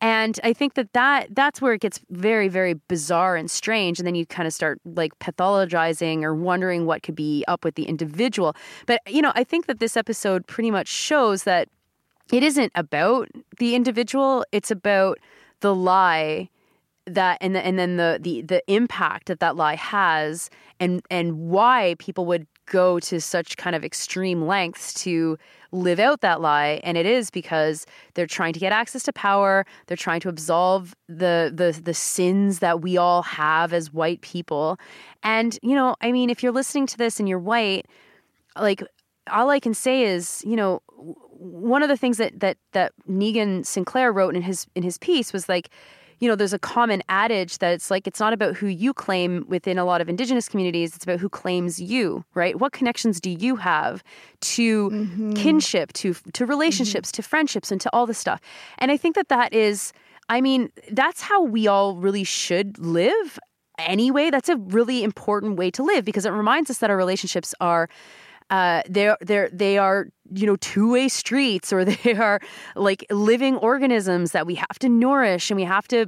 And 0.00 0.38
I 0.42 0.52
think 0.52 0.74
that, 0.74 0.92
that 0.92 1.34
that's 1.34 1.62
where 1.62 1.72
it 1.72 1.80
gets 1.80 2.00
very, 2.10 2.48
very 2.48 2.74
bizarre 2.88 3.36
and 3.36 3.50
strange. 3.50 4.00
And 4.00 4.06
then 4.06 4.16
you 4.16 4.26
kind 4.26 4.46
of 4.46 4.52
start 4.52 4.80
like 4.84 5.18
pathologizing 5.20 6.24
or 6.24 6.34
wondering 6.34 6.84
what 6.84 7.02
could 7.02 7.14
be 7.14 7.44
up 7.46 7.64
with 7.64 7.76
the 7.76 7.84
individual. 7.84 8.56
But, 8.86 9.00
you 9.06 9.22
know, 9.22 9.32
I 9.34 9.44
think 9.44 9.66
that 9.66 9.78
this 9.78 9.96
episode 9.96 10.46
pretty 10.46 10.70
much 10.70 10.88
shows 10.88 11.44
that 11.44 11.68
it 12.32 12.42
isn't 12.42 12.72
about 12.74 13.28
the 13.58 13.74
individual, 13.74 14.44
it's 14.52 14.70
about 14.70 15.18
the 15.60 15.74
lie 15.74 16.48
that 17.06 17.38
and 17.40 17.54
the, 17.54 17.64
and 17.64 17.78
then 17.78 17.96
the 17.96 18.18
the 18.20 18.42
the 18.42 18.62
impact 18.66 19.28
that 19.28 19.40
that 19.40 19.56
lie 19.56 19.76
has 19.76 20.48
and 20.80 21.02
and 21.10 21.38
why 21.38 21.96
people 21.98 22.24
would 22.24 22.46
go 22.66 22.98
to 22.98 23.20
such 23.20 23.58
kind 23.58 23.76
of 23.76 23.84
extreme 23.84 24.46
lengths 24.46 24.94
to 24.94 25.36
live 25.70 26.00
out 26.00 26.22
that 26.22 26.40
lie. 26.40 26.80
And 26.82 26.96
it 26.96 27.04
is 27.04 27.30
because 27.30 27.84
they're 28.14 28.26
trying 28.26 28.54
to 28.54 28.60
get 28.60 28.72
access 28.72 29.02
to 29.02 29.12
power 29.12 29.66
they're 29.86 29.96
trying 29.96 30.20
to 30.20 30.28
absolve 30.28 30.94
the 31.08 31.52
the 31.54 31.78
the 31.82 31.94
sins 31.94 32.60
that 32.60 32.80
we 32.80 32.96
all 32.96 33.22
have 33.22 33.72
as 33.72 33.92
white 33.92 34.22
people. 34.22 34.78
And 35.22 35.58
you 35.62 35.74
know 35.74 35.96
i 36.00 36.10
mean 36.10 36.30
if 36.30 36.42
you're 36.42 36.52
listening 36.52 36.86
to 36.86 36.96
this 36.96 37.20
and 37.20 37.28
you're 37.28 37.38
white 37.38 37.86
like 38.58 38.82
all 39.30 39.50
i 39.50 39.58
can 39.58 39.74
say 39.74 40.04
is 40.04 40.42
you 40.46 40.56
know 40.56 40.80
one 41.44 41.82
of 41.82 41.88
the 41.88 41.96
things 41.96 42.16
that 42.18 42.40
that 42.40 42.56
that 42.72 42.92
Niigaan 43.08 43.64
Sinclair 43.66 44.12
wrote 44.12 44.34
in 44.34 44.42
his 44.42 44.66
in 44.74 44.82
his 44.82 44.98
piece 44.98 45.32
was 45.32 45.48
like 45.48 45.68
you 46.20 46.28
know, 46.28 46.36
there's 46.36 46.52
a 46.52 46.60
common 46.60 47.02
adage 47.08 47.58
that 47.58 47.72
it's 47.72 47.90
like 47.90 48.06
it's 48.06 48.20
not 48.20 48.32
about 48.32 48.56
who 48.56 48.66
you 48.68 48.94
claim 48.94 49.44
within 49.48 49.78
a 49.78 49.84
lot 49.84 50.00
of 50.00 50.08
indigenous 50.08 50.48
communities, 50.48 50.94
it's 50.94 51.04
about 51.04 51.18
who 51.18 51.28
claims 51.28 51.80
you, 51.80 52.24
right? 52.34 52.58
What 52.58 52.72
connections 52.72 53.20
do 53.20 53.30
you 53.30 53.56
have 53.56 54.02
to 54.40 54.90
Mm-hmm. 54.90 55.32
kinship, 55.34 55.92
to 55.94 56.14
to 56.32 56.46
relationships, 56.46 57.10
to 57.12 57.22
friendships 57.22 57.72
and 57.72 57.80
to 57.80 57.90
all 57.92 58.06
this 58.06 58.18
stuff. 58.18 58.40
And 58.78 58.90
I 58.90 58.96
think 58.96 59.16
that 59.16 59.28
that 59.28 59.52
is 59.52 59.92
I 60.28 60.40
mean, 60.40 60.70
that's 60.90 61.20
how 61.20 61.42
we 61.42 61.66
all 61.66 61.96
really 61.96 62.24
should 62.24 62.78
live 62.78 63.38
anyway. 63.78 64.30
That's 64.30 64.48
a 64.48 64.56
really 64.56 65.02
important 65.04 65.56
way 65.56 65.70
to 65.72 65.82
live 65.82 66.04
because 66.04 66.24
it 66.24 66.30
reminds 66.30 66.70
us 66.70 66.78
that 66.78 66.90
our 66.90 66.96
relationships 66.96 67.54
are 67.60 67.88
uh, 68.50 68.82
they're 68.88 69.16
they're 69.20 69.48
they 69.52 69.78
are 69.78 70.08
you 70.32 70.46
know 70.46 70.56
two 70.56 70.92
way 70.92 71.08
streets 71.08 71.72
or 71.72 71.84
they 71.84 72.14
are 72.14 72.40
like 72.76 73.04
living 73.10 73.56
organisms 73.56 74.32
that 74.32 74.46
we 74.46 74.54
have 74.54 74.78
to 74.78 74.88
nourish 74.88 75.50
and 75.50 75.56
we 75.56 75.64
have 75.64 75.88
to 75.88 76.06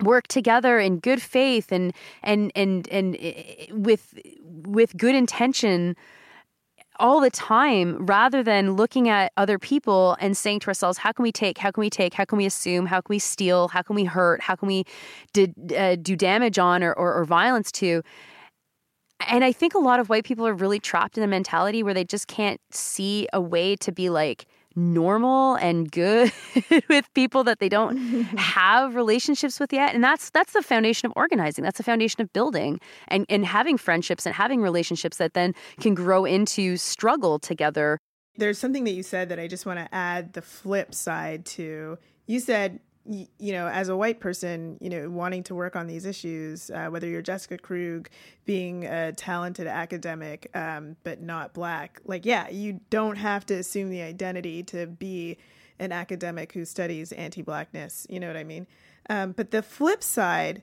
work 0.00 0.26
together 0.28 0.78
in 0.78 0.98
good 0.98 1.22
faith 1.22 1.72
and 1.72 1.92
and 2.22 2.50
and 2.54 2.88
and 2.88 3.16
eh, 3.20 3.66
with 3.70 4.18
with 4.44 4.96
good 4.96 5.14
intention 5.14 5.96
all 6.98 7.20
the 7.20 7.30
time 7.30 8.04
rather 8.04 8.42
than 8.42 8.72
looking 8.72 9.08
at 9.08 9.32
other 9.36 9.58
people 9.58 10.16
and 10.20 10.36
saying 10.36 10.60
to 10.60 10.68
ourselves 10.68 10.98
how 10.98 11.12
can 11.12 11.22
we 11.22 11.32
take 11.32 11.58
how 11.58 11.70
can 11.70 11.80
we 11.80 11.90
take 11.90 12.14
how 12.14 12.24
can 12.24 12.38
we 12.38 12.46
assume 12.46 12.86
how 12.86 13.00
can 13.00 13.14
we 13.14 13.18
steal 13.18 13.68
how 13.68 13.82
can 13.82 13.96
we 13.96 14.04
hurt 14.04 14.40
how 14.40 14.54
can 14.54 14.68
we 14.68 14.84
did, 15.32 15.54
uh, 15.76 15.96
do 15.96 16.16
damage 16.16 16.58
on 16.58 16.82
or, 16.82 16.92
or, 16.92 17.14
or 17.14 17.24
violence 17.24 17.72
to 17.72 18.02
and 19.28 19.44
i 19.44 19.52
think 19.52 19.74
a 19.74 19.78
lot 19.78 20.00
of 20.00 20.08
white 20.08 20.24
people 20.24 20.46
are 20.46 20.54
really 20.54 20.78
trapped 20.78 21.16
in 21.16 21.24
a 21.24 21.26
mentality 21.26 21.82
where 21.82 21.94
they 21.94 22.04
just 22.04 22.26
can't 22.26 22.60
see 22.70 23.26
a 23.32 23.40
way 23.40 23.76
to 23.76 23.92
be 23.92 24.10
like 24.10 24.46
normal 24.76 25.56
and 25.56 25.90
good 25.90 26.32
with 26.88 27.12
people 27.14 27.44
that 27.44 27.58
they 27.58 27.68
don't 27.68 27.96
have 28.38 28.94
relationships 28.94 29.60
with 29.60 29.72
yet. 29.72 29.94
And 29.94 30.02
that's 30.02 30.30
that's 30.30 30.52
the 30.52 30.62
foundation 30.62 31.06
of 31.06 31.12
organizing. 31.16 31.64
That's 31.64 31.78
the 31.78 31.84
foundation 31.84 32.20
of 32.20 32.32
building 32.32 32.80
and 33.08 33.26
and 33.28 33.44
having 33.44 33.76
friendships 33.76 34.26
and 34.26 34.34
having 34.34 34.60
relationships 34.62 35.18
that 35.18 35.34
then 35.34 35.54
can 35.80 35.94
grow 35.94 36.24
into 36.24 36.76
struggle 36.76 37.38
together. 37.38 37.98
There's 38.36 38.58
something 38.58 38.84
that 38.84 38.92
you 38.92 39.02
said 39.02 39.28
that 39.28 39.38
I 39.38 39.46
just 39.46 39.66
want 39.66 39.78
to 39.78 39.94
add 39.94 40.32
the 40.32 40.42
flip 40.42 40.94
side 40.94 41.44
to. 41.46 41.98
You 42.26 42.40
said, 42.40 42.80
you 43.04 43.52
know, 43.52 43.66
as 43.66 43.88
a 43.88 43.96
white 43.96 44.20
person, 44.20 44.78
you 44.80 44.88
know, 44.88 45.10
wanting 45.10 45.42
to 45.44 45.54
work 45.54 45.74
on 45.74 45.86
these 45.88 46.06
issues, 46.06 46.70
uh, 46.70 46.86
whether 46.86 47.08
you're 47.08 47.22
Jessica 47.22 47.58
Krug, 47.58 48.08
being 48.44 48.84
a 48.84 49.12
talented 49.12 49.66
academic, 49.66 50.48
um, 50.54 50.96
but 51.02 51.20
not 51.20 51.52
black, 51.52 52.00
like, 52.04 52.24
yeah, 52.24 52.48
you 52.48 52.80
don't 52.90 53.16
have 53.16 53.44
to 53.46 53.54
assume 53.54 53.90
the 53.90 54.02
identity 54.02 54.62
to 54.64 54.86
be 54.86 55.36
an 55.80 55.90
academic 55.90 56.52
who 56.52 56.64
studies 56.64 57.10
anti 57.12 57.42
blackness. 57.42 58.06
You 58.08 58.20
know 58.20 58.28
what 58.28 58.36
I 58.36 58.44
mean? 58.44 58.68
Um, 59.10 59.32
but 59.32 59.50
the 59.50 59.62
flip 59.62 60.02
side 60.02 60.62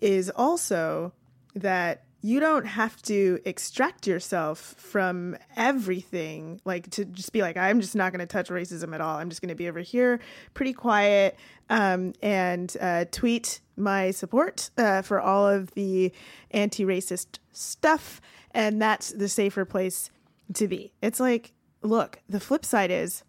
is 0.00 0.28
also 0.30 1.14
that 1.54 2.04
you 2.24 2.38
don't 2.38 2.66
have 2.66 3.02
to 3.02 3.40
extract 3.44 4.06
yourself 4.06 4.76
from 4.78 5.36
everything 5.56 6.60
like 6.64 6.88
to 6.90 7.04
just 7.04 7.32
be 7.32 7.42
like 7.42 7.56
i'm 7.56 7.80
just 7.80 7.96
not 7.96 8.12
going 8.12 8.20
to 8.20 8.26
touch 8.26 8.48
racism 8.48 8.94
at 8.94 9.00
all. 9.00 9.18
I'm 9.18 9.28
just 9.28 9.42
going 9.42 9.48
to 9.48 9.54
be 9.54 9.68
over 9.68 9.80
here 9.80 10.20
pretty 10.54 10.72
quiet 10.72 11.36
um, 11.68 12.12
and 12.22 12.74
uh, 12.80 13.04
tweet 13.10 13.60
my 13.76 14.10
support 14.10 14.70
uh, 14.78 15.02
for 15.02 15.20
all 15.20 15.48
of 15.48 15.72
the 15.72 16.12
anti-racist 16.50 17.38
stuff 17.52 18.20
and 18.52 18.80
that's 18.80 19.10
the 19.10 19.28
safer 19.28 19.64
place 19.64 20.10
to 20.54 20.68
be. 20.68 20.92
It's 21.02 21.20
like 21.20 21.52
look 21.82 22.20
the 22.28 22.40
flip 22.40 22.64
side 22.64 22.90
is 22.90 23.24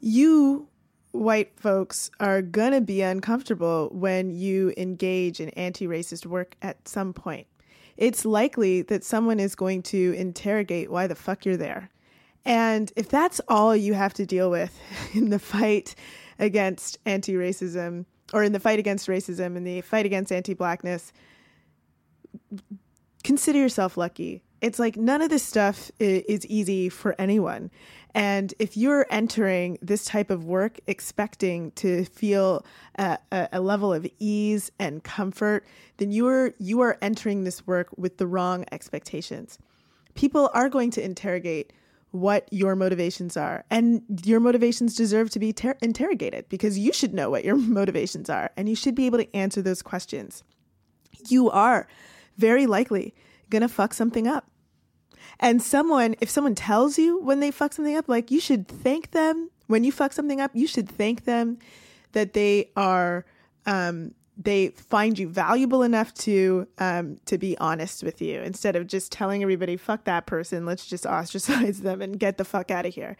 you 0.00 0.68
white 1.12 1.58
folks 1.58 2.10
are 2.18 2.42
going 2.42 2.72
to 2.72 2.80
be 2.80 3.02
uncomfortable 3.02 3.90
when 3.92 4.30
you 4.30 4.72
engage 4.76 5.40
in 5.40 5.50
anti 5.50 5.86
racist 5.86 6.26
work 6.26 6.56
at 6.62 6.88
some 6.88 7.12
point. 7.12 7.46
It's 7.96 8.24
likely 8.24 8.82
that 8.82 9.04
someone 9.04 9.38
is 9.38 9.54
going 9.54 9.82
to 9.84 10.14
interrogate 10.16 10.90
why 10.90 11.06
the 11.06 11.14
fuck 11.14 11.44
you're 11.44 11.56
there. 11.56 11.90
And 12.44 12.92
if 12.96 13.08
that's 13.08 13.40
all 13.48 13.76
you 13.76 13.94
have 13.94 14.14
to 14.14 14.26
deal 14.26 14.50
with 14.50 14.76
in 15.14 15.30
the 15.30 15.38
fight 15.38 15.94
against 16.38 16.98
anti 17.06 17.34
racism, 17.34 18.06
or 18.32 18.42
in 18.42 18.52
the 18.52 18.60
fight 18.60 18.78
against 18.78 19.08
racism 19.08 19.56
and 19.56 19.66
the 19.66 19.82
fight 19.82 20.06
against 20.06 20.32
anti 20.32 20.54
blackness, 20.54 21.12
consider 23.22 23.58
yourself 23.58 23.96
lucky. 23.96 24.42
It's 24.60 24.78
like 24.78 24.96
none 24.96 25.22
of 25.22 25.28
this 25.28 25.42
stuff 25.42 25.90
is 25.98 26.46
easy 26.46 26.88
for 26.88 27.14
anyone. 27.18 27.70
And 28.14 28.52
if 28.58 28.76
you're 28.76 29.06
entering 29.10 29.78
this 29.80 30.04
type 30.04 30.30
of 30.30 30.44
work 30.44 30.78
expecting 30.86 31.70
to 31.72 32.04
feel 32.04 32.64
a, 32.98 33.18
a, 33.30 33.60
level 33.60 33.92
of 33.92 34.06
ease 34.18 34.70
and 34.78 35.02
comfort, 35.02 35.66
then 35.96 36.12
you 36.12 36.26
are 36.26 36.52
you 36.58 36.82
are 36.82 36.98
entering 37.00 37.44
this 37.44 37.66
work 37.66 37.88
with 37.96 38.18
the 38.18 38.26
wrong 38.26 38.66
expectations. 38.70 39.58
People 40.14 40.50
are 40.52 40.68
going 40.68 40.90
to 40.90 41.02
interrogate 41.02 41.72
what 42.10 42.46
your 42.52 42.76
motivations 42.76 43.38
are, 43.38 43.64
and 43.70 44.02
your 44.24 44.40
motivations 44.40 44.94
deserve 44.94 45.30
to 45.30 45.38
be 45.38 45.54
ter- 45.54 45.78
interrogated 45.80 46.46
because 46.50 46.78
you 46.78 46.92
should 46.92 47.14
know 47.14 47.30
what 47.30 47.44
your 47.44 47.56
motivations 47.56 48.28
are, 48.28 48.50
and 48.58 48.68
you 48.68 48.74
should 48.74 48.94
be 48.94 49.06
able 49.06 49.18
to 49.18 49.34
answer 49.36 49.62
those 49.62 49.80
questions. 49.80 50.44
You 51.28 51.48
are 51.50 51.86
very 52.36 52.66
likely 52.66 53.14
gonna 53.48 53.68
fuck 53.68 53.94
something 53.94 54.26
up. 54.26 54.51
And 55.40 55.62
someone, 55.62 56.14
if 56.20 56.30
someone 56.30 56.54
tells 56.54 56.98
you 56.98 57.20
when 57.20 57.40
they 57.40 57.50
fuck 57.50 57.72
something 57.72 57.96
up, 57.96 58.08
like 58.08 58.30
you 58.30 58.40
should 58.40 58.68
thank 58.68 59.10
them. 59.10 59.50
When 59.66 59.84
you 59.84 59.92
fuck 59.92 60.12
something 60.12 60.40
up, 60.40 60.50
you 60.54 60.66
should 60.66 60.88
thank 60.88 61.24
them 61.24 61.58
that 62.12 62.32
they 62.34 62.70
are, 62.76 63.24
um, 63.64 64.14
they 64.36 64.68
find 64.68 65.18
you 65.18 65.28
valuable 65.28 65.82
enough 65.82 66.12
to, 66.14 66.66
um, 66.78 67.18
to 67.26 67.38
be 67.38 67.56
honest 67.58 68.02
with 68.02 68.20
you 68.20 68.40
instead 68.40 68.76
of 68.76 68.86
just 68.86 69.12
telling 69.12 69.42
everybody, 69.42 69.76
fuck 69.76 70.04
that 70.04 70.26
person, 70.26 70.66
let's 70.66 70.86
just 70.86 71.06
ostracize 71.06 71.80
them 71.80 72.02
and 72.02 72.18
get 72.18 72.38
the 72.38 72.44
fuck 72.44 72.70
out 72.70 72.86
of 72.86 72.94
here. 72.94 73.16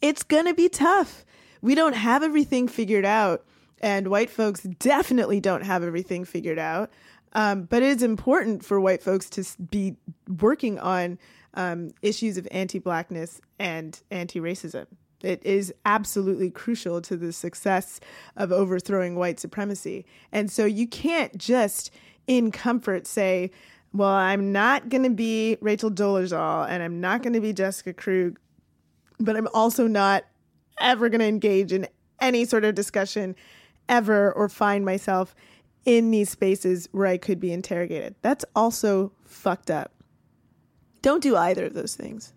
It's 0.00 0.22
gonna 0.22 0.54
be 0.54 0.68
tough. 0.68 1.24
We 1.60 1.74
don't 1.74 1.94
have 1.94 2.22
everything 2.22 2.68
figured 2.68 3.04
out, 3.04 3.44
and 3.80 4.08
white 4.08 4.30
folks 4.30 4.62
definitely 4.62 5.40
don't 5.40 5.62
have 5.64 5.82
everything 5.82 6.24
figured 6.24 6.58
out. 6.58 6.90
Um, 7.34 7.64
but 7.64 7.82
it 7.82 7.88
is 7.88 8.02
important 8.02 8.64
for 8.64 8.80
white 8.80 9.02
folks 9.02 9.28
to 9.30 9.44
be 9.70 9.96
working 10.40 10.78
on 10.78 11.18
um, 11.54 11.90
issues 12.02 12.36
of 12.36 12.46
anti 12.50 12.78
blackness 12.78 13.40
and 13.58 14.00
anti 14.10 14.40
racism. 14.40 14.86
It 15.22 15.44
is 15.44 15.72
absolutely 15.86 16.50
crucial 16.50 17.00
to 17.02 17.16
the 17.16 17.32
success 17.32 17.98
of 18.36 18.52
overthrowing 18.52 19.16
white 19.16 19.40
supremacy. 19.40 20.04
And 20.32 20.50
so 20.50 20.66
you 20.66 20.86
can't 20.86 21.36
just 21.38 21.90
in 22.26 22.50
comfort 22.50 23.06
say, 23.06 23.50
well, 23.92 24.10
I'm 24.10 24.52
not 24.52 24.88
going 24.88 25.04
to 25.04 25.10
be 25.10 25.56
Rachel 25.60 25.90
Dolezal 25.90 26.68
and 26.68 26.82
I'm 26.82 27.00
not 27.00 27.22
going 27.22 27.32
to 27.32 27.40
be 27.40 27.52
Jessica 27.52 27.92
Krug, 27.94 28.38
but 29.18 29.36
I'm 29.36 29.48
also 29.54 29.86
not 29.86 30.24
ever 30.78 31.08
going 31.08 31.20
to 31.20 31.26
engage 31.26 31.72
in 31.72 31.88
any 32.20 32.44
sort 32.44 32.64
of 32.64 32.74
discussion 32.74 33.34
ever 33.88 34.32
or 34.32 34.48
find 34.48 34.84
myself 34.84 35.34
in 35.84 36.10
these 36.10 36.30
spaces 36.30 36.88
where 36.92 37.06
I 37.06 37.16
could 37.16 37.40
be 37.40 37.52
interrogated. 37.52 38.14
That's 38.22 38.44
also 38.54 39.12
fucked 39.24 39.70
up. 39.70 39.92
Don't 41.02 41.22
do 41.22 41.36
either 41.36 41.66
of 41.66 41.74
those 41.74 41.94
things. 41.94 42.32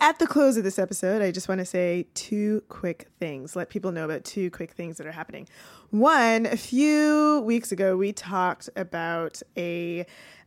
At 0.00 0.18
the 0.18 0.26
close 0.26 0.56
of 0.56 0.64
this 0.64 0.78
episode, 0.78 1.22
I 1.22 1.30
just 1.30 1.48
want 1.48 1.60
to 1.60 1.64
say 1.64 2.06
two 2.14 2.62
quick 2.68 3.08
things. 3.18 3.56
Let 3.56 3.70
people 3.70 3.92
know 3.92 4.04
about 4.04 4.24
two 4.24 4.50
quick 4.50 4.72
things 4.72 4.98
that 4.98 5.06
are 5.06 5.12
happening. 5.12 5.48
One, 5.90 6.46
a 6.46 6.56
few 6.56 7.42
weeks 7.46 7.72
ago, 7.72 7.96
we 7.96 8.12
talked 8.12 8.68
about 8.76 9.40
a 9.56 10.04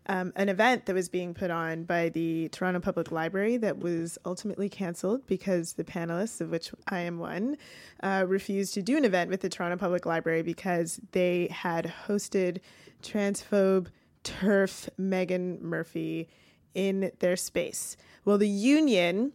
um, 0.08 0.34
an 0.36 0.50
event 0.50 0.86
that 0.86 0.94
was 0.94 1.10
being 1.10 1.34
put 1.34 1.52
on 1.52 1.84
by 1.84 2.10
the 2.10 2.50
Toronto 2.50 2.80
Public 2.80 3.12
Library 3.12 3.58
that 3.58 3.80
was 3.80 4.18
ultimately 4.26 4.70
canceled 4.70 5.26
because 5.28 5.74
the 5.74 5.84
panelists, 5.84 6.42
of 6.42 6.50
which 6.50 6.72
I 6.88 7.00
am 7.00 7.20
one, 7.20 7.58
uh, 8.02 8.26
refused 8.28 8.74
to 8.76 8.82
do 8.82 8.98
an 8.98 9.06
event 9.06 9.30
with 9.30 9.42
the 9.42 9.50
Toronto 9.50 9.78
Public 9.78 10.06
Library 10.06 10.42
because 10.42 11.00
they 11.12 11.48
had 11.52 11.94
hosted 12.08 12.60
transphobe 13.04 13.88
turf 14.24 14.90
Meghan 15.00 15.62
Murphy 15.62 16.30
in 16.74 17.12
their 17.20 17.36
space. 17.36 17.98
Well, 18.24 18.38
the 18.38 18.48
union 18.48 19.34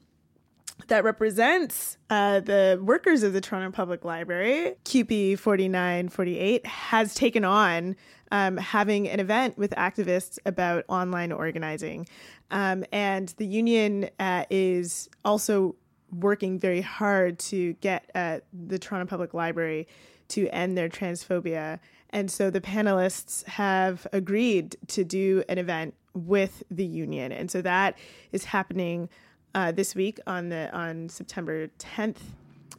that 0.88 1.04
represents 1.04 1.96
uh, 2.10 2.40
the 2.40 2.80
workers 2.82 3.22
of 3.22 3.32
the 3.32 3.40
Toronto 3.40 3.70
Public 3.70 4.04
Library, 4.04 4.74
CUPE 4.84 5.38
4948, 5.38 6.66
has 6.66 7.14
taken 7.14 7.44
on 7.44 7.96
um, 8.30 8.56
having 8.56 9.08
an 9.08 9.20
event 9.20 9.58
with 9.58 9.72
activists 9.72 10.38
about 10.46 10.84
online 10.88 11.32
organizing. 11.32 12.06
Um, 12.50 12.84
and 12.92 13.28
the 13.36 13.46
union 13.46 14.08
uh, 14.18 14.44
is 14.50 15.08
also 15.24 15.76
working 16.10 16.58
very 16.58 16.80
hard 16.80 17.38
to 17.38 17.74
get 17.74 18.10
uh, 18.14 18.40
the 18.52 18.78
Toronto 18.78 19.08
Public 19.08 19.34
Library 19.34 19.86
to 20.28 20.48
end 20.48 20.76
their 20.76 20.88
transphobia. 20.88 21.78
And 22.10 22.30
so 22.30 22.50
the 22.50 22.60
panelists 22.60 23.44
have 23.44 24.06
agreed 24.12 24.76
to 24.88 25.04
do 25.04 25.42
an 25.48 25.58
event 25.58 25.94
with 26.14 26.62
the 26.70 26.84
union. 26.84 27.32
And 27.32 27.50
so 27.50 27.62
that 27.62 27.98
is 28.32 28.44
happening 28.44 29.08
uh, 29.54 29.72
this 29.72 29.94
week 29.94 30.18
on 30.26 30.48
the 30.48 30.70
on 30.76 31.08
September 31.08 31.68
10th 31.78 32.16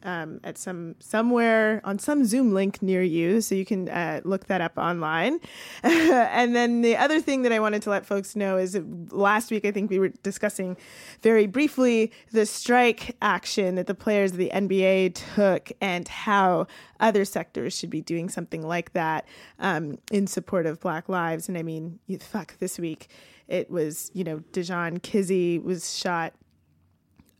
um, 0.03 0.39
at 0.43 0.57
some 0.57 0.95
somewhere 0.99 1.81
on 1.83 1.97
some 1.99 2.25
Zoom 2.25 2.53
link 2.53 2.81
near 2.81 3.01
you, 3.01 3.41
so 3.41 3.55
you 3.55 3.65
can 3.65 3.89
uh, 3.89 4.21
look 4.23 4.47
that 4.47 4.61
up 4.61 4.77
online. 4.77 5.39
and 5.83 6.55
then 6.55 6.81
the 6.81 6.97
other 6.97 7.21
thing 7.21 7.43
that 7.43 7.51
I 7.51 7.59
wanted 7.59 7.81
to 7.83 7.89
let 7.89 8.05
folks 8.05 8.35
know 8.35 8.57
is 8.57 8.79
last 9.11 9.51
week 9.51 9.65
I 9.65 9.71
think 9.71 9.89
we 9.89 9.99
were 9.99 10.09
discussing 10.09 10.77
very 11.21 11.47
briefly 11.47 12.11
the 12.31 12.45
strike 12.45 13.15
action 13.21 13.75
that 13.75 13.87
the 13.87 13.95
players 13.95 14.31
of 14.31 14.37
the 14.37 14.51
NBA 14.53 15.15
took 15.35 15.71
and 15.81 16.07
how 16.07 16.67
other 16.99 17.25
sectors 17.25 17.77
should 17.77 17.89
be 17.89 18.01
doing 18.01 18.29
something 18.29 18.65
like 18.65 18.93
that 18.93 19.25
um, 19.59 19.97
in 20.11 20.27
support 20.27 20.65
of 20.65 20.79
Black 20.79 21.09
lives. 21.09 21.47
And 21.47 21.57
I 21.57 21.63
mean, 21.63 21.99
fuck, 22.19 22.57
this 22.59 22.77
week 22.77 23.07
it 23.47 23.69
was 23.69 24.09
you 24.13 24.23
know 24.23 24.39
Dijon 24.51 24.99
Kizzee 24.99 25.61
was 25.63 25.95
shot 25.95 26.33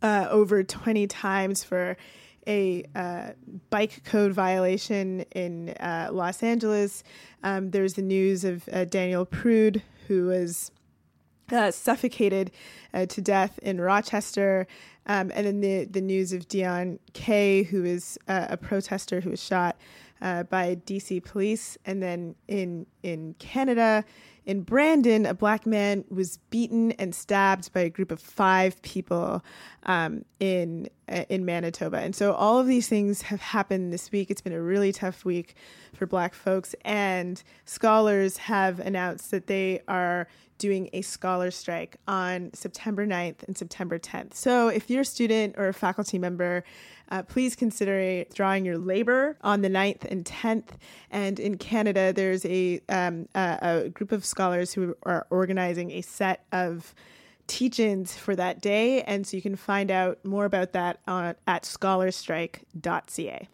uh, 0.03 0.27
over 0.29 0.63
20 0.63 1.07
times 1.07 1.63
for 1.63 1.97
a 2.45 2.83
uh, 2.93 3.29
bike 3.69 4.03
code 4.03 4.33
violation 4.33 5.21
in 5.31 5.69
uh, 5.79 6.09
Los 6.11 6.43
Angeles. 6.43 7.03
Um, 7.41 7.71
there's 7.71 7.93
the 7.93 8.01
news 8.01 8.43
of 8.43 8.67
uh, 8.71 8.85
Daniel 8.85 9.25
Prude, 9.25 9.81
who 10.07 10.27
was 10.27 10.71
uh, 11.51 11.71
suffocated 11.71 12.51
uh, 12.93 13.05
to 13.05 13.21
death 13.21 13.57
in 13.61 13.79
Rochester. 13.79 14.67
Um, 15.05 15.31
and 15.33 15.47
then 15.47 15.61
the, 15.61 15.85
the 15.85 16.01
news 16.01 16.33
of 16.33 16.47
Deon 16.47 16.99
Kay, 17.13 17.63
who 17.63 17.85
is 17.85 18.17
a 18.27 18.57
protester 18.57 19.21
who 19.21 19.29
was 19.31 19.43
shot 19.43 19.77
by 20.21 20.77
DC 20.85 21.23
police. 21.23 21.77
And 21.85 22.01
then 22.01 22.35
in, 22.47 22.85
in 23.03 23.35
Canada, 23.39 24.05
in 24.45 24.61
Brandon, 24.61 25.25
a 25.25 25.33
black 25.33 25.65
man 25.65 26.03
was 26.09 26.37
beaten 26.49 26.91
and 26.93 27.15
stabbed 27.15 27.71
by 27.73 27.81
a 27.81 27.89
group 27.89 28.11
of 28.11 28.19
five 28.19 28.81
people 28.81 29.43
um, 29.83 30.25
in 30.39 30.89
in 31.07 31.45
Manitoba. 31.45 31.97
And 31.97 32.15
so 32.15 32.33
all 32.33 32.59
of 32.59 32.67
these 32.67 32.87
things 32.87 33.23
have 33.23 33.41
happened 33.41 33.91
this 33.91 34.11
week. 34.11 34.31
It's 34.31 34.41
been 34.41 34.53
a 34.53 34.61
really 34.61 34.91
tough 34.91 35.25
week 35.25 35.55
for 35.93 36.05
black 36.05 36.33
folks, 36.33 36.75
and 36.83 37.41
scholars 37.65 38.37
have 38.37 38.79
announced 38.79 39.31
that 39.31 39.47
they 39.47 39.81
are 39.87 40.27
doing 40.57 40.89
a 40.93 41.01
scholar 41.01 41.51
strike 41.51 41.97
on 42.07 42.49
September 42.53 43.05
9th 43.05 43.43
and 43.43 43.57
September 43.57 43.99
10th. 43.99 44.33
So 44.33 44.69
if 44.69 44.89
you're 44.89 45.01
a 45.01 45.05
student 45.05 45.55
or 45.57 45.67
a 45.67 45.73
faculty 45.73 46.17
member, 46.17 46.63
uh, 47.09 47.23
please 47.23 47.55
consider 47.55 48.23
drawing 48.33 48.63
your 48.65 48.77
labor 48.77 49.37
on 49.41 49.61
the 49.61 49.69
9th 49.69 50.05
and 50.05 50.23
10th. 50.23 50.77
And 51.11 51.39
in 51.39 51.57
Canada, 51.57 52.13
there's 52.13 52.45
a, 52.45 52.81
um, 52.87 53.27
a, 53.35 53.57
a 53.61 53.89
group 53.89 54.11
of 54.11 54.25
scholars 54.25 54.73
who 54.73 54.95
are 55.03 55.27
organizing 55.29 55.91
a 55.91 56.01
set 56.01 56.45
of 56.51 56.95
teach-ins 57.47 58.15
for 58.17 58.35
that 58.35 58.61
day. 58.61 59.01
And 59.03 59.25
so 59.25 59.37
you 59.37 59.41
can 59.43 59.55
find 59.55 59.91
out 59.91 60.23
more 60.23 60.45
about 60.45 60.73
that 60.73 60.99
on, 61.07 61.35
at 61.47 61.63
scholarstrike.ca. 61.63 63.49